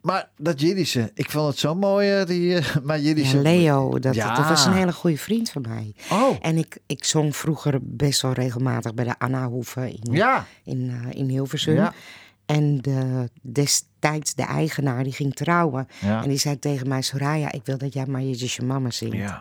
Maar 0.00 0.28
dat 0.36 0.60
Jiddische, 0.60 1.10
ik 1.14 1.30
vond 1.30 1.48
het 1.48 1.58
zo 1.58 1.74
mooi, 1.74 2.10
eh, 2.20 2.26
die, 2.26 2.54
eh, 2.56 2.76
maar 2.84 3.00
Jiddische... 3.00 3.36
Ja, 3.36 3.42
Leo, 3.42 3.98
dat, 3.98 4.14
Ja. 4.14 4.34
dat 4.34 4.48
was 4.48 4.66
een 4.66 4.72
hele 4.72 4.92
goede 4.92 5.16
vriend 5.18 5.50
van 5.50 5.62
mij. 5.68 5.94
Oh, 6.10 6.36
En 6.40 6.56
ik, 6.56 6.78
ik 6.86 7.04
zong 7.04 7.36
vroeger 7.36 7.78
best 7.82 8.22
wel 8.22 8.32
regelmatig 8.32 8.94
bij 8.94 9.04
de 9.04 9.18
Anna 9.18 9.48
Hoeve 9.48 9.92
in, 9.92 10.12
ja. 10.12 10.46
in, 10.64 10.90
eh, 11.04 11.18
in 11.18 11.28
Hilversum. 11.28 11.74
Ja. 11.74 11.92
En 12.46 12.78
de, 12.80 13.30
destijds 13.42 14.34
de 14.34 14.42
eigenaar 14.42 15.04
die 15.04 15.12
ging 15.12 15.34
trouwen. 15.34 15.88
Ja. 16.00 16.22
En 16.22 16.28
die 16.28 16.38
zei 16.38 16.58
tegen 16.58 16.88
mij, 16.88 17.02
Soraya, 17.02 17.52
ik 17.52 17.60
wil 17.64 17.78
dat 17.78 17.92
jij 17.92 18.06
maar 18.06 18.22
je 18.22 18.58
mama 18.64 18.90
zingt. 18.90 19.16
Ja, 19.16 19.34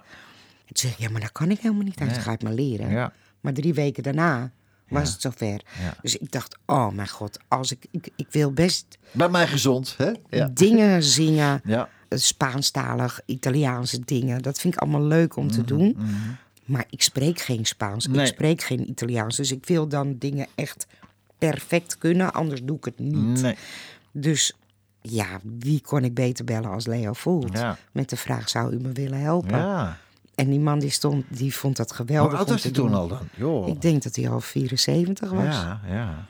En 0.68 0.74
toen 0.74 0.78
zei 0.78 0.94
ik, 0.94 1.00
ja, 1.00 1.10
maar 1.10 1.22
dat 1.22 1.32
kan 1.32 1.52
ik 1.52 1.60
helemaal 1.60 1.84
niet. 1.84 2.00
Hij 2.00 2.08
zei, 2.08 2.18
Nee. 2.18 2.26
ga 2.28 2.34
ik 2.34 2.44
maar 2.44 2.54
leren. 2.54 2.90
ja. 2.90 3.14
Maar 3.42 3.54
drie 3.54 3.74
weken 3.74 4.04
daarna 4.04 4.52
was 4.90 5.08
Ja. 5.08 5.12
het 5.14 5.22
zover. 5.22 5.62
Ja. 5.82 5.98
Dus 6.02 6.18
ik 6.18 6.32
dacht, 6.32 6.58
oh 6.66 6.90
mijn 6.92 7.10
god, 7.10 7.40
als 7.48 7.72
ik, 7.72 7.86
ik, 7.92 8.10
ik 8.16 8.28
wil 8.32 8.52
best 8.52 8.98
Bij 9.12 9.30
mij 9.30 9.48
gezond, 9.48 9.96
hè? 9.98 10.12
Ja. 10.30 10.50
dingen 10.54 11.04
zingen. 11.04 11.62
Eh, 12.10 12.20
Spaanstalig, 12.20 13.22
Italiaanse 13.26 14.00
dingen. 14.06 14.42
Dat 14.42 14.60
vind 14.60 14.74
ik 14.74 14.80
allemaal 14.80 15.02
leuk 15.04 15.36
om 15.36 15.52
te 15.52 15.64
doen. 15.64 15.98
Maar 16.66 16.86
ik 16.90 17.02
spreek 17.02 17.40
geen 17.40 17.66
Spaans. 17.66 18.08
Mhm, 18.08 18.16
Nee. 18.18 18.26
Ik 18.26 18.34
spreek 18.34 18.62
geen 18.64 18.90
Italiaans. 18.90 19.36
Dus 19.36 19.52
ik 19.52 19.66
wil 19.66 19.88
dan 19.88 20.16
dingen 20.18 20.48
echt 20.56 20.88
perfect 21.38 21.98
kunnen. 21.98 22.34
Anders 22.34 22.64
doe 22.64 22.78
ik 22.78 22.86
het 22.86 23.00
niet. 23.00 23.42
Nee. 23.42 23.56
Dus 24.12 24.54
ja, 25.02 25.28
wie 25.60 25.82
kon 25.82 26.04
ik 26.04 26.14
beter 26.14 26.46
bellen 26.46 26.70
als 26.70 26.86
Leo 26.86 27.14
Voelt? 27.14 27.58
Ja. 27.58 27.78
Met 27.92 28.10
de 28.10 28.18
vraag, 28.18 28.50
zou 28.50 28.74
u 28.74 28.80
me 28.80 28.92
willen 28.92 29.20
helpen? 29.20 29.58
Ja. 29.58 29.98
En 30.36 30.50
die 30.50 30.60
man 30.60 30.80
die 30.80 30.90
stond, 30.90 31.26
die 31.30 31.56
vond 31.56 31.78
dat 31.78 31.92
geweldig 31.92 32.30
Hoe 32.32 32.40
oud 32.40 32.50
was 32.50 32.64
hij 32.64 32.72
toen 32.72 32.94
al 32.94 33.08
dan? 33.08 33.28
Joh. 33.36 33.68
Ik 33.68 33.82
denk 33.82 34.04
dat 34.04 34.16
hij 34.16 34.30
al 34.30 34.40
74 34.42 35.30
was. 35.30 35.44
Ja, 35.44 35.82
ja. 35.88 36.26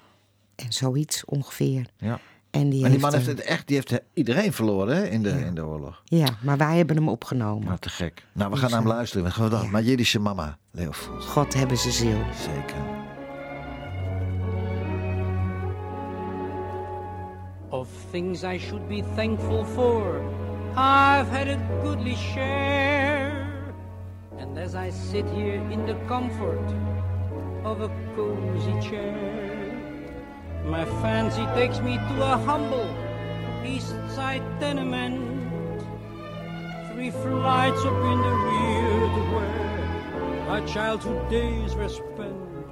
En 0.55 0.73
zoiets 0.73 1.25
ongeveer. 1.25 1.85
ja. 1.97 2.19
En 2.51 2.69
die, 2.69 2.81
Maar 2.81 2.89
die 2.89 2.99
man 2.99 3.13
heeft, 3.13 3.27
eh, 3.27 3.35
het 3.35 3.43
echt, 3.43 3.67
die 3.67 3.75
heeft 3.75 4.01
iedereen 4.13 4.53
verloren 4.53 4.95
hè, 4.95 5.07
in, 5.07 5.23
de, 5.23 5.29
in 5.29 5.55
de 5.55 5.65
oorlog. 5.65 6.01
Ja, 6.05 6.27
maar 6.41 6.57
wij 6.57 6.77
hebben 6.77 6.95
hem 6.95 7.09
opgenomen. 7.09 7.65
Nou, 7.67 7.79
te 7.79 7.89
gek. 7.89 8.25
Nou, 8.31 8.51
we 8.51 8.57
gaan 8.57 8.69
naar 8.69 8.79
hem 8.79 8.87
luisteren. 8.87 9.23
We 9.25 9.31
gaan 9.31 9.49
dan. 9.49 9.69
Maar 9.69 9.83
Jiddische 9.83 10.19
mama, 10.19 10.57
Leo 10.71 10.91
Voelt. 10.91 11.23
God 11.23 11.53
hebben 11.53 11.77
ze 11.77 11.91
ziel. 11.91 12.21
Zeker. 12.45 13.04
Things 18.15 18.45
I 18.45 18.57
should 18.57 18.87
be 18.87 19.01
thankful 19.19 19.65
for, 19.75 20.23
I've 20.77 21.27
had 21.27 21.49
a 21.49 21.57
goodly 21.83 22.15
share. 22.15 23.75
And 24.37 24.57
as 24.57 24.73
I 24.73 24.89
sit 24.89 25.27
here 25.31 25.59
in 25.75 25.85
the 25.85 25.95
comfort 26.07 26.65
of 27.65 27.81
a 27.81 27.89
cozy 28.15 28.77
chair, 28.87 29.19
my 30.65 30.85
fancy 31.03 31.45
takes 31.59 31.81
me 31.81 31.95
to 31.97 32.15
a 32.33 32.37
humble 32.49 32.89
east 33.65 33.97
side 34.15 34.45
tenement. 34.61 35.19
Three 36.93 37.11
flights 37.11 37.83
up 37.91 38.01
in 38.13 38.19
the 38.27 38.35
rear 38.47 38.99
to 39.15 39.23
where 39.33 40.45
my 40.47 40.61
childhood 40.73 41.29
days 41.29 41.75
were 41.75 41.89
spent. 41.89 42.71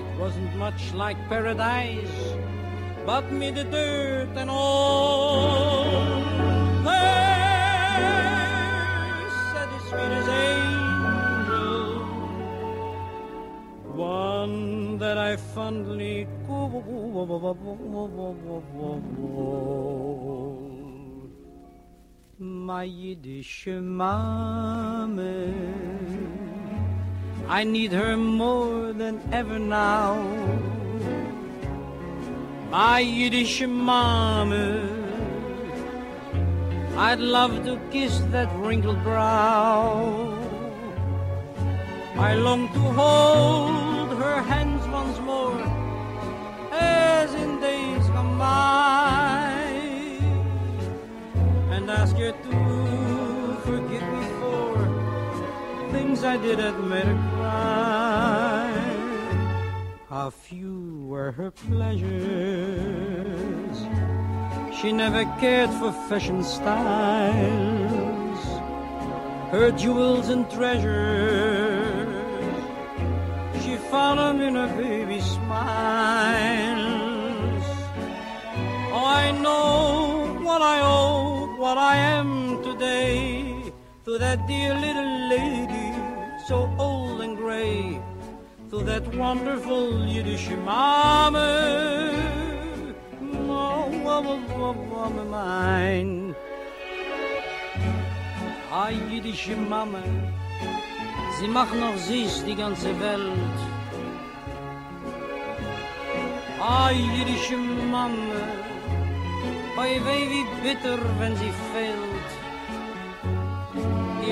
It 0.00 0.18
wasn't 0.18 0.52
much 0.56 0.92
like 0.94 1.16
paradise 1.28 2.49
but 3.10 3.26
me 3.32 3.50
the 3.50 3.64
dirt 3.64 4.32
and 4.36 4.48
all. 4.48 5.82
There 6.86 7.30
sat 9.50 9.68
the 9.74 9.80
sweetest 9.88 10.30
angel, 10.50 12.06
one 14.14 14.98
that 15.02 15.18
I 15.18 15.34
fondly 15.54 16.28
call 16.46 16.70
my 22.38 22.84
Yiddish 22.84 23.66
mama. 23.98 25.34
I 27.58 27.64
need 27.64 27.90
her 27.90 28.16
more 28.16 28.92
than 28.92 29.20
ever 29.32 29.58
now 29.58 30.69
my 32.70 33.00
Yiddish 33.00 33.62
mama. 33.66 34.88
I'd 36.96 37.18
love 37.18 37.64
to 37.64 37.80
kiss 37.90 38.20
that 38.30 38.48
wrinkled 38.56 39.02
brow. 39.02 40.36
I 42.16 42.34
long 42.34 42.68
to 42.68 42.80
hold 43.00 44.10
her 44.18 44.42
hands 44.42 44.86
once 44.88 45.18
more, 45.20 45.60
as 46.70 47.34
in 47.34 47.60
days 47.60 48.06
gone 48.10 48.38
by, 48.38 49.62
and 51.74 51.90
ask 51.90 52.16
her 52.16 52.30
to 52.30 53.56
forgive 53.66 54.06
me 54.14 54.24
for 54.38 55.90
things 55.90 56.22
I 56.22 56.36
did 56.36 56.58
that 56.58 56.78
made. 56.84 58.49
How 60.20 60.28
few 60.28 61.08
were 61.08 61.32
her 61.32 61.50
pleasures. 61.50 62.06
She 64.76 64.92
never 64.92 65.24
cared 65.40 65.70
for 65.70 65.92
fashion 66.10 66.44
styles. 66.44 67.60
Her 69.50 69.70
jewels 69.70 70.28
and 70.28 70.44
treasures, 70.50 72.06
she 73.62 73.76
found 73.90 74.18
them 74.18 74.42
in 74.42 74.56
her 74.56 74.68
baby's 74.76 75.24
smiles. 75.24 75.64
Oh, 78.92 79.06
I 79.22 79.30
know 79.44 80.38
what 80.42 80.60
I 80.60 80.80
owe, 80.82 81.56
what 81.56 81.78
I 81.78 81.96
am 81.96 82.62
today, 82.62 83.72
to 84.04 84.18
that 84.18 84.46
dear 84.46 84.74
little 84.74 85.28
lady, 85.30 85.94
so 86.46 86.68
old 86.78 87.22
and 87.22 87.38
gray 87.38 88.02
to 88.70 88.84
that 88.84 89.04
wonderful 89.16 90.06
Yiddish 90.06 90.48
mama, 90.64 92.12
mama, 93.20 95.24
mine. 95.24 96.34
Ah, 98.72 98.90
Yiddische 98.90 99.56
Mama, 99.56 100.02
sie 101.38 101.48
macht 101.48 101.74
noch 101.74 101.96
süß 102.06 102.44
die 102.46 102.54
ganze 102.54 102.88
Welt. 103.00 103.58
Ah, 106.60 106.90
Yiddische 106.90 107.56
Mama, 107.90 108.46
oi 109.76 110.00
weh 110.06 110.24
wie 110.32 110.46
bitter, 110.62 110.98
wenn 111.18 111.34
sie 111.36 111.52
fehlt. 111.72 112.30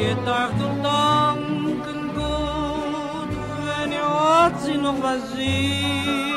Ihr 0.00 0.14
darf 0.24 0.52
wenn 0.60 0.76
ihr 0.84 1.77
hat 4.38 4.60
sie 4.60 4.78
noch 4.86 5.00
was 5.02 5.22
sieht. 5.32 6.28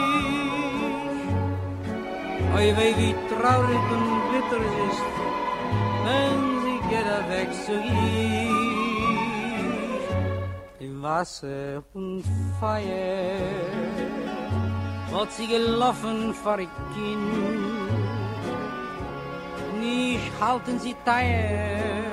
Oi 2.58 2.68
weh 2.78 2.94
wie 3.00 3.16
traurig 3.30 3.86
und 3.96 4.10
bitter 4.32 4.62
es 4.70 4.76
ist, 4.90 5.16
wenn 6.06 6.40
sie 6.64 6.80
geht 6.90 7.10
er 7.18 7.24
weg 7.34 7.50
zu 7.66 7.74
ihr. 7.74 8.52
Im 10.86 10.96
Wasser 11.04 11.84
und 11.94 12.24
Feuer 12.60 13.40
hat 15.14 15.32
sie 15.38 15.48
gelaufen 15.48 16.34
vor 16.34 16.60
ihr 16.60 16.74
Kind. 16.94 17.34
Nicht 19.80 20.32
halten 20.42 20.78
sie 20.80 20.96
teuer, 21.06 22.04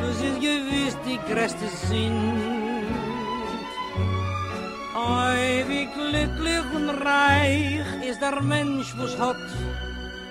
das 0.00 0.16
ist 0.28 0.40
gewiss 0.46 0.96
die 1.06 1.20
größte 1.28 1.68
Sinn. 1.88 2.55
Oi, 5.06 5.64
wie 5.68 5.86
glücklich 5.86 6.66
und 6.74 6.90
reich 6.90 7.86
ist 8.08 8.20
der 8.20 8.42
Mensch, 8.42 8.92
wo's 8.98 9.16
hat, 9.18 9.36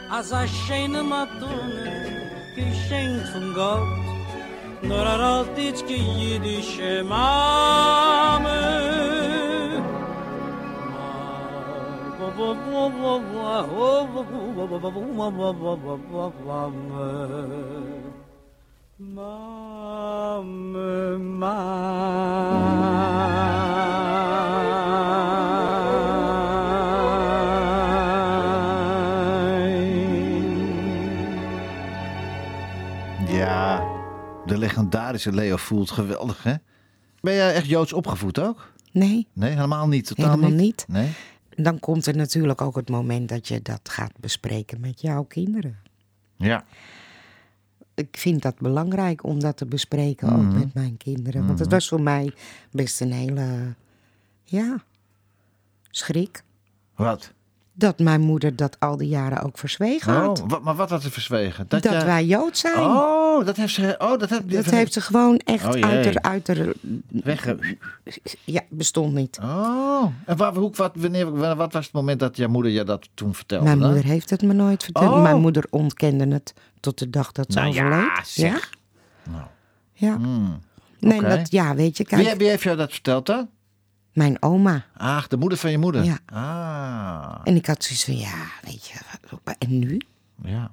als 0.10 0.34
a 0.34 0.46
schöne 0.48 1.02
Madonna, 1.02 1.96
geschenkt 2.56 3.28
von 3.30 3.54
Gott. 3.54 4.06
Nur 4.82 5.06
er 5.14 5.22
hat 5.28 5.58
ditschke 5.58 5.96
jüdische 5.96 7.04
Mame. 7.04 8.66
Ja, 23.58 23.95
legendarische 34.66 35.32
Leo 35.32 35.56
voelt 35.56 35.92
geweldig, 35.92 36.44
hè? 36.44 36.54
Ben 37.22 37.34
jij 37.34 37.54
echt 37.54 37.66
Joods 37.68 37.94
opgevoed 37.94 38.40
ook? 38.40 38.72
Nee, 38.92 39.28
Nee, 39.34 39.50
helemaal 39.52 39.88
niet. 39.88 40.06
Totaal 40.08 40.30
Helemaal 40.30 40.50
niet. 40.50 40.60
niet. 40.60 40.86
Nee? 40.88 41.10
dan 41.58 41.80
komt 41.80 42.06
er 42.06 42.16
natuurlijk 42.16 42.62
ook 42.62 42.76
het 42.76 42.90
moment 42.90 43.30
dat 43.30 43.48
je 43.48 43.62
dat 43.62 43.90
gaat 43.90 44.12
bespreken 44.20 44.80
met 44.80 45.02
jouw 45.02 45.24
kinderen. 45.24 45.78
Ja. 46.36 46.64
Ik 47.94 48.18
vind 48.18 48.42
dat 48.42 48.60
belangrijk 48.60 49.24
om 49.24 49.40
dat 49.40 49.58
te 49.58 49.66
bespreken 49.66 50.30
ook 50.36 50.42
Mhm. 50.42 50.58
met 50.60 50.74
mijn 50.74 50.98
kinderen. 50.98 51.48
Want 51.48 51.60
het 51.60 51.72
was 51.72 51.88
voor 51.88 52.02
mij 52.02 52.34
best 52.72 53.02
een 53.02 53.12
hele, 53.12 53.74
ja, 54.44 54.84
schrik. 55.90 56.44
Wat? 56.96 57.34
Dat 57.78 58.00
mijn 58.00 58.22
moeder 58.22 58.56
dat 58.56 58.80
al 58.80 58.98
die 58.98 59.08
jaren 59.08 59.42
ook 59.42 59.58
verzwegen 59.58 60.14
had. 60.14 60.42
Oh, 60.42 60.50
wat, 60.50 60.64
maar 60.64 60.76
wat 60.76 60.90
had 60.90 61.02
ze 61.02 61.12
verzwegen? 61.12 61.66
dat 61.68 61.84
jij- 61.84 62.06
wij 62.06 62.26
Jood 62.26 62.58
zijn. 62.58 62.80
Oh, 62.80 63.46
dat 63.46 63.56
heeft 63.56 63.74
ze... 63.74 63.96
Oh, 63.98 64.20
dat, 64.20 64.30
heb, 64.30 64.52
dat 64.52 64.66
heeft 64.66 64.94
ze 64.94 65.02
gewoon 65.02 65.38
echt 65.38 65.76
Oh, 65.76 65.82
uit 65.90 66.06
haar... 66.06 66.22
Uit 66.22 66.48
haar 66.48 66.68
Wegge... 67.08 67.78
ja, 68.44 68.62
bestond 68.70 69.14
niet. 69.14 69.40
Oh. 69.42 70.04
En 70.26 70.38
waar, 70.38 70.54
hoe, 70.56 70.72
wat, 70.76 70.92
wanneer, 70.96 71.56
wat 71.56 71.74
was 71.74 71.86
het 71.86 71.94
moment 71.94 72.20
dat 72.20 72.38
jouw 72.38 72.50
moeder 72.50 72.72
je 72.72 72.84
dat 72.84 73.10
toen 73.14 73.34
vertelde? 73.36 73.66
Mijn 73.66 73.80
moeder 73.80 74.04
heeft 74.04 74.30
het 74.30 74.42
me 74.42 74.54
nooit 74.54 74.84
verteld. 74.84 75.12
Oh. 75.14 75.22
Mijn 75.22 75.40
moeder 75.42 75.64
ontkende 75.70 76.28
het 76.28 76.54
tot 76.80 77.00
de 77.00 77.10
dag 77.10 77.32
dat 77.32 77.46
ze 77.54 77.60
Nou 77.60 77.74
ja, 77.74 77.86
overleed. 77.88 78.28
zeg. 78.28 78.70
Ja? 79.32 79.50
Ja. 79.94 80.16
Hmm. 80.16 80.60
Nee, 81.00 81.22
dat, 81.22 81.52
ja, 81.52 81.76
weet 81.76 81.98
je, 81.98 82.06
kijk, 82.06 82.28
Wie, 82.28 82.36
wie 82.36 82.48
heeft 82.50 82.64
jou 82.64 82.78
dat 82.78 82.92
verteld 82.92 83.26
dan? 83.26 83.50
Mijn 84.16 84.38
oma. 84.42 84.86
Ah, 84.98 85.24
de 85.28 85.38
moeder 85.38 85.58
van 85.58 85.72
je 85.72 85.78
moeder? 85.78 86.04
Ja. 86.04 86.20
Ah, 86.26 87.42
En 87.44 87.56
ik 87.56 87.66
had 87.66 87.84
zoiets 87.84 88.06
van, 88.06 88.18
ja, 88.18 88.46
weet 88.64 88.88
je, 88.88 88.94
en 89.58 89.80
nu? 89.80 89.98
ja. 90.44 90.72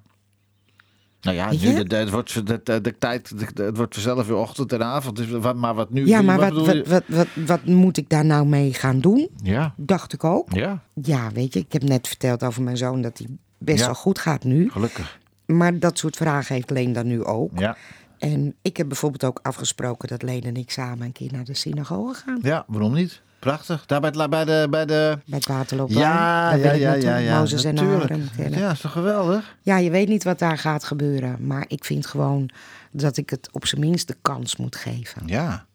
Nou 1.20 1.36
ja, 1.36 1.50
nu, 1.50 1.58
het, 1.96 2.10
wordt, 2.10 2.46
de, 2.46 2.60
de, 2.64 2.80
de 2.80 2.98
tijd, 2.98 3.32
het 3.54 3.76
wordt 3.76 3.94
vanzelf 3.94 4.26
weer 4.26 4.36
ochtend 4.36 4.72
en 4.72 4.82
avond. 4.84 5.16
Dus 5.16 5.30
wat, 5.30 5.56
maar 5.56 5.74
wat 5.74 5.90
nu? 5.90 6.06
Ja, 6.06 6.22
maar 6.22 6.38
wat, 6.38 6.66
wat, 6.66 6.86
wat, 6.86 7.02
wat, 7.06 7.26
wat 7.46 7.64
moet 7.64 7.96
ik 7.96 8.08
daar 8.08 8.24
nou 8.24 8.46
mee 8.46 8.72
gaan 8.74 9.00
doen? 9.00 9.28
Ja, 9.42 9.74
Dacht 9.76 10.12
ik 10.12 10.24
ook. 10.24 10.52
ja, 10.52 10.82
Ja, 11.02 11.30
weet 11.30 11.52
je, 11.54 11.58
ik 11.60 11.72
heb 11.72 11.82
net 11.82 12.08
verteld 12.08 12.42
over 12.42 12.62
mijn 12.62 12.76
zoon 12.76 13.00
dat 13.02 13.18
hij 13.18 13.26
best 13.58 13.78
Ja. 13.78 13.84
wel 13.86 13.94
goed 13.94 14.18
gaat 14.18 14.44
nu. 14.44 14.70
gelukkig. 14.70 15.18
Maar 15.46 15.78
dat 15.78 15.98
soort 15.98 16.16
vragen 16.16 16.54
heeft 16.54 16.70
Leen 16.70 16.92
dan 16.92 17.06
nu 17.06 17.24
ook. 17.24 17.58
Ja, 17.58 17.76
En 18.18 18.54
ik 18.62 18.76
heb 18.76 18.88
bijvoorbeeld 18.88 19.24
ook 19.24 19.38
afgesproken 19.42 20.08
dat 20.08 20.22
Leen 20.22 20.42
en 20.42 20.56
ik 20.56 20.70
samen 20.70 21.06
een 21.06 21.12
keer 21.12 21.32
naar 21.32 21.44
de 21.44 21.54
synagoge 21.54 22.14
gaan. 22.14 22.38
ja 22.42 22.64
waarom 22.66 22.92
niet? 22.94 23.22
Prachtig. 23.42 23.86
Daar 23.86 24.00
bij, 24.00 24.10
het, 24.14 24.30
bij 24.30 24.44
de... 24.44 24.66
Bij 24.70 24.86
de... 24.86 25.18
Bij 25.26 25.40
het. 25.46 25.70
Ja, 25.86 26.54
ja, 26.54 26.72
ja, 26.72 26.92
ja, 26.92 27.16
ja. 27.16 27.38
Mozes 27.38 27.64
en 27.64 27.74
natuurlijk. 27.74 28.12
Ja, 28.54 28.70
is 28.70 28.80
toch 28.80 28.92
geweldig? 28.92 29.56
Ja, 29.62 29.76
je 29.78 29.90
weet 29.90 30.08
niet 30.08 30.24
wat 30.24 30.38
daar 30.38 30.58
gaat 30.58 30.84
gebeuren. 30.84 31.46
Maar 31.46 31.64
ik 31.68 31.84
vind 31.84 32.06
gewoon 32.06 32.50
dat 32.90 33.16
ik 33.16 33.30
het 33.30 33.48
op 33.52 33.66
zijn 33.66 33.80
minst 33.80 34.08
de 34.08 34.16
kans 34.22 34.56
moet 34.56 34.76
geven. 34.76 35.22
Ja. 35.26 35.66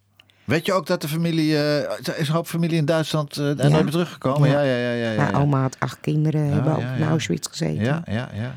Weet 0.43 0.65
je 0.65 0.73
ook 0.73 0.85
dat 0.87 1.01
de 1.01 1.07
familie... 1.07 1.55
eh, 1.55 1.81
er 1.83 2.17
is 2.17 2.27
een 2.27 2.33
hoop 2.33 2.47
familie 2.47 2.77
in 2.77 2.85
Duitsland 2.85 3.37
eh 3.37 3.43
daar 3.45 3.55
Ja. 3.57 3.67
nooit 3.67 3.83
meer 3.83 3.91
teruggekomen? 3.91 4.49
Ja, 4.49 4.61
Ja. 4.61 4.75
ja, 4.77 4.91
ja. 4.91 5.11
ja, 5.11 5.21
Mijn 5.21 5.35
oma 5.35 5.61
had 5.61 5.75
acht 5.79 5.97
kinderen, 6.01 6.51
hebben 6.53 6.75
ook 6.75 6.81
in. 6.97 7.03
Auschwitz 7.07 7.47
gezeten. 7.49 7.83
Ja, 7.83 8.01
ja, 8.05 8.29
ja. 8.33 8.53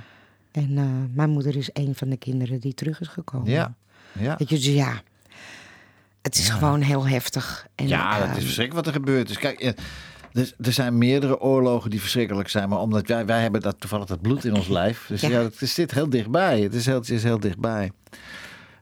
En 0.52 0.78
eh, 0.78 0.84
mijn 1.14 1.30
moeder 1.30 1.56
is 1.56 1.70
een 1.72 1.94
van 1.94 2.08
de 2.08 2.16
kinderen 2.16 2.58
die 2.60 2.74
terug 2.74 3.00
is 3.00 3.08
gekomen. 3.08 3.50
Ja, 3.50 3.74
ja. 4.12 4.34
Weet 4.38 4.48
je, 4.48 4.54
dus 4.56 4.66
ja, 4.66 4.92
het 6.22 6.36
is 6.38 6.48
gewoon 6.48 6.80
heel 6.80 7.06
heftig. 7.08 7.66
En, 7.74 7.88
Ja, 7.88 8.18
dat 8.26 8.36
is 8.36 8.42
verschrikkelijk 8.44 8.74
wat 8.74 8.86
er 8.86 9.00
gebeurt. 9.00 9.30
is. 9.30 9.38
Kijk, 9.38 9.60
eh, 9.60 9.68
er, 10.32 10.52
er 10.60 10.72
zijn 10.72 10.98
meerdere 10.98 11.40
oorlogen 11.40 11.90
die 11.90 12.00
verschrikkelijk 12.00 12.48
zijn. 12.48 12.68
Maar 12.68 12.78
omdat 12.78 13.06
wij, 13.06 13.26
wij 13.26 13.40
hebben 13.40 13.60
dat, 13.60 13.76
toevallig 13.78 14.06
dat 14.06 14.20
bloed 14.20 14.44
in 14.44 14.54
ons 14.54 14.68
lijf. 14.68 15.04
Dus 15.08 15.20
ja, 15.20 15.28
Ja. 15.28 15.42
het 15.42 15.56
zit 15.58 15.90
heel 15.90 16.10
dichtbij. 16.10 16.60
Het 16.60 16.74
is 16.74 16.86
heel, 16.86 16.94
het 16.98 17.10
is 17.10 17.22
heel 17.22 17.40
dichtbij. 17.40 17.92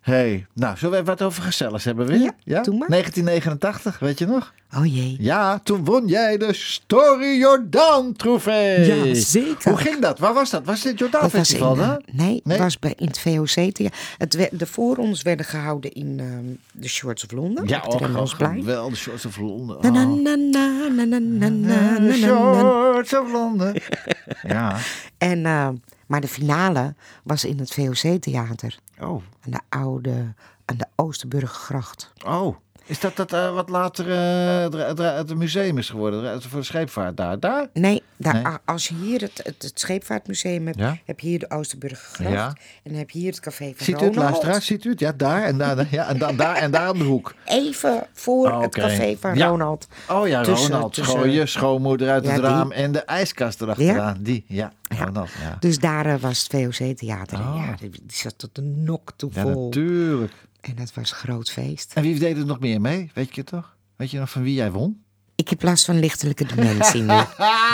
Hey, 0.09 0.47
nou, 0.55 0.77
zullen 0.77 0.95
we 0.95 1.01
even 1.03 1.17
wat 1.17 1.23
over 1.27 1.43
gezelligs 1.43 1.85
hebben 1.85 2.07
weer? 2.07 2.33
Ja, 2.45 2.63
doe 2.63 2.77
maar. 2.79 2.89
1989, 2.89 3.99
weet 3.99 4.19
je 4.19 4.27
nog? 4.27 4.53
Oh 4.77 4.95
jee. 4.95 5.17
Ja, 5.21 5.59
toen 5.59 5.85
won 5.85 6.07
jij 6.07 6.37
de 6.37 6.53
Story 6.53 7.39
Jordaan 7.39 8.13
trofee. 8.13 8.85
Ja, 9.11 9.15
zeker. 9.15 9.71
Hoe 9.71 9.79
ging 9.81 9.99
dat? 10.01 10.19
Waar 10.19 10.35
was 10.35 10.51
dat? 10.51 10.65
Was 10.65 10.83
dit 10.83 10.99
Jordaan 10.99 11.21
Dat 11.23 11.33
was 11.33 11.41
in, 11.41 11.47
Festival, 11.47 11.77
hè? 11.77 11.93
eh, 11.93 11.97
nee, 12.13 12.27
Nee? 12.29 12.41
het 12.45 12.59
was 12.59 12.79
bij, 12.79 12.95
in 12.97 13.07
het 13.07 13.19
VOC. 13.19 13.91
Het, 14.19 14.49
de 14.53 14.67
voorrondes 14.67 15.23
werden 15.23 15.47
gehouden 15.47 15.93
in 15.93 16.17
ehm, 16.21 16.45
de 16.83 16.89
Shorts 16.89 17.25
of 17.25 17.31
Londen. 17.33 17.67
Ja, 17.69 17.83
oh, 17.87 18.01
Rembrandtsplein. 18.01 18.65
wel 18.65 18.91
de 18.91 18.97
Shorts 18.97 19.27
of 19.27 19.37
Londen. 19.37 19.77
Na, 19.81 19.91
na, 19.91 20.05
Oh. 20.05 20.23
na, 20.23 20.35
na, 20.35 20.89
na, 20.89 21.05
na, 21.05 21.19
na, 21.19 21.49
na, 21.49 21.49
De 21.49 22.01
na, 22.01 22.09
na. 22.09 22.13
Shorts 22.15 23.15
of 23.19 23.33
Londen. 23.33 23.75
ja. 24.43 24.77
En, 25.19 25.47
eh, 25.47 25.69
maar 26.09 26.21
de 26.21 26.29
finale 26.29 26.95
was 27.23 27.45
in 27.45 27.59
het 27.59 27.73
VOC-theater. 27.73 28.79
Oh. 29.01 29.23
Aan 29.41 29.51
de 29.51 29.61
oude, 29.69 30.35
aan 30.65 30.77
de 30.77 30.87
Oosterburggracht. 30.97 32.13
Oh, 32.27 32.57
is 32.89 33.01
dat, 33.01 33.17
dat 33.17 33.33
eh, 33.33 33.55
wat 33.55 33.69
later 33.69 34.11
eh, 34.11 35.17
het, 35.17 35.35
museum 35.37 35.79
is 35.79 35.91
geworden? 35.91 36.43
Voor 36.43 36.61
de 36.61 36.67
scheepvaart 36.67 37.17
daar? 37.17 37.41
Daar? 37.41 37.67
Nee, 37.73 38.03
daar, 38.17 38.35
Nee? 38.43 38.53
als 38.65 38.89
je 38.89 38.95
hier 38.95 39.21
het, 39.21 39.41
het, 39.45 39.63
het 39.63 39.81
scheepvaartmuseum 39.81 40.67
hebt, 40.67 40.79
Ja. 40.79 40.99
heb 41.05 41.21
je 41.21 41.29
hier 41.29 41.39
de 41.39 41.51
Oosterburggracht. 41.51 42.31
Ja. 42.33 42.57
En 42.83 42.95
heb 42.95 43.11
je 43.11 43.19
hier 43.19 43.31
het 43.31 43.41
café 43.41 43.65
van 43.77 43.85
Ziet 43.85 44.03
u 44.03 44.21
het? 44.21 44.63
Ziet 44.65 44.85
u 44.85 44.91
het? 44.91 45.01
Ja, 45.01 45.13
daar 45.13 45.43
en 45.43 45.59
daar. 45.59 45.87
Ja, 45.91 46.09
en 46.09 46.19
daar 46.37 46.57
en 46.57 46.71
daar 46.71 46.91
om 46.91 46.99
de 46.99 47.05
hoek. 47.05 47.35
Even 47.45 48.07
voor 48.13 48.51
Oh, 48.53 48.61
het 48.61 48.75
café 48.75 49.17
van 49.21 49.35
Ja. 49.35 49.47
Ronald. 49.47 49.87
Oh 50.09 50.29
ja, 50.29 50.43
Tussen- 50.43 50.73
Ronald. 50.73 50.95
tussen- 50.95 51.31
je 51.31 51.47
schoonmoeder 51.47 52.11
uit 52.11 52.25
het 52.27 52.35
die. 52.35 52.43
raam 52.45 52.73
en 52.73 52.93
de 52.93 53.01
ijskast 53.05 53.61
erachteraan. 53.61 54.17
Die, 54.21 54.45
ja. 54.49 54.73
Ronald, 54.89 55.29
ja. 55.43 55.57
Dus 55.61 55.79
daar 55.79 56.07
eh, 56.07 56.15
was 56.21 56.49
het 56.49 56.77
VOC-theater. 56.77 57.39
Oh. 57.39 57.65
Ja, 57.67 57.75
die, 57.81 57.91
die 57.91 58.01
zat 58.07 58.35
tot 58.39 58.55
de 58.55 58.63
nok 58.63 59.13
toe 59.17 59.31
Ja, 59.35 59.43
vol. 59.43 59.65
natuurlijk. 59.65 60.33
En 60.69 60.75
dat 60.77 60.95
was 60.95 61.13
groot 61.13 61.51
feest. 61.51 61.93
En 61.95 62.03
wie 62.03 62.19
deed 62.19 62.37
er 62.37 62.47
nog 62.47 62.61
meer 62.61 62.81
mee? 62.81 63.11
Weet 63.15 63.35
je 63.35 63.41
het 63.41 63.51
toch? 63.51 63.77
Weet 63.97 64.11
je 64.11 64.19
nog 64.19 64.31
van 64.31 64.43
wie 64.43 64.55
jij 64.55 64.71
won? 64.73 65.03
Ik 65.35 65.49
heb 65.49 65.63
last 65.63 65.85
van 65.85 65.99
lichtelijke 65.99 66.45
dementie 66.55 67.03
nu. 67.03 67.15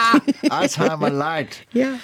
Alzheimer 0.48 1.12
Light. 1.12 1.64
ja. 1.68 1.94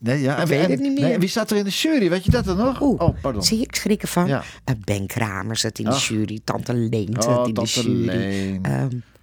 Nee, 0.00 0.20
ja. 0.20 0.32
Ik 0.34 0.38
en, 0.42 0.46
weet 0.48 0.64
en- 0.64 0.70
het 0.70 0.80
niet 0.80 0.98
nee, 0.98 1.08
meer. 1.08 1.18
wie 1.20 1.28
zat 1.28 1.50
er 1.50 1.56
in 1.56 1.64
de 1.64 1.70
jury? 1.70 2.08
Weet 2.10 2.24
je 2.24 2.30
dat 2.30 2.44
dan 2.44 2.56
nog? 2.56 2.80
Oeh, 2.80 3.00
oh, 3.00 3.20
pardon. 3.20 3.42
zie 3.42 3.60
ik 3.60 3.74
schrik 3.74 4.02
ervan. 4.02 4.26
Ja. 4.26 4.42
Eh, 4.64 4.74
ben 4.84 5.06
Kramer 5.06 5.56
zat 5.56 5.78
in 5.78 5.84
de 5.84 5.96
jury. 5.96 6.40
Tante 6.44 6.74
Leen 6.74 7.14
zat 7.18 7.38
Oh, 7.38 7.48
in 7.48 7.54
de 7.54 7.62
jury. 7.64 8.60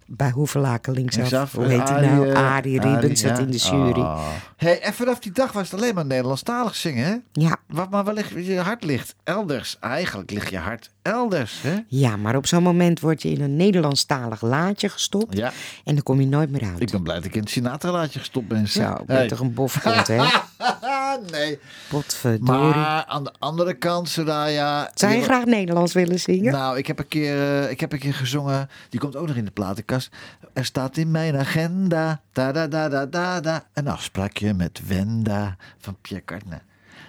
Bij 0.08 0.30
Hoevelaken 0.32 0.94
linksaf. 0.94 1.22
Linksaf, 1.22 1.52
Hoe 1.52 1.66
heet 1.66 1.90
hij 1.90 1.98
Arie, 1.98 2.10
nou? 2.10 2.30
eh, 2.30 2.52
Arie 2.54 2.82
Riebens 2.82 3.22
zat 3.22 3.38
ja. 3.38 3.44
in 3.44 3.52
de 3.52 3.58
jury. 3.58 4.00
Oh. 4.00 4.28
Hey, 4.58 4.82
en 4.82 4.94
vanaf 4.94 5.20
die 5.20 5.32
dag 5.32 5.52
was 5.52 5.72
het 5.72 5.80
alleen 5.82 5.96
maar 5.96 6.06
Nederlandstalig 6.06 6.76
zingen, 6.76 7.06
hè? 7.06 7.16
Ja. 7.32 7.58
Wat 7.68 7.90
maar 7.90 8.14
ligt 8.14 8.32
je 8.46 8.60
hart 8.60 8.84
ligt? 8.84 9.16
Elders. 9.24 9.78
Eigenlijk 9.80 10.32
ligt 10.32 10.50
je 10.50 10.58
hart 10.58 10.92
elders, 11.02 11.62
hè? 11.62 11.76
ja, 11.88 12.18
maar 12.18 12.36
op 12.36 12.48
zo'n 12.48 12.64
moment 12.64 13.00
word 13.00 13.22
je 13.22 13.30
in 13.30 13.42
een 13.42 13.56
Nederlandstalig 13.56 14.42
laadje 14.42 14.90
gestopt. 14.90 15.38
Ja. 15.38 15.52
En 15.84 15.94
dan 15.94 16.04
kom 16.04 16.20
je 16.20 16.28
nooit 16.28 16.50
meer 16.50 16.64
uit. 16.64 16.82
Ik 16.82 16.92
ben 16.92 17.04
blij 17.04 17.16
dat 17.16 17.26
ik 17.26 17.34
in 17.36 17.40
het 17.42 17.50
Sinatra-laadje 17.50 18.20
gestopt 18.20 18.48
ben. 18.48 18.68
Zo, 18.68 18.96
ben 19.06 19.16
Hey. 19.16 19.28
toch 19.28 19.40
een 19.40 19.54
bofkont, 19.54 20.08
hè? 20.08 20.16
nee. 21.32 21.60
Potverdorie. 21.90 22.62
Maar 22.76 23.06
aan 23.06 23.24
de 23.24 23.34
andere 23.40 23.74
kant, 23.74 24.10
Soraya... 24.10 24.92
Zou 24.94 25.12
je 25.12 25.18
je- 25.18 25.24
graag 25.24 25.46
Nederlands 25.46 25.94
willen 25.94 26.20
zingen? 26.20 26.52
Nou, 26.54 26.78
ik 26.78 26.88
heb, 26.88 27.00
een 27.00 27.08
keer, 27.08 27.62
eh, 27.64 27.70
ik 27.72 27.80
heb 27.80 27.92
een 27.94 28.00
keer 28.00 28.14
gezongen. 28.14 28.70
Die 28.90 29.00
komt 29.00 29.16
ook 29.16 29.28
nog 29.28 29.36
in 29.36 29.46
de 29.46 29.52
platenkast. 29.52 30.10
Er 30.54 30.66
staat 30.66 30.98
in 30.98 31.12
mijn 31.12 31.38
agenda. 31.38 32.22
Da 32.32 32.52
da 32.52 32.68
da 32.68 32.90
da 32.90 33.06
da 33.06 33.40
da. 33.40 33.64
Een 33.74 33.88
afspraakje 33.88 34.54
met 34.54 34.82
Wenda 34.88 35.56
van 35.80 35.98
Pierre 36.02 36.26
Cartner. 36.26 36.62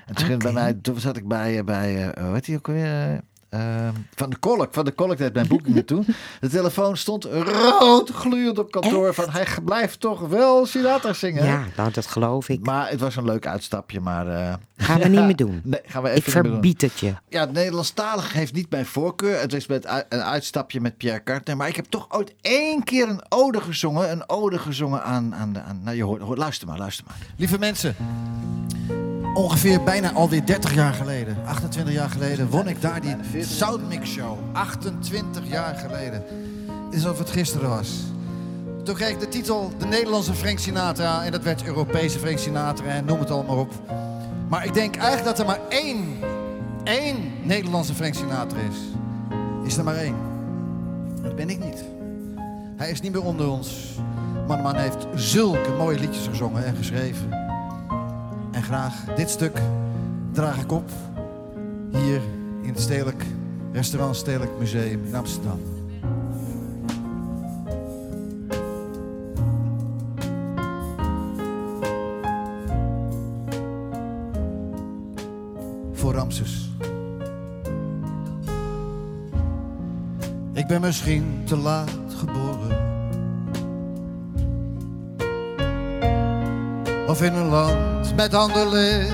En 0.07 0.15
toen 0.15 0.27
ging 0.27 0.43
bij 0.43 0.53
mij, 0.53 0.75
toen 0.83 1.01
zat 1.01 1.17
ik 1.17 1.29
bij, 1.29 1.59
eh, 1.59 1.65
bij 1.65 2.11
eh, 2.13 2.25
hoe 2.25 2.35
heet 2.35 2.45
die 2.45 2.57
ook 2.57 2.67
weer? 2.67 3.21
Eh, 3.49 3.87
ehm, 3.87 3.95
van 4.15 4.31
de 4.31 4.37
Kolk. 4.37 4.69
Van 4.75 4.85
de 4.85 4.91
Kolk 4.93 5.17
deed 5.19 5.35
mijn 5.35 5.47
boekingen 5.47 5.85
toen. 5.85 6.07
De 6.41 6.49
telefoon 6.49 6.97
stond 6.97 7.25
rood 7.25 8.11
gloeiend 8.11 8.59
op 8.59 8.71
kantoor. 8.71 9.15
Van 9.15 9.31
hij 9.31 9.47
blijft 9.65 10.01
toch 10.01 10.21
wel 10.21 10.67
Sinatra 10.67 11.13
zingen. 11.13 11.45
Ja, 11.45 11.65
nou, 11.77 11.91
dat 11.93 12.07
geloof 12.07 12.49
ik. 12.49 12.67
Maar 12.67 12.91
het 12.91 13.01
was 13.01 13.17
een 13.17 13.25
leuk 13.25 13.47
uitstapje. 13.47 14.01
Maar 14.01 14.27
eh, 14.29 14.55
Gaan 14.77 15.01
we 15.01 15.09
niet 15.09 15.25
meer 15.25 15.37
doen. 15.47 15.61
nee, 15.65 15.81
gaan 15.87 16.03
we 16.03 16.09
even 16.09 16.23
Ik 16.23 16.31
verbied 16.47 16.81
het 16.81 16.99
je. 17.01 17.15
Ja, 17.29 17.41
het 17.41 17.53
Nederlandstalig 17.53 18.33
heeft 18.33 18.53
niet 18.53 18.71
mijn 18.71 18.87
voorkeur. 18.87 19.41
Het 19.41 19.53
is 19.53 19.67
met 19.67 19.85
een 20.09 20.23
uitstapje 20.23 20.81
met 20.81 20.97
Pierre 20.97 21.23
Carter. 21.23 21.57
Maar 21.57 21.69
ik 21.69 21.77
heb 21.77 21.85
toch 21.87 22.07
ooit 22.11 22.35
één 22.41 22.85
keer 22.85 23.09
een 23.09 23.25
ode 23.29 23.61
gezongen. 23.61 24.11
Een 24.11 24.29
ode 24.29 24.59
gezongen 24.59 25.03
aan... 25.03 25.35
aan, 25.35 25.53
de- 25.53 25.61
aan 25.63 25.81
nou, 25.83 25.97
je 25.97 26.03
hoort, 26.05 26.23
hoort, 26.23 26.39
luister 26.39 26.69
maar, 26.69 26.79
luister 26.79 27.05
maar. 27.09 27.17
Lieve 27.37 27.59
mensen, 27.59 27.97
ongeveer 29.37 29.83
bijna 29.83 30.13
alweer 30.13 30.47
30 30.47 30.75
jaar 30.75 30.95
geleden, 30.95 31.37
28 31.45 31.95
jaar 31.95 32.11
geleden, 32.11 32.49
won 32.49 32.69
ik 32.69 32.81
daar 32.81 33.01
die 33.01 33.45
Soundmix 33.45 34.11
Show. 34.11 34.39
28 34.53 35.43
jaar 35.49 35.75
geleden. 35.75 36.25
Is 36.91 37.05
alsof 37.05 37.19
het 37.19 37.31
gisteren 37.31 37.69
was. 37.69 37.91
Toen 38.85 38.95
kreeg 38.95 39.11
ik 39.11 39.21
de 39.21 39.29
titel 39.29 39.73
De 39.79 39.87
Nederlandse 39.87 40.35
Frank 40.35 40.59
Sinatra 40.59 41.25
en 41.25 41.33
dat 41.33 41.43
werd 41.43 41.65
Europese 41.65 42.19
Frank 42.19 42.39
Sinatra 42.39 42.85
en 42.87 43.05
noem 43.05 43.19
het 43.19 43.31
allemaal 43.31 43.59
op. 43.59 43.73
Maar 44.49 44.65
ik 44.65 44.75
denk 44.75 44.97
eigenlijk 44.97 45.25
dat 45.27 45.39
er 45.39 45.47
maar 45.47 45.61
één 45.69 46.19
één 46.85 47.33
Nederlandse 47.43 47.95
Frank 47.95 48.15
Sinatra 48.15 48.59
is, 48.59 48.77
is 49.65 49.77
er 49.77 49.85
maar 49.85 49.97
één. 49.97 50.17
Dat 51.23 51.37
ben 51.37 51.51
ik 51.51 51.65
niet. 51.65 51.85
Hij 52.77 52.91
is 52.91 53.01
niet 53.01 53.13
meer 53.13 53.25
onder 53.25 53.49
ons. 53.49 53.95
Maar 54.47 54.59
man 54.59 54.77
heeft 54.77 55.07
zulke 55.15 55.71
mooie 55.79 55.99
liedjes 55.99 56.27
gezongen 56.27 56.65
en 56.65 56.77
geschreven. 56.77 57.46
En 58.57 58.63
graag 58.63 59.15
dit 59.15 59.31
stuk 59.31 59.61
draag 60.33 60.61
ik 60.61 60.73
op 60.73 60.91
hier 61.93 62.21
in 62.63 62.69
het 62.69 62.81
Stedelijk 62.81 63.25
Restaurant 63.73 64.17
Stedelijk 64.17 64.59
Museum 64.59 65.05
in 65.05 65.15
Amsterdam. 65.15 65.61
Voor 75.93 76.13
Ramses. 76.13 76.71
Ik 80.53 80.67
ben 80.67 80.81
misschien 80.81 81.43
te 81.45 81.57
laat 81.57 81.91
geboren. 82.09 82.56
Of 87.17 87.23
in 87.23 87.35
een 87.35 87.49
land 87.49 88.15
met 88.15 88.35
ander 88.35 88.69
licht. 88.69 89.13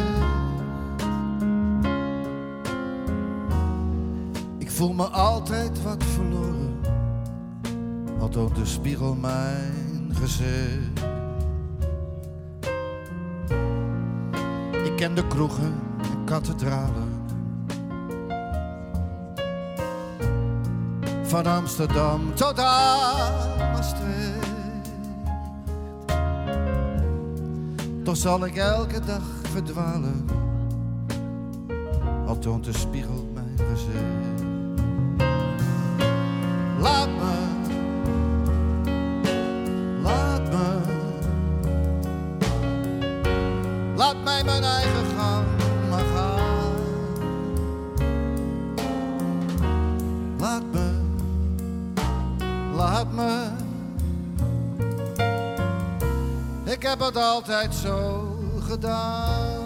Ik 4.58 4.70
voel 4.70 4.92
me 4.92 5.04
altijd 5.04 5.82
wat 5.82 6.04
verloren. 6.04 6.80
Al 8.20 8.28
toont 8.28 8.54
de 8.54 8.66
spiegel 8.66 9.14
mijn 9.14 10.14
gezicht. 10.14 11.00
Ik 14.84 14.96
ken 14.96 15.14
de 15.14 15.26
kroegen 15.26 15.74
en 16.02 16.24
kathedralen. 16.24 17.24
Van 21.22 21.46
Amsterdam 21.46 22.34
tot 22.34 22.58
aan. 22.58 24.31
Toch 28.02 28.16
zal 28.16 28.46
ik 28.46 28.56
elke 28.56 29.00
dag 29.00 29.22
verdwalen. 29.52 30.24
Al 32.26 32.38
toont 32.38 32.64
de 32.64 32.72
spiegel 32.72 33.30
mijn 33.34 33.58
gezicht. 33.72 34.42
Laat 36.78 37.08
me, 37.08 37.51
het 57.02 57.16
altijd 57.16 57.74
zo 57.74 58.38
gedaan. 58.68 59.60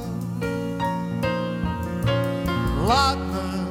Laat 2.87 3.18
me, 3.18 3.66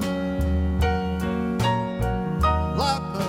laat 2.75 3.01
me, 3.13 3.25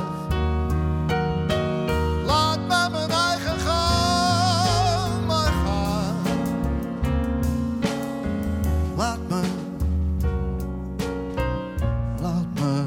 laat 2.27 2.59
me 2.59 2.89
mijn 2.91 3.11
eigen 3.11 3.59
gang 3.59 5.27
maar 5.27 5.53
gaan. 5.53 6.27
Laat 8.97 9.19
me, 9.29 9.43
laat 12.21 12.47
me. 12.55 12.85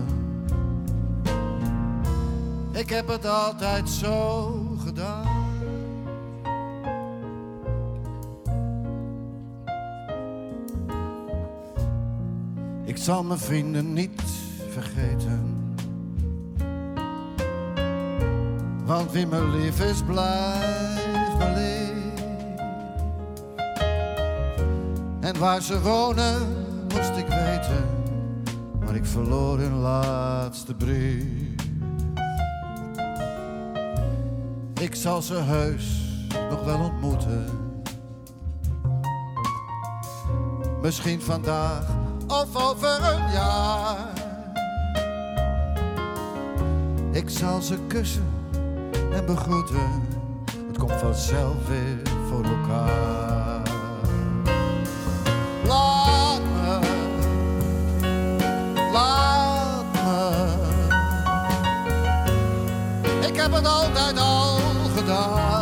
Ik 2.71 2.89
heb 2.89 3.07
het 3.07 3.25
altijd 3.25 3.89
zo 3.89 4.58
zal 13.09 13.23
mijn 13.23 13.39
vrienden 13.39 13.93
niet 13.93 14.21
vergeten. 14.69 15.73
Want 18.85 19.11
wie 19.11 19.27
me 19.27 19.47
lief 19.47 19.79
is, 19.79 20.03
blijft 20.03 21.37
me 21.37 21.53
lief. 21.55 22.23
En 25.19 25.39
waar 25.39 25.61
ze 25.61 25.81
wonen, 25.81 26.47
moest 26.81 27.15
ik 27.17 27.27
weten. 27.27 27.85
Maar 28.85 28.95
ik 28.95 29.05
verloor 29.05 29.59
hun 29.59 29.79
laatste 29.79 30.75
brief. 30.75 31.55
Ik 34.81 34.95
zal 34.95 35.21
ze 35.21 35.35
heus 35.35 36.17
nog 36.49 36.63
wel 36.63 36.79
ontmoeten. 36.79 37.45
Misschien 40.81 41.21
vandaag 41.21 41.98
of 42.29 42.55
over 42.55 43.03
een 43.03 43.31
jaar. 43.31 44.07
Ik 47.11 47.29
zal 47.29 47.61
ze 47.61 47.77
kussen 47.87 48.27
en 49.11 49.25
begroeten. 49.25 50.07
Het 50.67 50.77
komt 50.77 50.91
vanzelf 50.91 51.67
weer 51.67 52.01
voor 52.29 52.43
elkaar. 52.43 53.61
Laat 55.67 56.41
me, 56.41 56.79
laat 58.93 59.85
me. 59.93 60.57
Ik 63.27 63.35
heb 63.35 63.51
het 63.53 63.65
altijd 63.65 64.19
al 64.19 64.59
gedaan. 64.95 65.58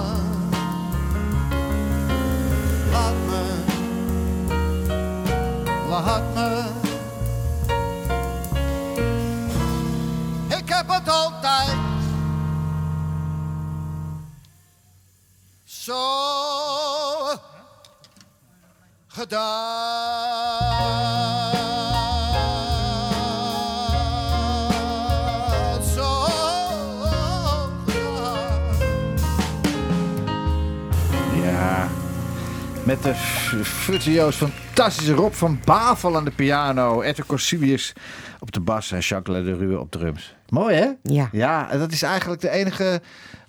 Me. 6.05 6.63
Ik 10.57 10.69
heb 10.69 10.87
het 10.89 11.09
altijd 11.09 11.75
zo 15.63 15.95
gedaan. 19.07 19.75
Met 32.83 33.03
de 33.03 33.13
f- 33.13 33.53
virtuoos 33.63 34.41
fantastische 34.77 35.13
Rob 35.13 35.33
van 35.33 35.59
Bavel 35.65 36.15
aan 36.15 36.25
de 36.25 36.31
piano. 36.31 37.01
Ette 37.01 37.25
Corsulius 37.25 37.93
op 38.39 38.51
de 38.51 38.59
bas 38.59 38.91
en 38.91 38.99
Jacques 38.99 39.43
de 39.45 39.55
Rue 39.55 39.79
op 39.79 39.91
drums. 39.91 40.35
Mooi 40.49 40.75
hè? 40.75 40.89
Ja. 41.03 41.29
Ja, 41.31 41.69
en 41.71 41.79
dat 41.79 41.91
is 41.91 42.01
eigenlijk 42.01 42.41
de 42.41 42.49
enige, 42.49 43.01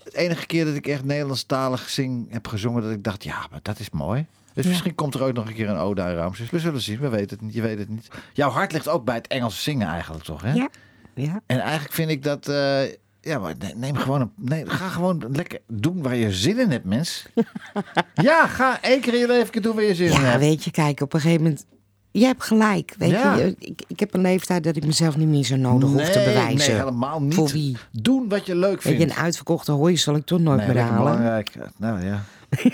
de 0.05 0.17
enige 0.17 0.47
keer 0.47 0.65
dat 0.65 0.75
ik 0.75 0.87
echt 0.87 1.05
Nederlandstalig 1.05 1.89
zing, 1.89 2.33
heb 2.33 2.47
gezongen. 2.47 2.83
Dat 2.83 2.91
ik 2.93 3.05
dacht, 3.05 3.25
ja, 3.25 3.47
maar 3.51 3.61
dat 3.63 3.79
is 3.79 3.91
mooi. 3.91 4.27
Dus 4.55 4.65
Ja. 4.65 4.71
misschien 4.71 4.95
komt 4.95 5.15
er 5.15 5.23
ook 5.23 5.33
nog 5.33 5.47
een 5.49 5.55
keer 5.55 5.69
een 5.69 5.77
ode 5.77 6.03
aan 6.03 6.15
Ramses. 6.15 6.51
We 6.51 6.59
zullen 6.59 6.81
zien, 6.81 6.99
we 7.01 7.09
weten 7.09 7.37
het 7.37 7.41
niet, 7.41 7.55
je 7.55 7.63
weet 7.63 7.79
het 7.79 7.89
niet. 7.89 8.09
Jouw 8.33 8.51
hart 8.51 8.73
ligt 8.73 8.89
ook 8.89 9.05
bij 9.05 9.15
het 9.15 9.27
Engels 9.27 9.63
zingen 9.63 9.89
eigenlijk 9.89 10.25
toch 10.25 10.43
hè? 10.43 10.53
Ja. 10.53 10.69
ja. 11.15 11.41
En 11.47 11.61
eigenlijk 11.61 11.93
vind 11.93 12.11
ik 12.11 12.23
dat... 12.23 12.49
eh, 12.49 12.81
ja, 13.21 13.39
maar 13.39 13.55
ne- 13.59 13.73
neem 13.77 13.97
gewoon 13.97 14.31
een, 14.45 14.71
ga 14.71 14.89
gewoon 14.89 15.25
lekker 15.33 15.59
doen 15.67 16.03
waar 16.03 16.17
je 16.17 16.33
zin 16.33 16.59
in 16.59 16.71
hebt, 16.71 16.85
mens. 16.85 17.27
ja, 18.15 18.47
ga 18.47 18.83
één 18.83 19.01
keer 19.01 19.15
in 19.15 19.21
je 19.21 19.27
leven 19.27 19.63
doen 19.63 19.75
waar 19.75 19.85
je 19.85 19.95
zin 19.95 20.07
in 20.07 20.13
Ja, 20.13 20.21
hebt. 20.21 20.39
weet 20.41 20.65
je, 20.65 20.71
kijk, 20.71 21.01
op 21.01 21.15
een 21.15 21.21
gegeven 21.21 21.43
moment... 21.43 21.65
Je 22.11 22.25
hebt 22.25 22.43
gelijk, 22.45 22.95
weet 22.99 23.11
Ja. 23.11 23.35
je. 23.37 23.55
Ik, 23.59 23.83
ik 23.87 24.01
heb 24.01 24.15
een 24.15 24.21
leeftijd 24.21 24.65
dat 24.65 24.77
ik 24.77 24.87
mezelf 24.87 25.17
niet 25.17 25.29
meer 25.29 25.45
zo 25.45 25.57
nodig 25.57 25.89
hoef 25.89 26.09
te 26.11 26.23
bewijzen. 26.25 26.71
Nee, 26.73 26.79
helemaal 26.79 27.23
niet. 27.23 27.35
Voor 27.35 27.49
wie? 27.49 27.77
Doen 27.93 28.29
wat 28.29 28.47
je 28.47 28.57
leuk 28.57 28.83
Weet 28.83 28.83
vindt. 28.83 28.99
je, 29.01 29.05
een 29.19 29.25
uitverkochte 29.25 29.73
hooi 29.73 29.97
zal 29.97 30.15
ik 30.15 30.25
toch 30.27 30.39
nooit 30.41 30.59
nee, 30.59 30.67
meer 30.69 30.83
halen. 30.83 30.99
belangrijk. 30.99 31.51
Nou 31.77 32.05
ja. 32.05 32.23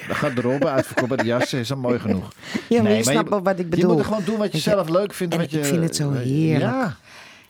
Dan 0.06 0.16
gaat 0.16 0.34
de 0.36 0.40
robben 0.40 0.70
uitverkocht 0.76 1.08
bij 1.08 1.16
de 1.16 1.24
jassen. 1.24 1.58
Is 1.58 1.70
al 1.70 1.76
mooi 1.76 1.98
genoeg. 1.98 2.32
Ja, 2.68 2.82
maar 2.82 2.90
Nee, 2.90 2.96
je 2.96 3.02
snapt 3.10 3.28
wel 3.28 3.42
wat 3.42 3.58
ik 3.58 3.70
bedoel. 3.70 3.86
Je 3.88 3.92
moet 3.92 3.98
er 3.98 4.04
gewoon 4.08 4.24
doen 4.24 4.36
wat 4.36 4.46
je 4.46 4.52
Weet 4.52 4.62
je, 4.62 4.70
zelf 4.70 4.88
leuk 4.88 5.14
vindt. 5.14 5.34
en 5.34 5.40
wat 5.40 5.50
je, 5.50 5.58
ik 5.58 5.64
vind 5.64 5.82
het 5.82 5.96
zo 5.96 6.12
heerlijk. 6.12 6.72
Ja. 6.72 6.96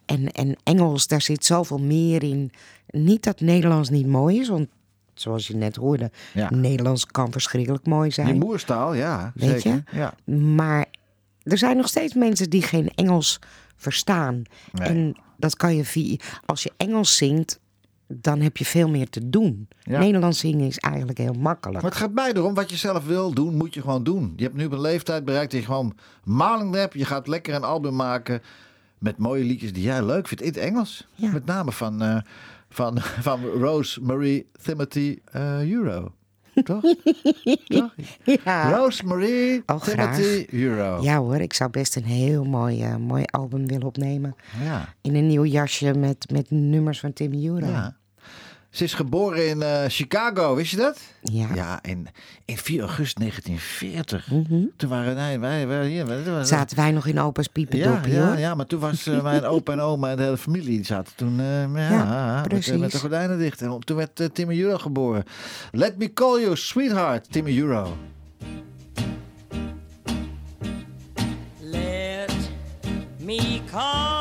En, 0.07 0.33
en 0.33 0.57
Engels, 0.65 1.07
daar 1.07 1.23
zit 1.23 1.45
zoveel 1.45 1.79
meer 1.79 2.23
in. 2.23 2.53
Niet 2.87 3.23
dat 3.23 3.41
Nederlands 3.41 3.89
niet 3.91 4.07
mooi 4.07 4.41
is, 4.41 4.49
want 4.49 4.69
zoals 5.15 5.47
je 5.47 5.57
net 5.57 5.77
hoorde, 5.77 6.11
Ja. 6.35 6.51
Nederlands 6.51 7.07
kan 7.07 7.33
verschrikkelijk 7.33 7.87
mooi 7.87 8.07
Je 8.09 8.15
zijn. 8.15 8.39
moerstaal, 8.39 8.95
ja. 8.95 9.33
Weet 9.35 9.61
zeker. 9.61 9.83
je? 9.91 9.99
Ja. 9.99 10.15
Maar 10.37 10.87
er 11.43 11.59
zijn 11.59 11.77
nog 11.77 11.89
steeds 11.89 12.15
mensen 12.15 12.51
die 12.51 12.63
geen 12.63 12.89
Engels 12.95 13.39
verstaan. 13.77 14.43
Nee. 14.73 14.89
En 14.89 15.17
dat 15.37 15.57
kan 15.57 15.77
je 15.77 15.85
via. 15.85 16.17
Als 16.47 16.63
je 16.63 16.73
Engels 16.77 17.17
zingt, 17.17 17.61
dan 18.07 18.41
heb 18.41 18.57
je 18.57 18.65
veel 18.65 18.89
meer 18.89 19.11
te 19.11 19.29
doen. 19.31 19.69
Ja. 19.83 19.99
Nederlands 19.99 20.39
zingen 20.39 20.67
is 20.67 20.79
eigenlijk 20.79 21.19
heel 21.19 21.33
makkelijk. 21.33 21.83
Maar 21.83 21.91
het 21.91 22.01
gaat 22.01 22.13
mij 22.13 22.33
erom, 22.33 22.55
wat 22.55 22.71
je 22.71 22.77
zelf 22.77 23.05
wil 23.07 23.35
doen, 23.35 23.57
moet 23.57 23.75
je 23.75 23.81
gewoon 23.81 24.05
doen. 24.05 24.33
Je 24.37 24.45
hebt 24.45 24.57
nu 24.57 24.65
een 24.65 24.81
leeftijd 24.81 25.25
bereikt 25.25 25.51
dat 25.51 25.61
je 25.61 25.67
gewoon 25.67 25.97
maling 26.25 26.75
hebt. 26.75 26.95
Je 26.95 27.05
gaat 27.05 27.27
lekker 27.27 27.55
een 27.55 27.65
album 27.65 27.97
maken. 27.97 28.43
Met 29.05 29.19
mooie 29.19 29.45
liedjes 29.45 29.73
die 29.73 29.83
jij 29.83 30.05
leuk 30.05 30.29
vindt 30.29 30.43
in 30.43 30.49
het 30.49 30.59
Engels. 30.59 31.07
Ja. 31.15 31.31
Met 31.33 31.45
name 31.45 31.73
van, 31.73 32.03
eh, 32.03 32.17
van, 32.69 32.99
van 33.29 33.45
Rosemary 33.45 34.47
Timothy 34.63 35.19
eh, 35.25 35.71
Euro. 35.71 36.13
Toch? 36.63 36.83
Toch? 37.67 37.95
Ja. 38.25 38.71
Rosemary 38.77 39.63
Oh. 39.67 39.83
Timothy 39.83 40.47
Euro. 40.51 41.03
ja 41.03 41.19
hoor, 41.19 41.37
ik 41.41 41.53
zou 41.53 41.71
best 41.71 41.97
een 41.97 42.05
heel 42.05 42.45
mooi, 42.45 42.83
eh, 42.83 42.97
mooi 42.97 43.25
album 43.25 43.67
willen 43.67 43.87
opnemen. 43.87 44.35
Ja. 44.63 44.95
In 45.01 45.15
een 45.15 45.27
nieuw 45.27 45.45
jasje 45.45 45.95
met, 45.95 46.31
met 46.33 46.51
nummers 46.51 47.01
van 47.01 47.13
Tim 47.13 47.33
Jura. 47.33 47.67
ja. 47.69 47.97
Ze 48.75 48.85
is 48.85 48.95
geboren 48.95 49.49
in 49.49 49.62
eh, 49.62 49.85
Chicago, 49.89 50.55
wist 50.55 50.70
je 50.70 50.77
dat? 50.77 51.01
Ja. 51.22 51.47
Ja, 51.55 51.83
in, 51.83 52.09
in 52.45 52.59
4 52.59 52.81
augustus 52.81 53.14
1940. 53.14 54.31
Mhm. 54.31 54.64
Toen 54.77 54.89
waren 54.89 55.14
nee, 55.14 55.39
wij, 55.39 55.66
wij 55.66 55.89
hier. 55.89 56.07
Wij, 56.07 56.45
Zaten 56.45 56.77
wij 56.77 56.91
nog 56.91 57.07
in 57.07 57.20
opa's 57.20 57.45
ja, 57.45 57.51
piependoppie 57.53 58.12
ja, 58.12 58.27
hoor. 58.27 58.39
ja, 58.39 58.55
maar 58.55 58.66
toen 58.66 58.81
was 58.81 59.07
eh, 59.07 59.22
mijn 59.22 59.45
opa 59.45 59.72
en 59.72 59.81
oma 59.81 60.11
en 60.11 60.16
de 60.16 60.22
hele 60.22 60.37
familie 60.37 60.77
die 60.77 60.85
zaten 60.85 61.12
toen 61.16 61.41
eh, 61.41 61.75
ja, 61.75 61.89
Ja, 61.91 62.45
met, 62.51 62.79
met, 62.79 62.93
de 62.93 62.99
gordijnen 62.99 63.39
dicht. 63.39 63.62
En 63.62 63.79
toen 63.81 63.97
werd 63.97 64.31
Timmy 64.33 64.61
Euro 64.61 64.79
geboren. 64.79 65.25
Let 65.72 65.99
me 65.99 66.12
call 66.12 66.41
you 66.41 66.57
sweetheart, 66.57 67.33
Timmy 67.33 67.59
Euro. 67.59 67.97
Let 71.61 72.35
me 73.18 73.61
call 73.70 74.14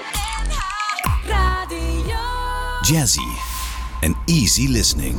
Jazzy 2.81 3.29
en 4.01 4.15
easy 4.25 4.67
listening. 4.67 5.15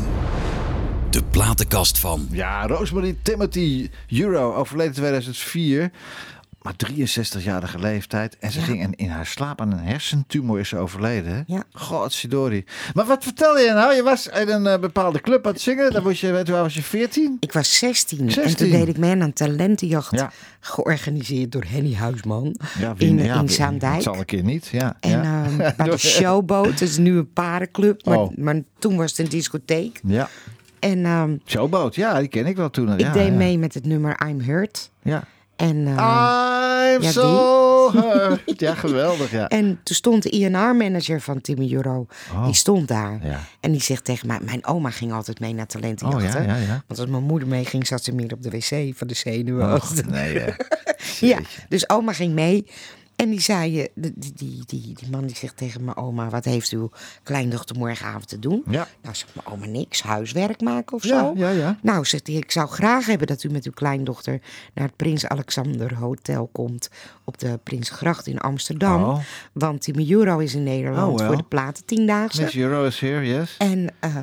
De 1.10 1.22
platenkast 1.30 1.98
van 1.98 2.28
Ja, 2.30 2.66
Rosemary 2.66 3.16
Timothy 3.22 3.90
Euro 4.08 4.54
overleden 4.54 4.94
2004. 4.94 5.90
Maar 6.62 6.74
63-jarige 6.92 7.78
leeftijd. 7.78 8.36
En 8.38 8.50
ze 8.52 8.58
Ja. 8.58 8.64
ging 8.64 8.80
in, 8.82 8.94
in 8.96 9.08
haar 9.08 9.26
slaap 9.26 9.60
aan 9.60 9.72
een 9.72 9.78
hersentumor 9.78 10.58
is 10.60 10.74
overleden. 10.74 11.34
hè? 11.34 11.40
Ja. 11.46 11.64
Godsidori. 11.72 12.64
Maar 12.94 13.04
wat 13.06 13.22
vertel 13.24 13.58
je 13.58 13.72
nou? 13.72 13.94
Je 13.94 14.02
was 14.02 14.26
in 14.26 14.48
een 14.48 14.66
eh, 14.66 14.78
bepaalde 14.78 15.20
club 15.20 15.46
aan 15.46 15.52
het 15.52 15.60
zingen. 15.60 15.92
Dan 15.92 16.02
was 16.02 16.20
je, 16.20 16.42
toen 16.44 16.54
was 16.54 16.74
je 16.74 16.82
14. 16.82 17.36
Ik 17.40 17.52
was 17.52 17.78
16, 17.78 18.18
en 18.20 18.30
16. 18.30 18.56
toen 18.56 18.70
deed 18.78 18.88
ik 18.88 18.96
mee 18.98 19.10
aan 19.10 19.20
een 19.20 19.32
talentenjacht. 19.32 20.10
Ja. 20.18 20.32
Georganiseerd 20.60 21.52
door 21.52 21.64
Henny 21.66 21.94
Huisman 21.94 22.56
Ja, 22.78 22.94
wie- 22.94 23.08
in, 23.08 23.18
ja, 23.24 23.40
in 23.40 23.48
Zaandijk. 23.48 23.94
Het 23.94 24.02
zal 24.02 24.16
een 24.18 24.24
keer 24.24 24.42
niet, 24.44 24.66
ja. 24.66 24.96
En 25.00 25.56
bij 25.56 25.74
de 25.90 25.96
Showboat, 25.98 26.64
dat 26.64 26.80
is 26.80 26.96
nu 26.98 27.16
een 27.16 27.32
parenclub. 27.32 28.04
Maar, 28.04 28.18
Oh. 28.18 28.36
maar 28.36 28.60
toen 28.78 28.96
was 28.96 29.10
het 29.10 29.18
een 29.18 29.28
discotheek. 29.28 30.00
ja. 30.06 30.28
En 30.78 31.04
ehm, 31.04 31.36
Showboat, 31.46 31.94
ja, 31.94 32.18
die 32.18 32.28
ken 32.28 32.46
ik 32.46 32.56
wel 32.56 32.70
toen. 32.70 32.92
ik 32.92 33.00
ja, 33.00 33.12
deed 33.12 33.32
mee 33.34 33.58
met 33.58 33.74
het 33.74 33.86
nummer 33.86 34.26
I'm 34.28 34.40
Hurt. 34.40 34.90
Ja. 35.02 35.24
En, 35.62 35.86
ehm, 35.86 35.98
I'm 36.94 37.02
ja, 37.02 37.10
so 37.10 37.90
hurt. 37.92 38.60
Ja, 38.60 38.74
geweldig, 38.74 39.30
ja. 39.30 39.48
en 39.58 39.80
toen 39.82 39.96
stond 39.96 40.22
de 40.22 40.28
INR-manager 40.28 41.20
van 41.20 41.40
Timmy 41.40 41.72
Euro, 41.74 42.06
Oh. 42.34 42.44
die 42.44 42.54
stond 42.54 42.88
daar. 42.88 43.18
Ja. 43.22 43.40
En 43.60 43.72
die 43.72 43.80
zegt 43.82 44.04
tegen 44.04 44.26
mij, 44.26 44.38
mijn 44.42 44.66
oma 44.66 44.90
ging 44.90 45.12
altijd 45.12 45.40
mee 45.40 45.54
naar 45.54 45.66
talentenjachten. 45.66 46.40
Oh, 46.40 46.46
ja. 46.46 46.82
Want 46.86 47.00
als 47.00 47.08
mijn 47.08 47.22
moeder 47.22 47.48
meeging, 47.48 47.86
zat 47.86 48.04
ze 48.04 48.14
meer 48.14 48.32
op 48.32 48.42
de 48.42 48.50
wc 48.50 48.96
van 48.96 49.06
de 49.06 49.14
zenuwen. 49.14 49.80
Nee. 50.06 50.44
Ja, 51.20 51.38
dus 51.68 51.88
oma 51.88 52.12
ging 52.12 52.32
mee. 52.32 52.66
En 53.22 53.30
die 53.30 53.40
zei, 53.40 53.80
eh, 53.80 53.88
die, 53.94 54.12
die, 54.16 54.32
die, 54.34 54.62
die, 54.66 54.94
die 54.94 55.10
man 55.10 55.26
die 55.26 55.36
zegt 55.36 55.56
tegen 55.56 55.84
mijn 55.84 55.96
oma, 55.96 56.28
wat 56.28 56.44
heeft 56.44 56.70
uw 56.70 56.90
kleindochter 57.22 57.76
morgenavond 57.76 58.28
te 58.28 58.38
doen? 58.38 58.62
Ja. 58.66 58.88
Nou, 59.02 59.14
zegt 59.14 59.34
mijn 59.34 59.46
oma 59.46 59.66
niks, 59.66 60.02
huiswerk 60.02 60.60
maken 60.60 60.96
of 60.96 61.02
zo. 61.02 61.32
ja, 61.36 61.50
ja. 61.50 61.78
Nou, 61.82 62.04
zegt 62.04 62.26
hij, 62.26 62.36
ik 62.36 62.50
zou 62.50 62.68
graag 62.68 63.06
hebben 63.06 63.26
dat 63.26 63.42
u 63.42 63.50
met 63.50 63.64
uw 63.64 63.72
kleindochter 63.72 64.40
naar 64.74 64.86
het 64.86 64.96
Prins 64.96 65.26
Alexander 65.26 65.94
Hotel 65.96 66.48
komt 66.52 66.90
op 67.24 67.38
de 67.38 67.60
Prinsgracht 67.62 68.26
in 68.26 68.38
Amsterdam. 68.38 69.02
Oh. 69.02 69.18
Want 69.52 69.82
Timmy 69.82 70.12
Euro 70.12 70.38
is 70.38 70.54
in 70.54 70.62
Nederland 70.62 71.20
Oh, 71.20 71.26
voor 71.26 71.36
de 71.36 71.42
platen 71.48 71.84
tiendaagse. 71.84 72.42
Miss 72.42 72.56
Euro 72.56 72.84
is 72.84 73.00
here, 73.00 73.26
yes. 73.26 73.54
En 73.58 73.94
eh, 74.00 74.16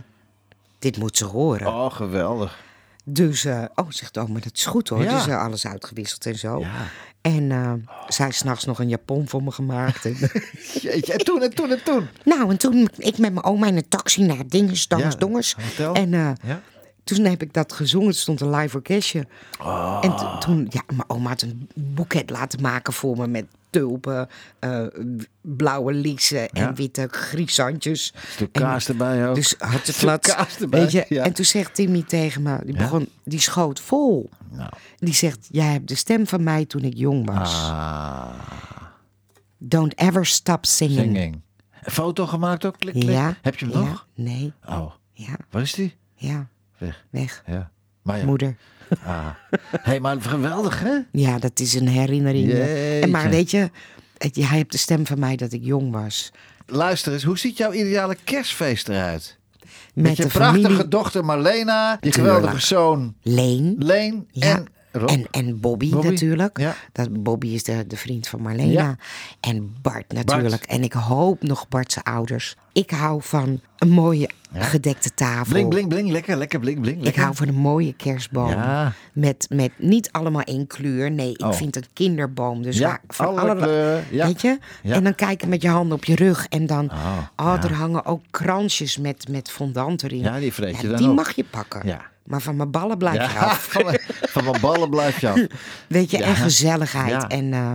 dit 0.79 0.97
moet 0.97 1.17
ze 1.17 1.25
horen. 1.25 1.67
Oh, 1.67 1.91
geweldig. 1.91 2.59
Dus, 3.05 3.45
eh, 3.45 3.63
oh, 3.75 3.85
zegt 3.89 4.17
oma, 4.17 4.39
dat 4.39 4.51
is 4.55 4.65
goed 4.65 4.89
hoor. 4.89 5.03
Ja. 5.03 5.15
Dus 5.17 5.27
eh, 5.27 5.41
alles 5.43 5.67
uitgewisseld 5.67 6.25
en 6.25 6.37
zo. 6.37 6.59
Ja. 6.59 6.87
En 7.21 7.51
eh, 7.51 7.73
zij 8.07 8.25
heeft 8.25 8.37
s'nachts 8.37 8.65
nog 8.65 8.79
een 8.79 8.89
japon 8.89 9.27
voor 9.29 9.43
me 9.43 9.51
gemaakt. 9.51 10.05
En, 10.05 10.15
Jeetje, 10.81 11.13
en 11.13 11.19
toen, 11.25 11.41
en 11.41 11.55
toen, 11.55 11.71
en 11.71 11.83
toen. 11.83 12.07
nou, 12.25 12.49
en 12.49 12.57
toen 12.57 12.89
ik 12.97 13.17
met 13.17 13.33
mijn 13.33 13.43
oma 13.45 13.67
in 13.67 13.77
een 13.77 13.87
taxi 13.89 14.23
naar 14.23 14.47
Dinges, 14.47 14.87
Dangers, 14.87 15.13
Ja, 15.13 15.19
Dongers. 15.19 15.55
hotel. 15.61 15.93
En 15.93 16.09
Ja. 16.11 16.35
toen 17.03 17.25
heb 17.25 17.41
ik 17.41 17.53
dat 17.53 17.73
gezongen. 17.73 18.07
Het 18.07 18.17
stond 18.17 18.41
een 18.41 18.49
live 18.55 18.75
orkestje. 18.75 19.27
En 20.01 20.15
to- 20.15 20.37
toen, 20.37 20.67
ja, 20.69 20.81
mijn 20.87 21.09
oma 21.09 21.29
had 21.29 21.41
een 21.41 21.69
boeket 21.75 22.29
laten 22.29 22.61
maken 22.61 22.93
voor 22.93 23.17
me 23.17 23.27
met 23.27 23.45
tulpen, 23.69 24.27
eh, 24.59 24.85
blauwe 25.41 25.93
liezen 25.93 26.49
en 26.49 26.61
Ja. 26.61 26.73
witte 26.73 27.07
griesantjes. 27.11 28.13
Stuk 28.27 28.55
En- 28.55 28.61
kaas 28.61 28.87
erbij 28.89 29.27
ook. 29.29 29.35
Dus 29.35 29.55
flat. 29.83 30.21
kaas 30.21 30.59
erbij, 30.59 30.79
Weet 30.79 30.91
je? 30.91 31.05
ja. 31.09 31.23
En 31.23 31.33
toen 31.33 31.45
zegt 31.45 31.75
Timmy 31.75 32.03
tegen 32.03 32.41
me, 32.41 32.57
die, 32.65 32.77
begon, 32.77 33.09
die 33.23 33.39
schoot 33.39 33.79
vol. 33.79 34.29
Nou. 34.51 34.69
Die 34.97 35.13
zegt, 35.13 35.47
jij 35.51 35.71
hebt 35.71 35.87
de 35.87 35.95
stem 35.95 36.27
van 36.27 36.43
mij 36.43 36.65
toen 36.65 36.81
ik 36.83 36.93
jong 36.97 37.25
was. 37.25 37.53
Ah, 37.53 38.29
Don't 39.57 39.97
ever 39.99 40.25
stop 40.25 40.65
singing. 40.65 40.99
singing. 40.99 41.41
Een 41.83 41.91
foto 41.91 42.25
gemaakt 42.27 42.65
ook? 42.65 42.77
Klik, 42.77 42.93
klik. 42.93 43.09
Ja. 43.09 43.35
Heb 43.41 43.55
je 43.59 43.65
hem 43.65 43.75
nog? 43.85 44.07
Nee. 44.15 44.53
Oh, 44.67 44.91
Ja, 45.13 45.35
waar 45.49 45.61
is 45.61 45.73
die? 45.73 45.95
ja. 46.15 46.47
Weg. 46.77 47.05
Weg. 47.09 47.43
Ja. 47.45 47.71
Maar 48.01 48.17
ja. 48.17 48.25
Moeder. 48.25 48.55
Ah. 49.05 49.27
hey, 49.81 49.99
maar 49.99 50.21
geweldig, 50.21 50.79
hè? 50.79 50.97
Ja, 51.11 51.39
dat 51.39 51.59
is 51.59 51.73
een 51.73 51.87
herinnering. 51.87 52.51
En 53.01 53.09
maar 53.09 53.29
weet 53.29 53.51
je, 53.51 53.69
het- 54.17 54.35
jij 54.35 54.45
hebt 54.57 54.71
de 54.71 54.77
stem 54.77 55.05
van 55.05 55.19
mij 55.19 55.35
dat 55.35 55.51
ik 55.53 55.63
jong 55.63 55.91
was. 55.91 56.31
Luister 56.65 57.13
eens, 57.13 57.23
hoe 57.23 57.37
ziet 57.37 57.57
jouw 57.57 57.71
ideale 57.71 58.17
kerstfeest 58.23 58.87
eruit? 58.89 59.37
Met, 59.93 60.03
Met 60.07 60.17
je 60.17 60.25
prachtige 60.27 60.61
familie 60.67 60.87
dochter 60.87 61.25
Marlena, 61.25 61.97
die 61.99 62.11
Tuurlijk. 62.11 62.33
geweldige 62.35 62.65
zoon 62.65 63.15
Leen. 63.23 63.75
Leen 63.77 64.27
Ja. 64.31 64.55
en 64.55 64.65
Rob. 64.91 65.09
En, 65.09 65.27
en 65.31 65.59
Bobby, 65.59 65.89
Bobby, 65.89 66.07
natuurlijk. 66.07 66.57
ja. 66.59 66.75
Dat, 66.91 67.23
Bobby 67.23 67.47
is 67.47 67.63
de, 67.63 67.87
de 67.87 67.97
vriend 67.97 68.27
van 68.27 68.41
Marlena. 68.41 68.71
Ja. 68.71 68.97
En 69.39 69.75
Bart 69.81 70.11
natuurlijk. 70.13 70.63
En 70.63 70.83
ik 70.83 70.93
hoop 70.93 71.43
nog 71.43 71.67
Bart's 71.67 71.97
ouders. 72.03 72.55
Ik 72.73 72.89
hou 72.91 73.21
van 73.23 73.61
een 73.77 73.89
mooie 73.89 74.29
gedekte 74.53 75.13
tafel. 75.13 75.51
Bling, 75.53 75.69
bling, 75.69 75.87
bling. 75.87 76.09
Lekker, 76.09 76.37
lekker, 76.37 76.59
bling, 76.59 76.81
bling. 76.81 77.05
Ik 77.05 77.15
hou 77.15 77.35
van 77.35 77.47
een 77.47 77.55
mooie 77.55 77.93
kerstboom. 77.93 78.55
Met, 79.13 79.47
met 79.49 79.71
niet 79.77 80.11
allemaal 80.11 80.41
één 80.41 80.67
kleur. 80.67 81.11
Nee, 81.11 81.31
ik 81.31 81.41
Oh. 81.45 81.51
vind 81.53 81.75
een 81.75 81.85
kinderboom. 81.93 82.61
Dus 82.61 82.77
Ja, 82.77 82.99
van 83.07 83.37
alle. 83.37 84.01
Weet 84.11 84.41
je? 84.41 84.57
En 84.83 85.03
dan 85.03 85.15
kijken 85.15 85.49
met 85.49 85.61
je 85.61 85.67
handen 85.69 85.97
op 85.97 86.05
je 86.05 86.15
rug. 86.15 86.45
En 86.47 86.65
dan, 86.65 86.91
Oh, 86.91 87.17
oh, 87.35 87.63
er 87.63 87.73
hangen 87.73 88.05
ook 88.05 88.21
kransjes 88.31 88.97
met, 88.97 89.27
met 89.27 89.51
fondant 89.51 90.03
erin. 90.03 90.19
Ja, 90.19 90.39
die 90.39 90.53
vreet 90.53 90.79
je 90.81 90.87
dan 90.87 90.97
Die 90.97 91.07
mag 91.07 91.31
je 91.35 91.45
pakken. 91.49 91.81
Ja. 91.87 92.01
Maar 92.29 92.41
van 92.41 92.55
mijn 92.55 92.71
ballen 92.71 92.97
blijf 92.97 93.15
je 93.15 93.33
Ja, 93.39 93.45
af. 93.45 93.63
van, 93.71 93.85
mijn- 93.85 93.99
van 94.07 94.43
mijn 94.43 94.61
ballen 94.61 94.89
blijf 94.89 95.21
je 95.21 95.29
af. 95.29 95.39
Weet 95.87 96.11
je, 96.11 96.17
Ja. 96.17 96.25
en 96.25 96.35
gezelligheid. 96.35 97.27
En 97.27 97.53
eh, 97.53 97.73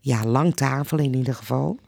ja, 0.00 0.24
lang 0.24 0.54
tafel 0.56 0.98
in 0.98 1.14
ieder 1.14 1.34
geval. 1.34 1.78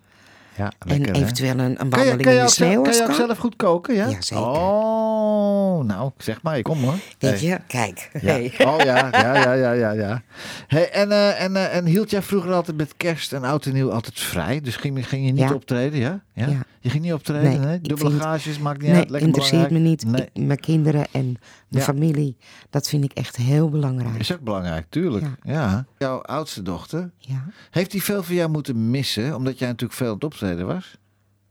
Ja, 0.57 0.73
lekker, 0.79 1.15
en 1.15 1.23
eventueel 1.23 1.59
een, 1.59 1.59
een 1.59 1.77
Kan 1.77 1.87
je, 1.87 1.91
wandeling 1.91 2.23
kan 2.23 2.33
je 2.33 2.39
in 2.39 2.45
de 2.45 2.51
zelf- 2.53 2.71
sneeuw 2.71 2.83
kan 2.83 2.93
je 2.93 3.01
ook 3.01 3.07
kan. 3.07 3.15
zelf 3.15 3.39
goed 3.39 3.57
koken, 3.57 3.95
ja? 3.95 4.09
Oh, 4.35 5.85
nou, 5.85 6.11
zeg 6.19 6.43
maar, 6.43 6.59
ik 6.59 6.65
kom 6.65 6.83
hoor. 6.83 6.95
Weet 7.19 7.41
Hey. 7.41 7.49
je, 7.49 7.59
kijk. 7.67 8.11
Ja. 8.13 8.21
Hey. 8.33 8.53
Oh 8.65 8.77
ja, 8.85 9.09
ja, 9.13 9.35
ja, 9.35 9.53
ja, 9.53 9.73
ja. 9.73 9.91
ja. 9.93 10.23
Hey, 10.67 10.91
en, 10.91 11.13
eh, 11.13 11.41
en, 11.43 11.57
eh, 11.57 11.77
en 11.77 11.87
hield 11.87 12.11
jij 12.11 12.23
vroeger 12.23 12.53
altijd 12.53 12.77
met 12.77 12.95
kerst 12.97 13.33
en 13.33 13.45
oud 13.45 13.67
en 13.67 13.73
nieuw 13.73 13.91
altijd 13.93 14.21
vrij? 14.21 14.61
Dus 14.61 14.77
ging, 14.77 15.09
ging 15.09 15.27
je 15.27 15.33
niet 15.33 15.49
Ja. 15.49 15.53
optreden, 15.55 15.99
ja? 15.99 16.21
ja? 16.33 16.49
Je 16.87 16.93
ging 16.93 17.05
niet 17.05 17.13
optreden, 17.13 17.43
Nee, 17.43 17.59
nee? 17.59 17.81
Dubbele 17.81 18.11
vind- 18.11 18.23
gages, 18.23 18.59
maakt 18.59 18.81
niet 18.81 18.91
Nee, 18.91 18.99
uit, 19.01 19.11
lekker 19.11 19.29
interesseert 19.29 19.71
me 19.71 19.79
niet. 19.79 20.05
Nee, 20.07 20.47
mijn 20.47 20.61
kinderen 20.61 21.07
en 21.13 21.25
mijn 21.25 21.37
Ja. 21.69 21.81
familie, 21.81 22.37
dat 22.71 22.89
vind 22.89 23.05
ik 23.05 23.13
echt 23.13 23.37
heel 23.37 23.69
belangrijk. 23.69 24.19
is 24.19 24.33
ook 24.33 24.41
belangrijk, 24.41 24.87
tuurlijk. 24.89 25.25
Ja. 25.43 25.53
Ja. 25.53 25.87
Jouw 25.99 26.23
oudste 26.23 26.63
dochter, 26.63 27.11
Ja. 27.19 27.45
heeft 27.71 27.91
die 27.91 28.03
veel 28.03 28.23
van 28.23 28.35
jou 28.35 28.51
moeten 28.51 28.91
missen? 28.91 29.35
Omdat 29.37 29.59
jij 29.59 29.69
natuurlijk 29.69 29.99
veel 29.99 30.09
aan 30.09 30.15
het 30.15 30.25
optreden 30.25 30.67
was? 30.67 30.97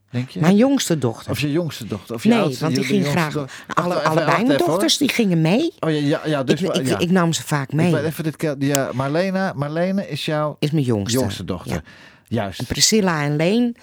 Denk 0.09 0.29
je? 0.29 0.39
Mijn 0.39 0.55
jongste 0.55 0.97
dochter. 0.97 1.31
Of 1.31 1.39
je 1.39 1.51
jongste 1.51 1.85
dochter? 1.87 2.15
Of 2.15 2.23
je 2.23 2.29
nee, 2.29 2.39
oudste, 2.39 2.63
want 2.63 2.75
die 2.75 2.83
ging 2.83 3.05
graag. 3.05 3.35
Alle, 3.35 3.95
even, 3.95 4.05
allebei 4.09 4.45
mijn 4.45 4.59
hoor. 4.59 4.67
dochters 4.67 4.97
die 4.97 5.09
gingen 5.09 5.41
mee. 5.41 5.73
Oh 5.79 5.89
ja, 5.91 5.97
ja, 5.97 6.21
ja 6.25 6.43
dus 6.43 6.61
ik, 6.61 6.75
ik, 6.75 6.87
ja. 6.87 6.99
ik 6.99 7.09
nam 7.11 7.33
ze 7.33 7.43
vaak 7.43 7.73
mee. 7.73 8.03
even 8.03 8.23
dit. 8.23 8.55
Ja, 8.59 8.89
Marlena, 8.93 9.53
Marlene 9.55 10.07
is 10.09 10.25
jouw 10.25 10.55
Is 10.59 10.71
mijn 10.71 10.83
jongste. 10.85 11.19
jongste 11.19 11.45
dochter. 11.45 11.83
Juist. 12.27 12.59
En 12.59 12.65
Priscilla 12.65 13.23
en 13.23 13.35
Leen. 13.35 13.75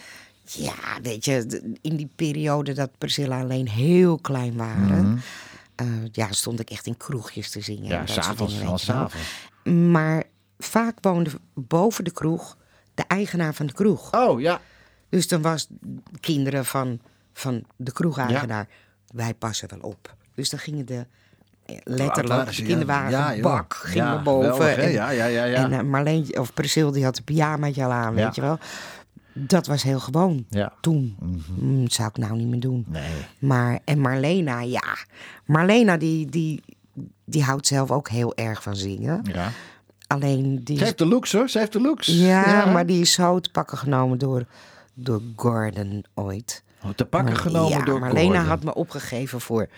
Ja, 0.55 1.01
weet 1.03 1.25
je, 1.25 1.63
in 1.81 1.97
die 1.97 2.09
periode 2.17 2.73
dat 2.73 2.91
Priscilla 2.99 3.39
en 3.39 3.47
Leen 3.47 3.69
heel 3.69 4.19
klein 4.19 4.57
waren. 4.57 5.21
eh, 5.75 5.87
ja, 6.13 6.33
stond 6.33 6.61
ik 6.61 6.71
echt 6.71 6.87
in 6.87 6.97
kroegjes 6.97 7.51
te 7.51 7.61
zingen. 7.61 7.91
en 7.91 8.03
Mhm. 8.03 8.13
Ja, 8.13 8.23
s'avonds. 8.23 8.63
Al 8.65 8.79
s'avonds. 8.79 9.47
Maar 9.91 10.23
vaak 10.59 10.99
woonde 11.01 11.31
boven 11.55 12.05
de 12.05 12.11
kroeg 12.13 12.57
de 12.95 13.05
eigenaar 13.09 13.55
van 13.55 13.67
de 13.67 13.73
kroeg. 13.73 14.15
Oh 14.15 14.41
ja. 14.41 14.61
Dus 15.09 15.29
dan 15.29 15.43
was 15.43 15.67
kinderen 16.21 16.65
van, 16.65 17.01
van 17.33 17.65
de 17.77 17.93
kroegeigenaar. 17.93 18.69
Wij 19.15 19.35
passen 19.35 19.69
wel 19.71 19.91
op. 19.91 20.15
Dus 20.35 20.51
dan 20.51 20.59
gingen 20.61 20.87
de 20.87 21.07
eh, 21.67 21.77
letterlijk 21.85 22.29
waren 22.29 22.47
de 22.47 22.55
ze, 22.55 22.61
ja. 22.63 22.67
kinderwagen 22.69 23.11
Ja, 23.11 23.35
joh. 23.35 23.43
bak 23.43 23.75
ging 23.75 23.95
Ja, 23.95 24.15
naar 24.15 24.23
boven. 24.23 24.77
en 24.77 24.93
Ja, 24.93 25.11
ja, 25.11 25.25
ja, 25.27 25.45
ja. 25.45 25.71
en 25.71 25.89
Marleen 25.91 26.39
of 26.39 26.55
Priscilla 26.55 26.91
die 26.91 27.05
had 27.05 27.19
een 27.19 27.25
pyjamaatje 27.25 27.85
al 27.85 27.91
aan, 27.93 28.15
Ja. 28.17 28.25
weet 28.25 28.35
je 28.35 28.41
wel. 28.41 28.59
Dat 29.33 29.67
was 29.67 29.83
heel 29.83 30.01
gewoon. 30.01 30.45
Ja. 30.49 30.73
Toen. 30.81 31.17
Mm, 31.59 31.83
dat 31.83 31.93
zou 31.93 32.09
ik 32.09 32.17
nou 32.17 32.37
niet 32.37 32.47
meer 32.47 32.61
doen. 32.61 32.85
Nee. 32.89 33.11
Maar, 33.39 33.79
en 33.85 33.99
Marlena, 33.99 34.61
ja. 34.61 34.97
Marlena 35.47 35.97
die, 35.97 36.27
die, 36.27 36.63
die 37.25 37.43
houdt 37.43 37.67
zelf 37.67 37.91
ook 37.91 38.09
heel 38.09 38.35
erg 38.37 38.63
van 38.63 38.77
zingen. 38.77 39.21
Ja. 39.33 39.51
Alleen 40.07 40.61
die... 40.65 40.79
Ze 40.79 40.85
heeft 40.85 40.99
de 40.99 41.07
looks 41.07 41.33
hoor. 41.33 41.49
Ze 41.49 41.59
heeft 41.59 41.73
de 41.73 41.81
looks. 41.81 42.07
ja, 42.07 42.67
maar 42.73 42.87
die 42.87 43.01
is 43.01 43.13
zo 43.13 43.41
te 43.41 43.51
pakken 43.51 43.79
genomen 43.79 44.19
door, 44.19 44.45
door 44.95 45.23
Gordon 45.37 46.05
ooit. 46.15 46.63
Oh, 46.85 46.91
te 46.91 47.05
pakken 47.05 47.33
Maar- 47.33 47.43
genomen 47.43 47.79
ja, 47.79 47.85
door 47.85 48.01
Marlena 48.01 48.29
Gordon. 48.35 48.47
had 48.49 48.65
me 48.65 48.75
opgegeven 48.75 49.41
voor, 49.41 49.69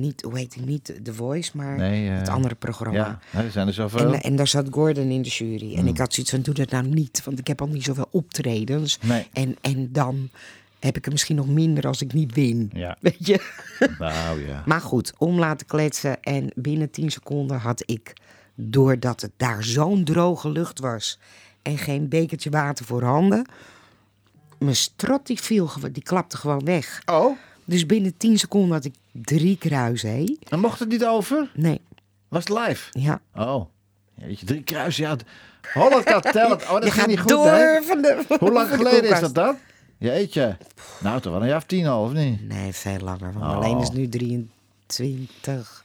niet, 0.00 0.22
hoe 0.22 0.38
heet 0.38 0.56
niet 0.64 1.00
The 1.02 1.14
Voice, 1.14 1.50
maar 1.54 1.76
Nee, 1.76 2.08
eh, 2.08 2.16
het 2.16 2.28
andere 2.28 2.54
programma. 2.54 2.98
Ja, 2.98 3.18
nee, 3.30 3.44
er 3.44 3.50
zijn 3.50 3.66
er 3.66 3.74
zoveel. 3.74 4.12
En, 4.12 4.20
en 4.20 4.36
daar 4.36 4.46
zat 4.46 4.66
Gordon 4.70 5.10
in 5.10 5.22
de 5.22 5.28
jury. 5.28 5.76
En 5.76 5.86
ik 5.86 5.98
had 5.98 6.14
zoiets 6.14 6.32
van, 6.32 6.42
doe 6.42 6.54
dat 6.54 6.70
nou 6.70 6.86
niet. 6.86 7.24
Want 7.24 7.38
ik 7.38 7.46
heb 7.46 7.60
al 7.60 7.66
niet 7.66 7.84
zoveel 7.84 8.08
optredens. 8.10 8.98
Nee. 9.02 9.28
En, 9.32 9.56
en 9.60 9.92
dan 9.92 10.28
heb 10.80 10.96
ik 10.96 11.06
er 11.06 11.12
misschien 11.12 11.36
nog 11.36 11.48
minder 11.48 11.86
als 11.86 12.02
ik 12.02 12.12
niet 12.12 12.34
win. 12.34 12.70
Ja. 12.74 12.96
Weet 13.00 13.26
je? 13.26 13.40
Nou 13.98 14.46
ja. 14.46 14.62
Maar 14.66 14.80
goed, 14.80 15.12
om 15.18 15.38
laten 15.38 15.66
kletsen. 15.66 16.22
En 16.22 16.52
binnen 16.54 16.90
10 16.90 17.10
seconden 17.10 17.58
had 17.58 17.82
ik, 17.86 18.12
doordat 18.54 19.20
het 19.20 19.32
daar 19.36 19.64
zo'n 19.64 20.04
droge 20.04 20.50
lucht 20.50 20.80
was... 20.80 21.18
en 21.62 21.78
geen 21.78 22.08
bekertje 22.08 22.50
water 22.50 22.84
voor 22.84 23.02
handen... 23.02 23.46
mijn 24.58 24.76
strot 24.76 25.26
die 25.26 25.40
viel, 25.40 25.70
die 25.92 26.02
klapte 26.02 26.36
gewoon 26.36 26.64
weg. 26.64 27.02
Oh, 27.06 27.36
Dus 27.64 27.86
binnen 27.86 28.16
10 28.16 28.38
seconden 28.38 28.72
had 28.72 28.84
ik 28.84 28.94
drie 29.12 29.56
kruisen, 29.58 30.10
hé? 30.10 30.36
dan 30.48 30.60
mocht 30.60 30.78
het 30.78 30.88
niet 30.88 31.04
over? 31.04 31.50
Nee, 31.54 31.80
Was 32.28 32.44
het 32.48 32.58
live? 32.58 32.90
ja. 32.98 33.20
Oh. 33.34 33.64
Jeetje, 34.14 34.46
drie 34.46 34.62
kruisen. 34.62 35.04
Ja. 35.04 35.16
Holland 35.74 36.10
Got 36.10 36.22
Talent. 36.32 36.62
Oh, 36.62 36.70
dat 36.72 36.84
Je 36.84 36.90
ging 36.90 36.94
gaat 37.00 37.06
niet 37.06 37.18
goed, 37.20 37.28
door 37.28 37.46
hè? 37.46 37.82
van 37.82 38.02
de 38.02 38.24
Hoe 38.38 38.52
lang 38.52 38.68
geleden 38.68 39.10
is 39.10 39.20
dat 39.20 39.34
dan? 39.34 39.56
Jeetje. 39.98 40.56
Nou, 41.00 41.20
toch 41.20 41.32
wel 41.32 41.42
een 41.42 41.48
jaar 41.48 41.56
of 41.56 41.64
tien 41.64 41.86
al, 41.86 42.04
of 42.04 42.12
niet? 42.12 42.48
Nee, 42.48 42.72
veel 42.72 42.98
langer. 42.98 43.32
Want 43.32 43.36
Oh. 43.36 43.46
Marleen 43.58 43.78
is 43.80 43.90
nu 43.90 44.08
23, 44.08 45.84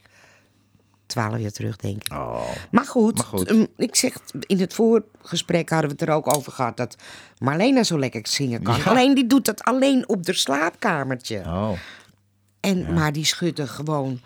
12 1.07 1.37
jaar 1.39 1.51
terug, 1.51 1.75
denk 1.75 2.03
ik. 2.03 2.13
Oh. 2.13 2.41
Maar 2.71 2.85
goed, 2.85 3.15
Maar 3.17 3.25
goed. 3.25 3.47
ehm, 3.49 3.65
ik 3.77 3.95
zeg, 3.95 4.13
in 4.39 4.59
het 4.59 4.73
voorgesprek 4.73 5.69
hadden 5.69 5.89
we 5.89 5.95
het 5.99 6.09
er 6.09 6.15
ook 6.15 6.35
over 6.35 6.51
gehad 6.51 6.77
dat 6.77 6.95
Marlena 7.37 7.83
zo 7.83 7.99
lekker 7.99 8.27
zingen 8.27 8.61
kan. 8.63 8.77
Ja. 8.77 8.83
Alleen 8.83 9.15
die 9.15 9.27
doet 9.27 9.45
dat 9.45 9.63
alleen 9.63 10.09
op 10.09 10.25
de 10.25 10.33
slaapkamertje. 10.33 11.39
Oh. 11.45 11.71
En, 12.59 12.93
Maar 12.93 13.11
die 13.11 13.25
schudden 13.25 13.67
gewoon 13.67 14.21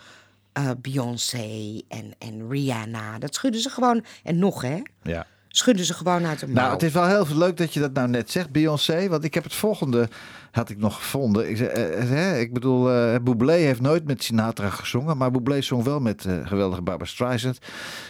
eh, 0.54 0.70
Beyoncé 0.82 1.82
en, 1.88 2.14
en 2.18 2.50
Rihanna. 2.50 3.20
Dat 3.20 3.36
schudden 3.36 3.62
ze 3.62 3.70
gewoon. 3.70 4.04
En 4.24 4.40
nog, 4.40 4.62
hè? 4.62 4.82
Ja. 5.04 5.26
Schudden 5.52 5.86
ze 5.86 5.94
gewoon 5.94 6.26
uit 6.26 6.40
de 6.40 6.48
mouw. 6.48 6.56
Nou, 6.56 6.74
het 6.74 6.84
is 6.84 6.92
wel 6.92 7.08
heel 7.08 7.26
leuk 7.38 7.58
dat 7.58 7.74
je 7.74 7.80
dat 7.80 7.94
nou 7.94 8.08
net 8.08 8.32
zegt, 8.32 8.52
Beyoncé. 8.52 9.10
Want 9.10 9.24
ik 9.24 9.34
heb 9.34 9.44
het 9.44 9.54
volgende, 9.54 10.10
had 10.52 10.70
ik 10.70 10.78
nog 10.78 10.96
gevonden. 10.96 11.50
Ik, 11.50 11.60
eh, 11.60 12.32
eh, 12.32 12.40
ik 12.40 12.54
bedoel, 12.54 12.92
eh 12.92 13.48
heeft 13.48 13.82
nooit 13.82 14.06
met 14.06 14.24
Sinatra 14.24 14.70
gezongen. 14.70 15.18
Maar 15.18 15.32
Bublé 15.32 15.62
zong 15.62 15.84
wel 15.84 16.00
met 16.00 16.26
eh, 16.26 16.48
geweldige 16.48 16.82
Barbara 16.82 17.10
Streisand. 17.10 17.58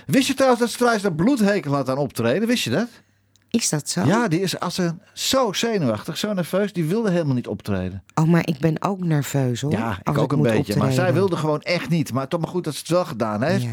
Wist 0.06 0.28
je 0.28 0.34
trouwens 0.34 0.62
dat 0.62 0.70
Streisand 0.70 1.16
bloedhekel 1.16 1.74
had 1.74 1.90
aan 1.90 1.98
optreden? 1.98 2.48
Wist 2.48 2.64
je 2.64 2.70
dat? 2.70 2.90
Is 3.52 3.70
dat 3.70 3.90
zo? 3.90 4.04
Ja, 4.04 4.28
die 4.28 4.42
is 4.42 4.60
als 4.60 4.78
een, 4.78 5.02
zo 5.14 5.54
zenuwachtig, 5.54 6.18
zo 6.18 6.34
nerveus. 6.34 6.74
Die 6.74 6.86
wilde 6.86 7.12
helemaal 7.12 7.36
niet 7.36 7.48
optreden. 7.48 8.04
Oh, 8.16 8.26
maar 8.26 8.48
ik 8.48 8.60
ben 8.60 8.82
ook 8.82 9.04
nerveus, 9.04 9.62
hoor. 9.62 9.72
Ja, 9.72 9.98
ik 10.04 10.18
ook 10.18 10.32
een 10.32 10.42
beetje. 10.42 10.78
Maar 10.78 10.92
zij 10.92 11.14
wilde 11.14 11.36
gewoon 11.36 11.62
echt 11.62 11.90
niet. 11.90 12.14
Maar 12.14 12.28
toch 12.28 12.40
maar 12.40 12.50
goed 12.50 12.64
dat 12.64 12.74
ze 12.74 12.80
het 12.80 12.90
wel 12.90 13.06
gedaan 13.06 13.44
heeft. 13.44 13.64
Ja. 13.64 13.70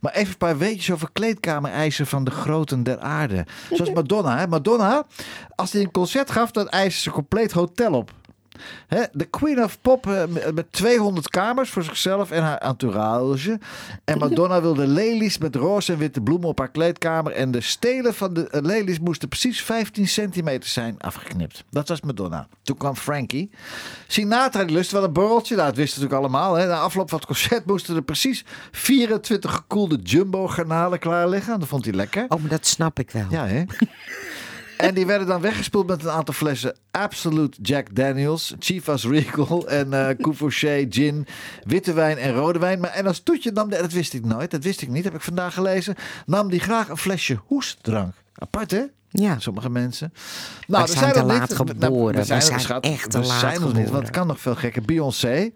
Maar 0.00 0.12
even 0.12 0.30
een 0.30 0.36
paar 0.36 0.58
weetjes 0.58 0.90
over 0.90 1.10
kleedkamereisen 1.12 2.06
van 2.06 2.24
de 2.24 2.30
groten 2.30 2.82
der 2.82 2.98
aarde. 2.98 3.46
Zoals 3.72 3.92
Madonna. 3.92 4.38
Hè? 4.38 4.46
Madonna, 4.46 5.06
als 5.54 5.72
hij 5.72 5.80
een 5.80 5.90
concert 5.90 6.30
gaf, 6.30 6.50
dan 6.50 6.68
eiste 6.68 7.00
ze 7.00 7.10
compleet 7.10 7.52
hotel 7.52 7.92
op. 7.92 8.12
De 9.12 9.24
Queen 9.24 9.62
of 9.64 9.80
Pop 9.80 10.06
eh, 10.06 10.22
met- 10.28 10.54
met 10.54 10.72
200 10.72 11.28
kamers 11.30 11.70
voor 11.70 11.82
zichzelf 11.82 12.30
en 12.30 12.42
haar 12.42 12.58
entourage. 12.58 13.58
En 14.04 14.18
Madonna 14.28 14.60
wilde 14.60 14.86
lelies 14.86 15.38
met 15.38 15.54
roze 15.56 15.92
en 15.92 15.98
witte 15.98 16.20
bloemen 16.20 16.48
op 16.48 16.58
haar 16.58 16.70
kleedkamer. 16.70 17.32
En 17.32 17.50
de 17.50 17.60
stelen 17.60 18.14
van 18.14 18.34
de 18.34 18.48
eh, 18.48 18.62
lelies 18.62 18.98
moesten 19.00 19.28
precies 19.28 19.62
15 19.62 20.08
centimeter 20.08 20.68
zijn 20.70 20.94
afgeknipt. 21.00 21.64
Dat 21.70 21.88
was 21.88 22.00
Madonna. 22.00 22.48
Toen 22.62 22.76
kwam 22.76 22.96
Frankie. 22.96 23.50
Sinatra 24.06 24.64
die 24.64 24.76
lustte 24.76 24.94
wel 24.94 25.04
een 25.04 25.12
borreltje. 25.12 25.54
Nou, 25.56 25.68
dat 25.68 25.76
wisten 25.76 26.00
natuurlijk 26.02 26.32
allemaal. 26.32 26.54
Hè. 26.54 26.66
Na 26.66 26.78
afloop 26.78 27.08
van 27.08 27.18
het 27.18 27.26
concert 27.26 27.66
moesten 27.66 27.96
er 27.96 28.02
precies 28.02 28.44
24 28.70 29.52
gekoelde 29.54 29.96
jumbo 30.02 30.46
garnalen 30.48 30.98
klaar 30.98 31.28
liggen. 31.28 31.58
Dat 31.60 31.68
vond 31.68 31.84
hij 31.84 31.94
lekker. 31.94 32.24
Oh, 32.28 32.40
maar 32.40 32.50
dat 32.50 32.66
snap 32.66 32.98
ik 32.98 33.10
wel. 33.10 33.26
Ja, 33.30 33.46
hè? 33.46 33.62
En 34.78 34.94
die 34.94 35.06
werden 35.06 35.26
dan 35.26 35.40
weggespoeld 35.40 35.86
met 35.86 36.04
een 36.04 36.10
aantal 36.10 36.34
flessen 36.34 36.76
Absolute 36.90 37.58
Jack 37.62 37.94
Daniels, 37.94 38.54
Chivas 38.58 39.04
Regal 39.04 39.68
en 39.68 40.16
Courvoisier 40.16 40.86
gin, 40.90 41.26
witte 41.64 41.92
wijn 41.92 42.18
en 42.18 42.34
rode 42.34 42.58
wijn. 42.58 42.80
Maar 42.80 42.90
en 42.90 43.06
als 43.06 43.20
toetje 43.20 43.52
nam 43.52 43.70
dat 43.70 43.92
wist 43.92 44.14
ik 44.14 44.24
nooit, 44.24 44.50
dat 44.50 44.64
wist 44.64 44.82
ik 44.82 44.88
niet, 44.88 45.04
heb 45.04 45.14
ik 45.14 45.20
vandaag 45.20 45.54
gelezen, 45.54 45.94
nam 46.26 46.50
die 46.50 46.60
graag 46.60 46.88
een 46.88 46.96
flesje 46.96 47.38
hoestdrank. 47.46 48.14
Apart 48.34 48.70
hè? 48.70 48.84
Ja. 49.20 49.38
Sommige 49.38 49.70
mensen. 49.70 50.12
Nou, 50.66 50.84
Wij 50.84 50.96
zijn 50.96 51.12
te 51.12 51.18
nog 51.18 51.28
laat 51.28 51.54
geboren. 51.54 52.14
Nou, 52.14 52.26
Wij 52.26 52.40
zijn 52.40 52.60
er, 52.60 52.80
echt 52.80 53.10
te 53.10 53.20
we 53.20 53.26
laat 53.26 53.40
zijn 53.40 53.72
niet, 53.72 53.90
want 53.90 54.02
het 54.02 54.10
kan 54.10 54.26
nog 54.26 54.40
veel 54.40 54.54
gekker. 54.54 54.82
Beyoncé. 54.82 55.50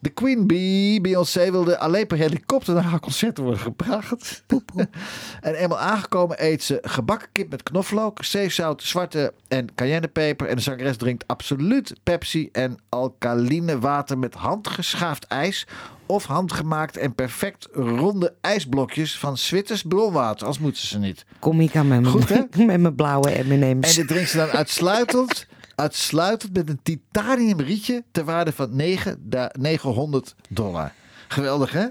De 0.00 0.08
Queen 0.08 0.46
Bee. 0.46 1.00
Beyoncé 1.00 1.50
wilde 1.50 1.78
alleen 1.78 2.06
per 2.06 2.16
helikopter 2.16 2.74
naar 2.74 2.84
haar 2.84 3.00
concert 3.00 3.38
worden 3.38 3.60
gebracht. 3.60 4.44
en 5.40 5.54
eenmaal 5.54 5.78
aangekomen 5.78 6.44
eet 6.44 6.62
ze 6.62 6.78
gebakken 6.82 7.28
kip 7.32 7.50
met 7.50 7.62
knoflook, 7.62 8.24
zeezout, 8.24 8.82
zwarte 8.82 9.32
en 9.48 9.74
cayennepeper. 9.74 10.48
En 10.48 10.56
de 10.56 10.62
zangeres 10.62 10.96
drinkt 10.96 11.26
absoluut 11.26 11.94
Pepsi 12.02 12.48
en 12.52 12.76
alkaline 12.88 13.78
water 13.78 14.18
met 14.18 14.34
handgeschaafd 14.34 15.24
ijs. 15.24 15.66
Of 16.06 16.24
handgemaakt 16.24 16.96
en 16.96 17.14
perfect 17.14 17.68
ronde 17.72 18.34
ijsblokjes 18.40 19.18
van 19.18 19.38
Zwitters 19.38 19.82
bronwater. 19.82 20.46
Als 20.46 20.58
moeten 20.58 20.86
ze 20.86 20.98
niet. 20.98 21.24
Kom 21.38 21.60
ik 21.60 21.76
aan 21.76 21.88
met 21.88 22.06
Goed, 22.06 22.28
mijn, 22.28 22.48
met 22.66 22.80
mijn 22.80 22.94
blauwe 23.04 23.30
En 23.30 23.80
dit 23.80 24.08
drinkt 24.08 24.30
ze 24.30 24.36
dan 24.36 24.48
uitsluitend, 24.48 25.46
uitsluitend 25.74 26.52
met 26.54 26.68
een 26.68 26.80
titanium 26.82 27.60
rietje 27.60 28.04
ter 28.12 28.24
waarde 28.24 28.52
van 28.52 28.76
9, 28.76 29.16
da- 29.20 29.50
900 29.58 30.34
dollar. 30.48 30.92
Geweldig, 31.28 31.72
hè? 31.72 31.86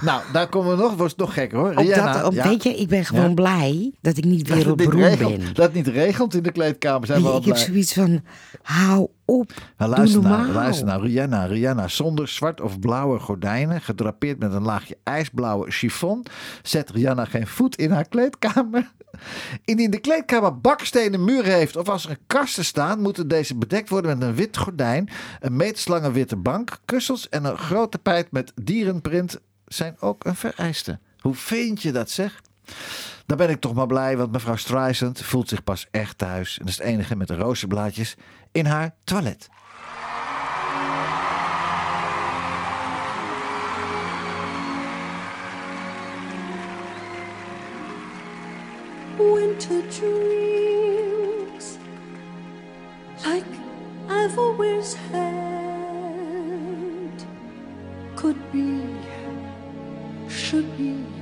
Nou, 0.00 0.22
daar 0.32 0.48
komen 0.48 0.76
we 0.76 0.82
nog. 0.82 0.94
Wordt 0.94 1.10
het 1.10 1.20
nog 1.20 1.34
gekker, 1.34 1.58
hoor. 1.58 1.68
Op 1.70 1.74
dat, 1.76 1.84
Rihanna, 1.84 2.26
op, 2.26 2.32
ja. 2.32 2.48
Weet 2.48 2.62
je, 2.62 2.74
ik 2.74 2.88
ben 2.88 3.04
gewoon 3.04 3.28
Ja. 3.28 3.34
blij 3.34 3.92
dat 4.00 4.16
ik 4.16 4.24
niet 4.24 4.48
dat 4.48 4.56
het 4.58 4.66
niet 4.66 4.76
wereldberoemd 4.76 5.18
ben. 5.18 5.54
dat 5.54 5.64
het 5.64 5.74
niet 5.74 5.86
regent 5.86 6.34
in 6.34 6.42
de 6.42 6.52
kleedkamer. 6.52 7.06
Zijn 7.06 7.22
we 7.22 7.28
al 7.28 7.32
je, 7.34 7.38
ik 7.40 7.44
heb 7.46 7.54
blij. 7.54 7.66
zoiets 7.66 7.92
van, 7.92 8.22
hou 8.62 9.08
op, 9.30 9.52
Nou, 9.76 9.90
luister, 9.90 10.20
normaal. 10.20 10.40
nou, 10.40 10.52
luister 10.52 10.86
nou, 10.86 11.02
Rihanna, 11.02 11.44
Rihanna 11.44 11.88
zonder 11.88 12.28
zwart 12.28 12.60
of 12.60 12.78
blauwe 12.78 13.18
gordijnen, 13.18 13.80
gedrapeerd 13.80 14.38
met 14.38 14.52
een 14.52 14.62
laagje 14.62 14.96
ijsblauwe 15.04 15.70
chiffon, 15.70 16.26
zet 16.62 16.90
Rihanna 16.90 17.24
geen 17.24 17.46
voet 17.46 17.76
in 17.76 17.90
haar 17.90 18.08
kleedkamer. 18.08 18.90
Indien 19.64 19.90
de 19.90 19.98
kleedkamer 20.00 20.60
bakstenen 20.60 21.24
muren 21.24 21.52
heeft 21.52 21.76
of 21.76 21.88
als 21.88 22.04
er 22.04 22.10
een 22.10 22.18
kasten 22.26 22.64
staan, 22.64 23.00
moeten 23.00 23.28
deze 23.28 23.56
bedekt 23.56 23.88
worden 23.88 24.18
met 24.18 24.28
een 24.28 24.34
wit 24.34 24.56
gordijn, 24.56 25.08
een 25.40 25.56
meterslange 25.56 26.12
witte 26.12 26.36
bank, 26.36 26.78
kussens 26.84 27.28
en 27.28 27.44
een 27.44 27.58
grote 27.58 27.88
tapijt 27.90 28.32
met 28.32 28.52
dierenprint 28.62 29.40
zijn 29.66 29.96
ook 30.00 30.24
een 30.24 30.36
vereiste. 30.36 30.98
Hoe 31.20 31.34
vind 31.34 31.82
je 31.82 31.92
dat 31.92 32.10
zeg? 32.10 32.40
Dan 33.30 33.38
ben 33.38 33.50
ik 33.50 33.60
toch 33.60 33.74
maar 33.74 33.86
blij, 33.86 34.16
want 34.16 34.32
mevrouw 34.32 34.56
Streisand 34.56 35.22
voelt 35.22 35.48
zich 35.48 35.64
pas 35.64 35.86
echt 35.90 36.18
thuis. 36.18 36.58
En 36.58 36.64
dat 36.64 36.68
is 36.68 36.78
het 36.78 36.86
enige 36.86 37.16
met 37.16 37.28
de 37.28 37.36
rozenblaadjes 37.36 38.16
in 38.52 38.66
haar 38.66 38.94
toilet. 39.04 39.48
winter 49.16 49.82
dreams 49.90 51.78
like 53.24 53.44
I've 54.08 54.38
always 54.38 54.94
had 54.94 55.26
could 58.16 58.52
be, 58.52 58.96
should 60.28 60.76
be 60.76 61.19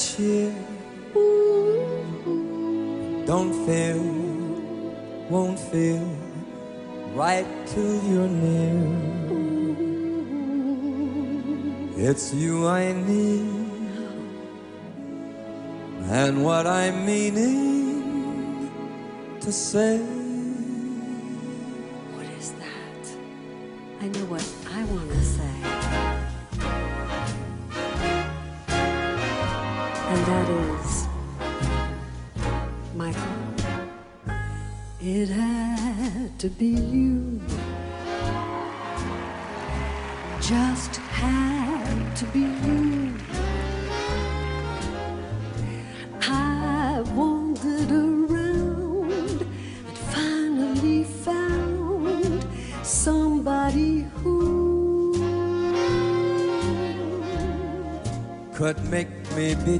cheer. 0.00 0.52
Don't 3.26 3.54
feel, 3.66 4.02
won't 5.28 5.58
feel 5.58 6.06
right 7.14 7.46
till 7.66 8.02
you're 8.04 8.28
near. 8.28 8.80
It's 12.08 12.32
you 12.32 12.66
I 12.66 12.92
need, 12.92 13.68
and 16.08 16.42
what 16.42 16.66
I'm 16.66 17.04
meaning 17.04 18.70
to 19.40 19.52
say. 19.52 20.19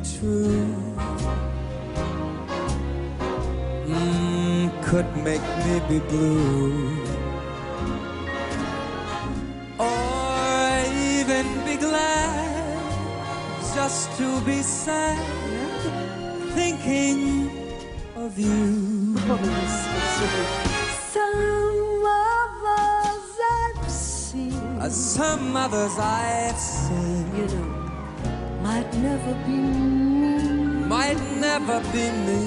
True. 0.04 0.74
Mm, 3.86 4.82
could 4.84 5.08
make 5.24 5.46
me 5.64 5.80
be 5.88 5.98
blue. 6.08 6.96
Or 9.78 10.82
even 11.16 11.46
be 11.64 11.76
glad 11.76 12.40
just 13.74 14.16
to 14.18 14.40
be 14.42 14.62
sad, 14.62 15.18
thinking 16.54 17.50
of 18.16 18.38
you. 18.38 19.16
some 21.12 22.04
others 22.06 23.38
I've 23.50 23.90
seen, 23.90 24.90
some 24.90 25.56
others 25.56 25.98
I've 25.98 26.58
seen 26.58 27.36
you 27.36 27.46
know, 27.46 27.79
might 28.62 28.92
never 28.98 29.34
be 29.46 29.52
me, 29.52 30.36
might 30.86 31.20
never 31.40 31.80
be 31.92 32.10
me, 32.26 32.40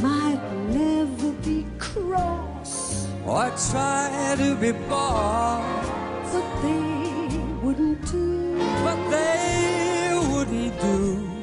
might 0.00 0.40
never 0.68 1.32
be 1.44 1.66
cross, 1.78 3.08
or 3.24 3.50
try 3.70 4.34
to 4.38 4.54
be 4.56 4.72
bored. 4.72 5.86
but 6.32 6.62
they 6.62 7.38
wouldn't 7.62 8.00
do. 8.10 8.58
but 8.84 9.10
they 9.10 10.12
wouldn't 10.32 10.80
do 10.80 11.36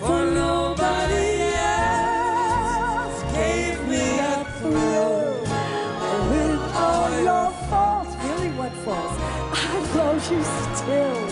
for 0.00 0.24
nobody 0.30 1.28
else 1.56 3.22
gave 3.32 3.78
me 3.88 4.04
a 4.18 4.44
thrill 4.58 5.40
With 6.30 6.62
all 6.84 7.10
your 7.28 7.50
faults, 7.68 8.14
really 8.24 8.50
what 8.58 8.72
faults? 8.84 9.16
I 9.52 9.96
love 9.96 10.30
you 10.30 10.42
still. 10.76 11.25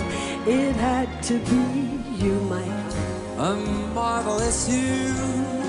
It 0.46 0.76
had 0.76 1.22
to 1.22 1.38
be 1.38 2.02
you, 2.22 2.34
might. 2.42 2.94
A 3.38 3.54
marvelous 3.94 4.68
you. 4.68 5.14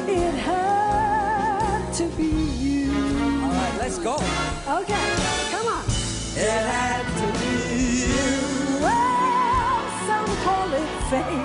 It 0.05 0.33
had 0.33 1.93
to 1.93 2.05
be 2.17 2.25
you. 2.25 2.91
All 2.91 3.51
right, 3.51 3.75
let's 3.79 3.99
go. 3.99 4.15
Okay, 4.15 5.15
come 5.49 5.67
on. 5.67 5.85
It 6.35 6.65
had 6.75 7.05
to 7.21 7.27
be 7.39 7.53
you. 8.03 8.81
Well, 8.81 9.79
some 10.07 10.27
call 10.43 10.73
it 10.73 10.89
fate. 11.09 11.44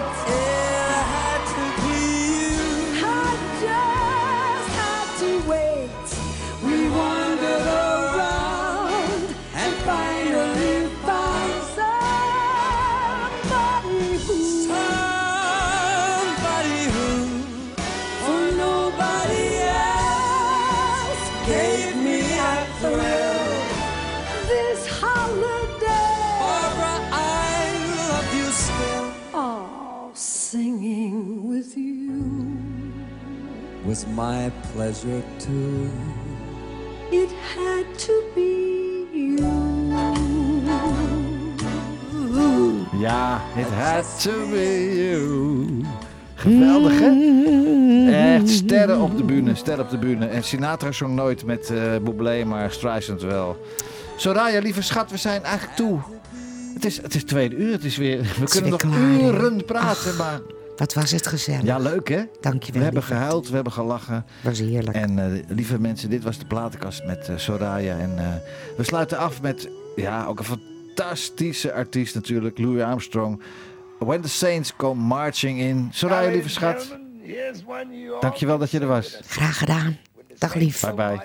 Was 34.00 34.14
my 34.14 34.50
pleasure 34.72 35.22
too. 35.38 35.90
It 37.10 37.30
had 37.54 37.98
to 37.98 38.22
be 38.34 39.06
you. 39.12 39.36
Ja, 42.98 43.40
it 43.56 43.66
had 43.66 44.20
to 44.20 44.30
be 44.50 44.94
you. 44.96 45.84
Geweldig, 46.34 46.92
hè? 47.00 48.34
Echt 48.34 48.48
sterren 48.48 49.00
op 49.00 49.16
de 49.16 49.24
bühne, 49.24 49.54
sterren 49.54 49.84
op 49.84 49.90
de 49.90 49.98
bühne. 49.98 50.26
En 50.26 50.44
Sinatra 50.44 50.92
zong 50.92 51.14
nooit 51.14 51.44
met 51.44 51.70
eh 51.70 51.96
Bublé, 52.02 52.44
maar 52.44 52.70
Streisand 52.70 53.22
wel. 53.22 53.64
Soraya, 54.16 54.60
lieve 54.60 54.82
schat, 54.82 55.10
we 55.10 55.16
zijn 55.16 55.42
eigenlijk 55.42 55.76
toe. 55.76 55.98
Het 56.74 56.84
is, 56.84 57.02
het 57.02 57.14
is 57.14 57.24
tweede 57.24 57.56
uur, 57.56 57.72
het 57.72 57.84
is 57.84 57.96
weer... 57.96 58.18
We 58.18 58.44
is 58.44 58.50
kunnen 58.50 58.70
nog 58.70 58.80
klaar, 58.80 59.00
uren 59.00 59.64
praten, 59.64 60.16
maar... 60.16 60.40
Wat 60.80 60.94
was 60.94 61.10
het 61.10 61.26
gezellig. 61.26 61.62
Ja, 61.62 61.78
leuk 61.78 62.08
hè? 62.08 62.22
Dankjewel. 62.40 62.78
We 62.78 62.84
hebben 62.84 63.02
gehuild, 63.02 63.48
we 63.48 63.54
hebben 63.54 63.72
gelachen. 63.72 64.24
was 64.42 64.58
heerlijk. 64.58 64.96
En 64.96 65.18
eh, 65.18 65.42
lieve 65.48 65.80
mensen, 65.80 66.10
dit 66.10 66.22
was 66.22 66.38
de 66.38 66.46
platenkast 66.46 67.04
met 67.04 67.28
eh, 67.28 67.36
Soraya. 67.36 67.98
En 67.98 68.18
eh, 68.18 68.34
we 68.76 68.82
sluiten 68.82 69.18
af 69.18 69.42
met, 69.42 69.68
ja, 69.96 70.26
ook 70.26 70.38
een 70.38 70.44
fantastische 70.44 71.72
artiest 71.72 72.14
natuurlijk, 72.14 72.58
Louis 72.58 72.82
Armstrong. 72.82 73.42
When 73.98 74.20
the 74.20 74.28
Saints 74.28 74.76
Come 74.76 75.00
Marching 75.00 75.60
In. 75.60 75.88
Soraya, 75.92 76.30
lieve 76.30 76.48
schat, 76.48 76.98
dankjewel 78.20 78.58
dat 78.58 78.70
je 78.70 78.80
er 78.80 78.86
was. 78.86 79.18
Graag 79.26 79.58
gedaan. 79.58 79.96
Dag 80.38 80.54
lief. 80.54 80.80
Bye 80.80 80.94
bye. 80.94 81.20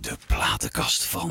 De 0.00 0.16
platenkast 0.26 1.04
van. 1.04 1.30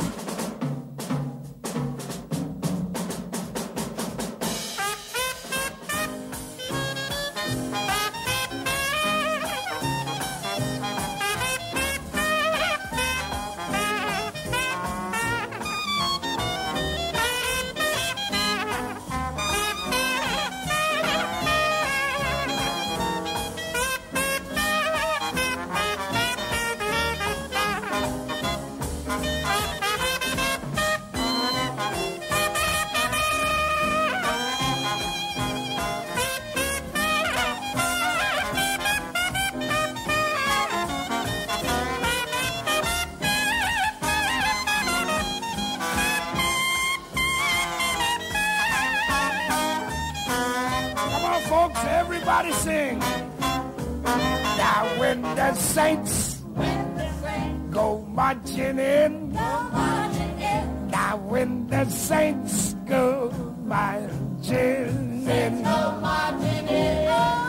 Now 59.33 61.17
when 61.17 61.67
the 61.67 61.85
saints 61.89 62.75
go 62.85 63.31
marching 63.65 65.27
in, 65.27 65.63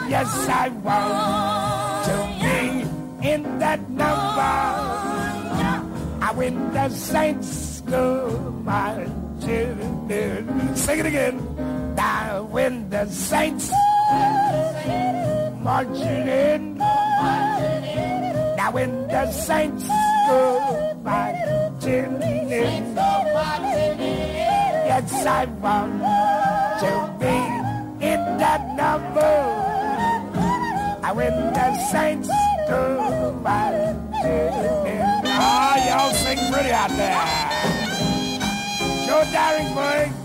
yes, 0.09 0.49
I 0.49 0.69
want 0.69 2.05
to 2.07 2.17
be 2.41 3.29
in 3.29 3.59
that 3.59 3.81
number. 3.91 4.93
Now, 6.33 6.33
when 6.35 6.73
the 6.73 6.89
saints 6.89 7.81
go 7.83 8.31
marching 8.65 10.11
in, 10.11 10.77
sing 10.77 10.99
it 11.01 11.07
again. 11.07 11.95
Now, 11.95 12.45
when 12.45 12.89
the 12.89 13.07
saints 13.07 13.71
marching 15.61 16.29
in, 16.29 16.79
now 18.57 18.71
when 18.73 19.09
the 19.09 19.31
saints 19.31 19.85
go 20.29 20.95
marching 21.03 21.62
in, 21.85 22.21
yes, 24.87 25.27
I 25.27 25.45
want 25.47 26.01
to 26.81 26.93
be 27.19 27.37
in 28.07 28.21
that 28.39 28.77
number. 28.77 29.63
Now 31.13 31.15
when 31.15 31.53
the 31.53 31.79
saints 31.91 32.29
marching 33.43 33.99
in, 34.25 35.03
ah, 35.27 35.77
y'all 35.87 36.15
sing 36.15 36.39
pretty 36.51 36.71
out 36.73 36.91
there. 36.91 37.23
Joe 39.07 39.25
Daringburg. 39.31 40.09
Come 40.13 40.22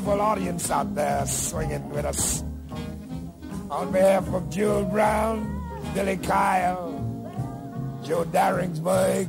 beautiful 0.00 0.22
audience 0.22 0.70
out 0.70 0.94
there 0.94 1.26
swinging 1.26 1.86
with 1.90 2.06
us. 2.06 2.42
On 3.70 3.92
behalf 3.92 4.26
of 4.32 4.48
Jewel 4.48 4.84
Brown, 4.84 5.44
Billy 5.92 6.16
Kyle, 6.16 6.88
Joe 8.02 8.24
Daringsburg, 8.24 9.28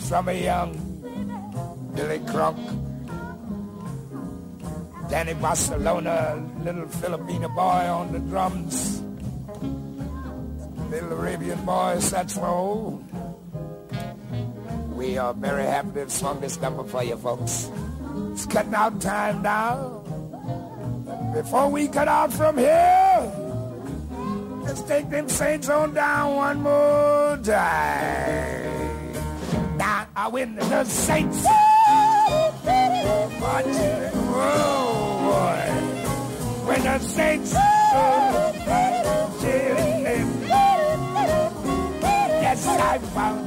Summer 0.00 0.32
Young, 0.32 0.72
Billy 1.94 2.20
Crunk, 2.20 2.56
Danny 5.10 5.34
Barcelona, 5.34 6.42
little 6.64 6.88
Filipino 6.88 7.48
boy 7.48 7.84
on 7.92 8.10
the 8.10 8.20
drums, 8.20 9.02
little 10.88 11.12
Arabian 11.12 11.62
boy 11.66 11.98
saxophone. 12.00 13.04
We 14.96 15.18
are 15.18 15.34
very 15.34 15.66
happy 15.66 15.92
to 15.92 16.00
have 16.00 16.12
swung 16.12 16.40
this 16.40 16.58
number 16.58 16.84
for 16.84 17.04
you 17.04 17.18
folks. 17.18 17.68
It's 18.32 18.46
cutting 18.46 18.74
out 18.74 18.98
time 18.98 19.42
now. 19.42 20.02
Before 21.34 21.68
we 21.68 21.86
cut 21.86 22.08
out 22.08 22.32
from 22.32 22.56
here, 22.56 23.30
let's 24.64 24.80
take 24.82 25.10
them 25.10 25.28
saints 25.28 25.68
on 25.68 25.92
down 25.92 26.36
one 26.36 26.62
more 26.62 27.36
time. 27.44 29.12
Now 29.76 30.06
I 30.16 30.28
win 30.28 30.54
the 30.56 30.84
saints. 30.84 31.44
Marching. 33.38 34.12
Whoa, 34.32 35.28
boy. 35.28 35.68
When 36.66 36.82
the 36.84 36.98
saints 37.00 37.52
chilling. 39.42 40.28
Yes, 42.40 42.66
I 42.66 42.98
found 43.12 43.40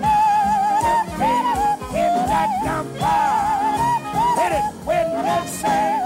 in 1.96 2.14
that 2.30 2.52
number 2.64 3.45
say 5.66 6.05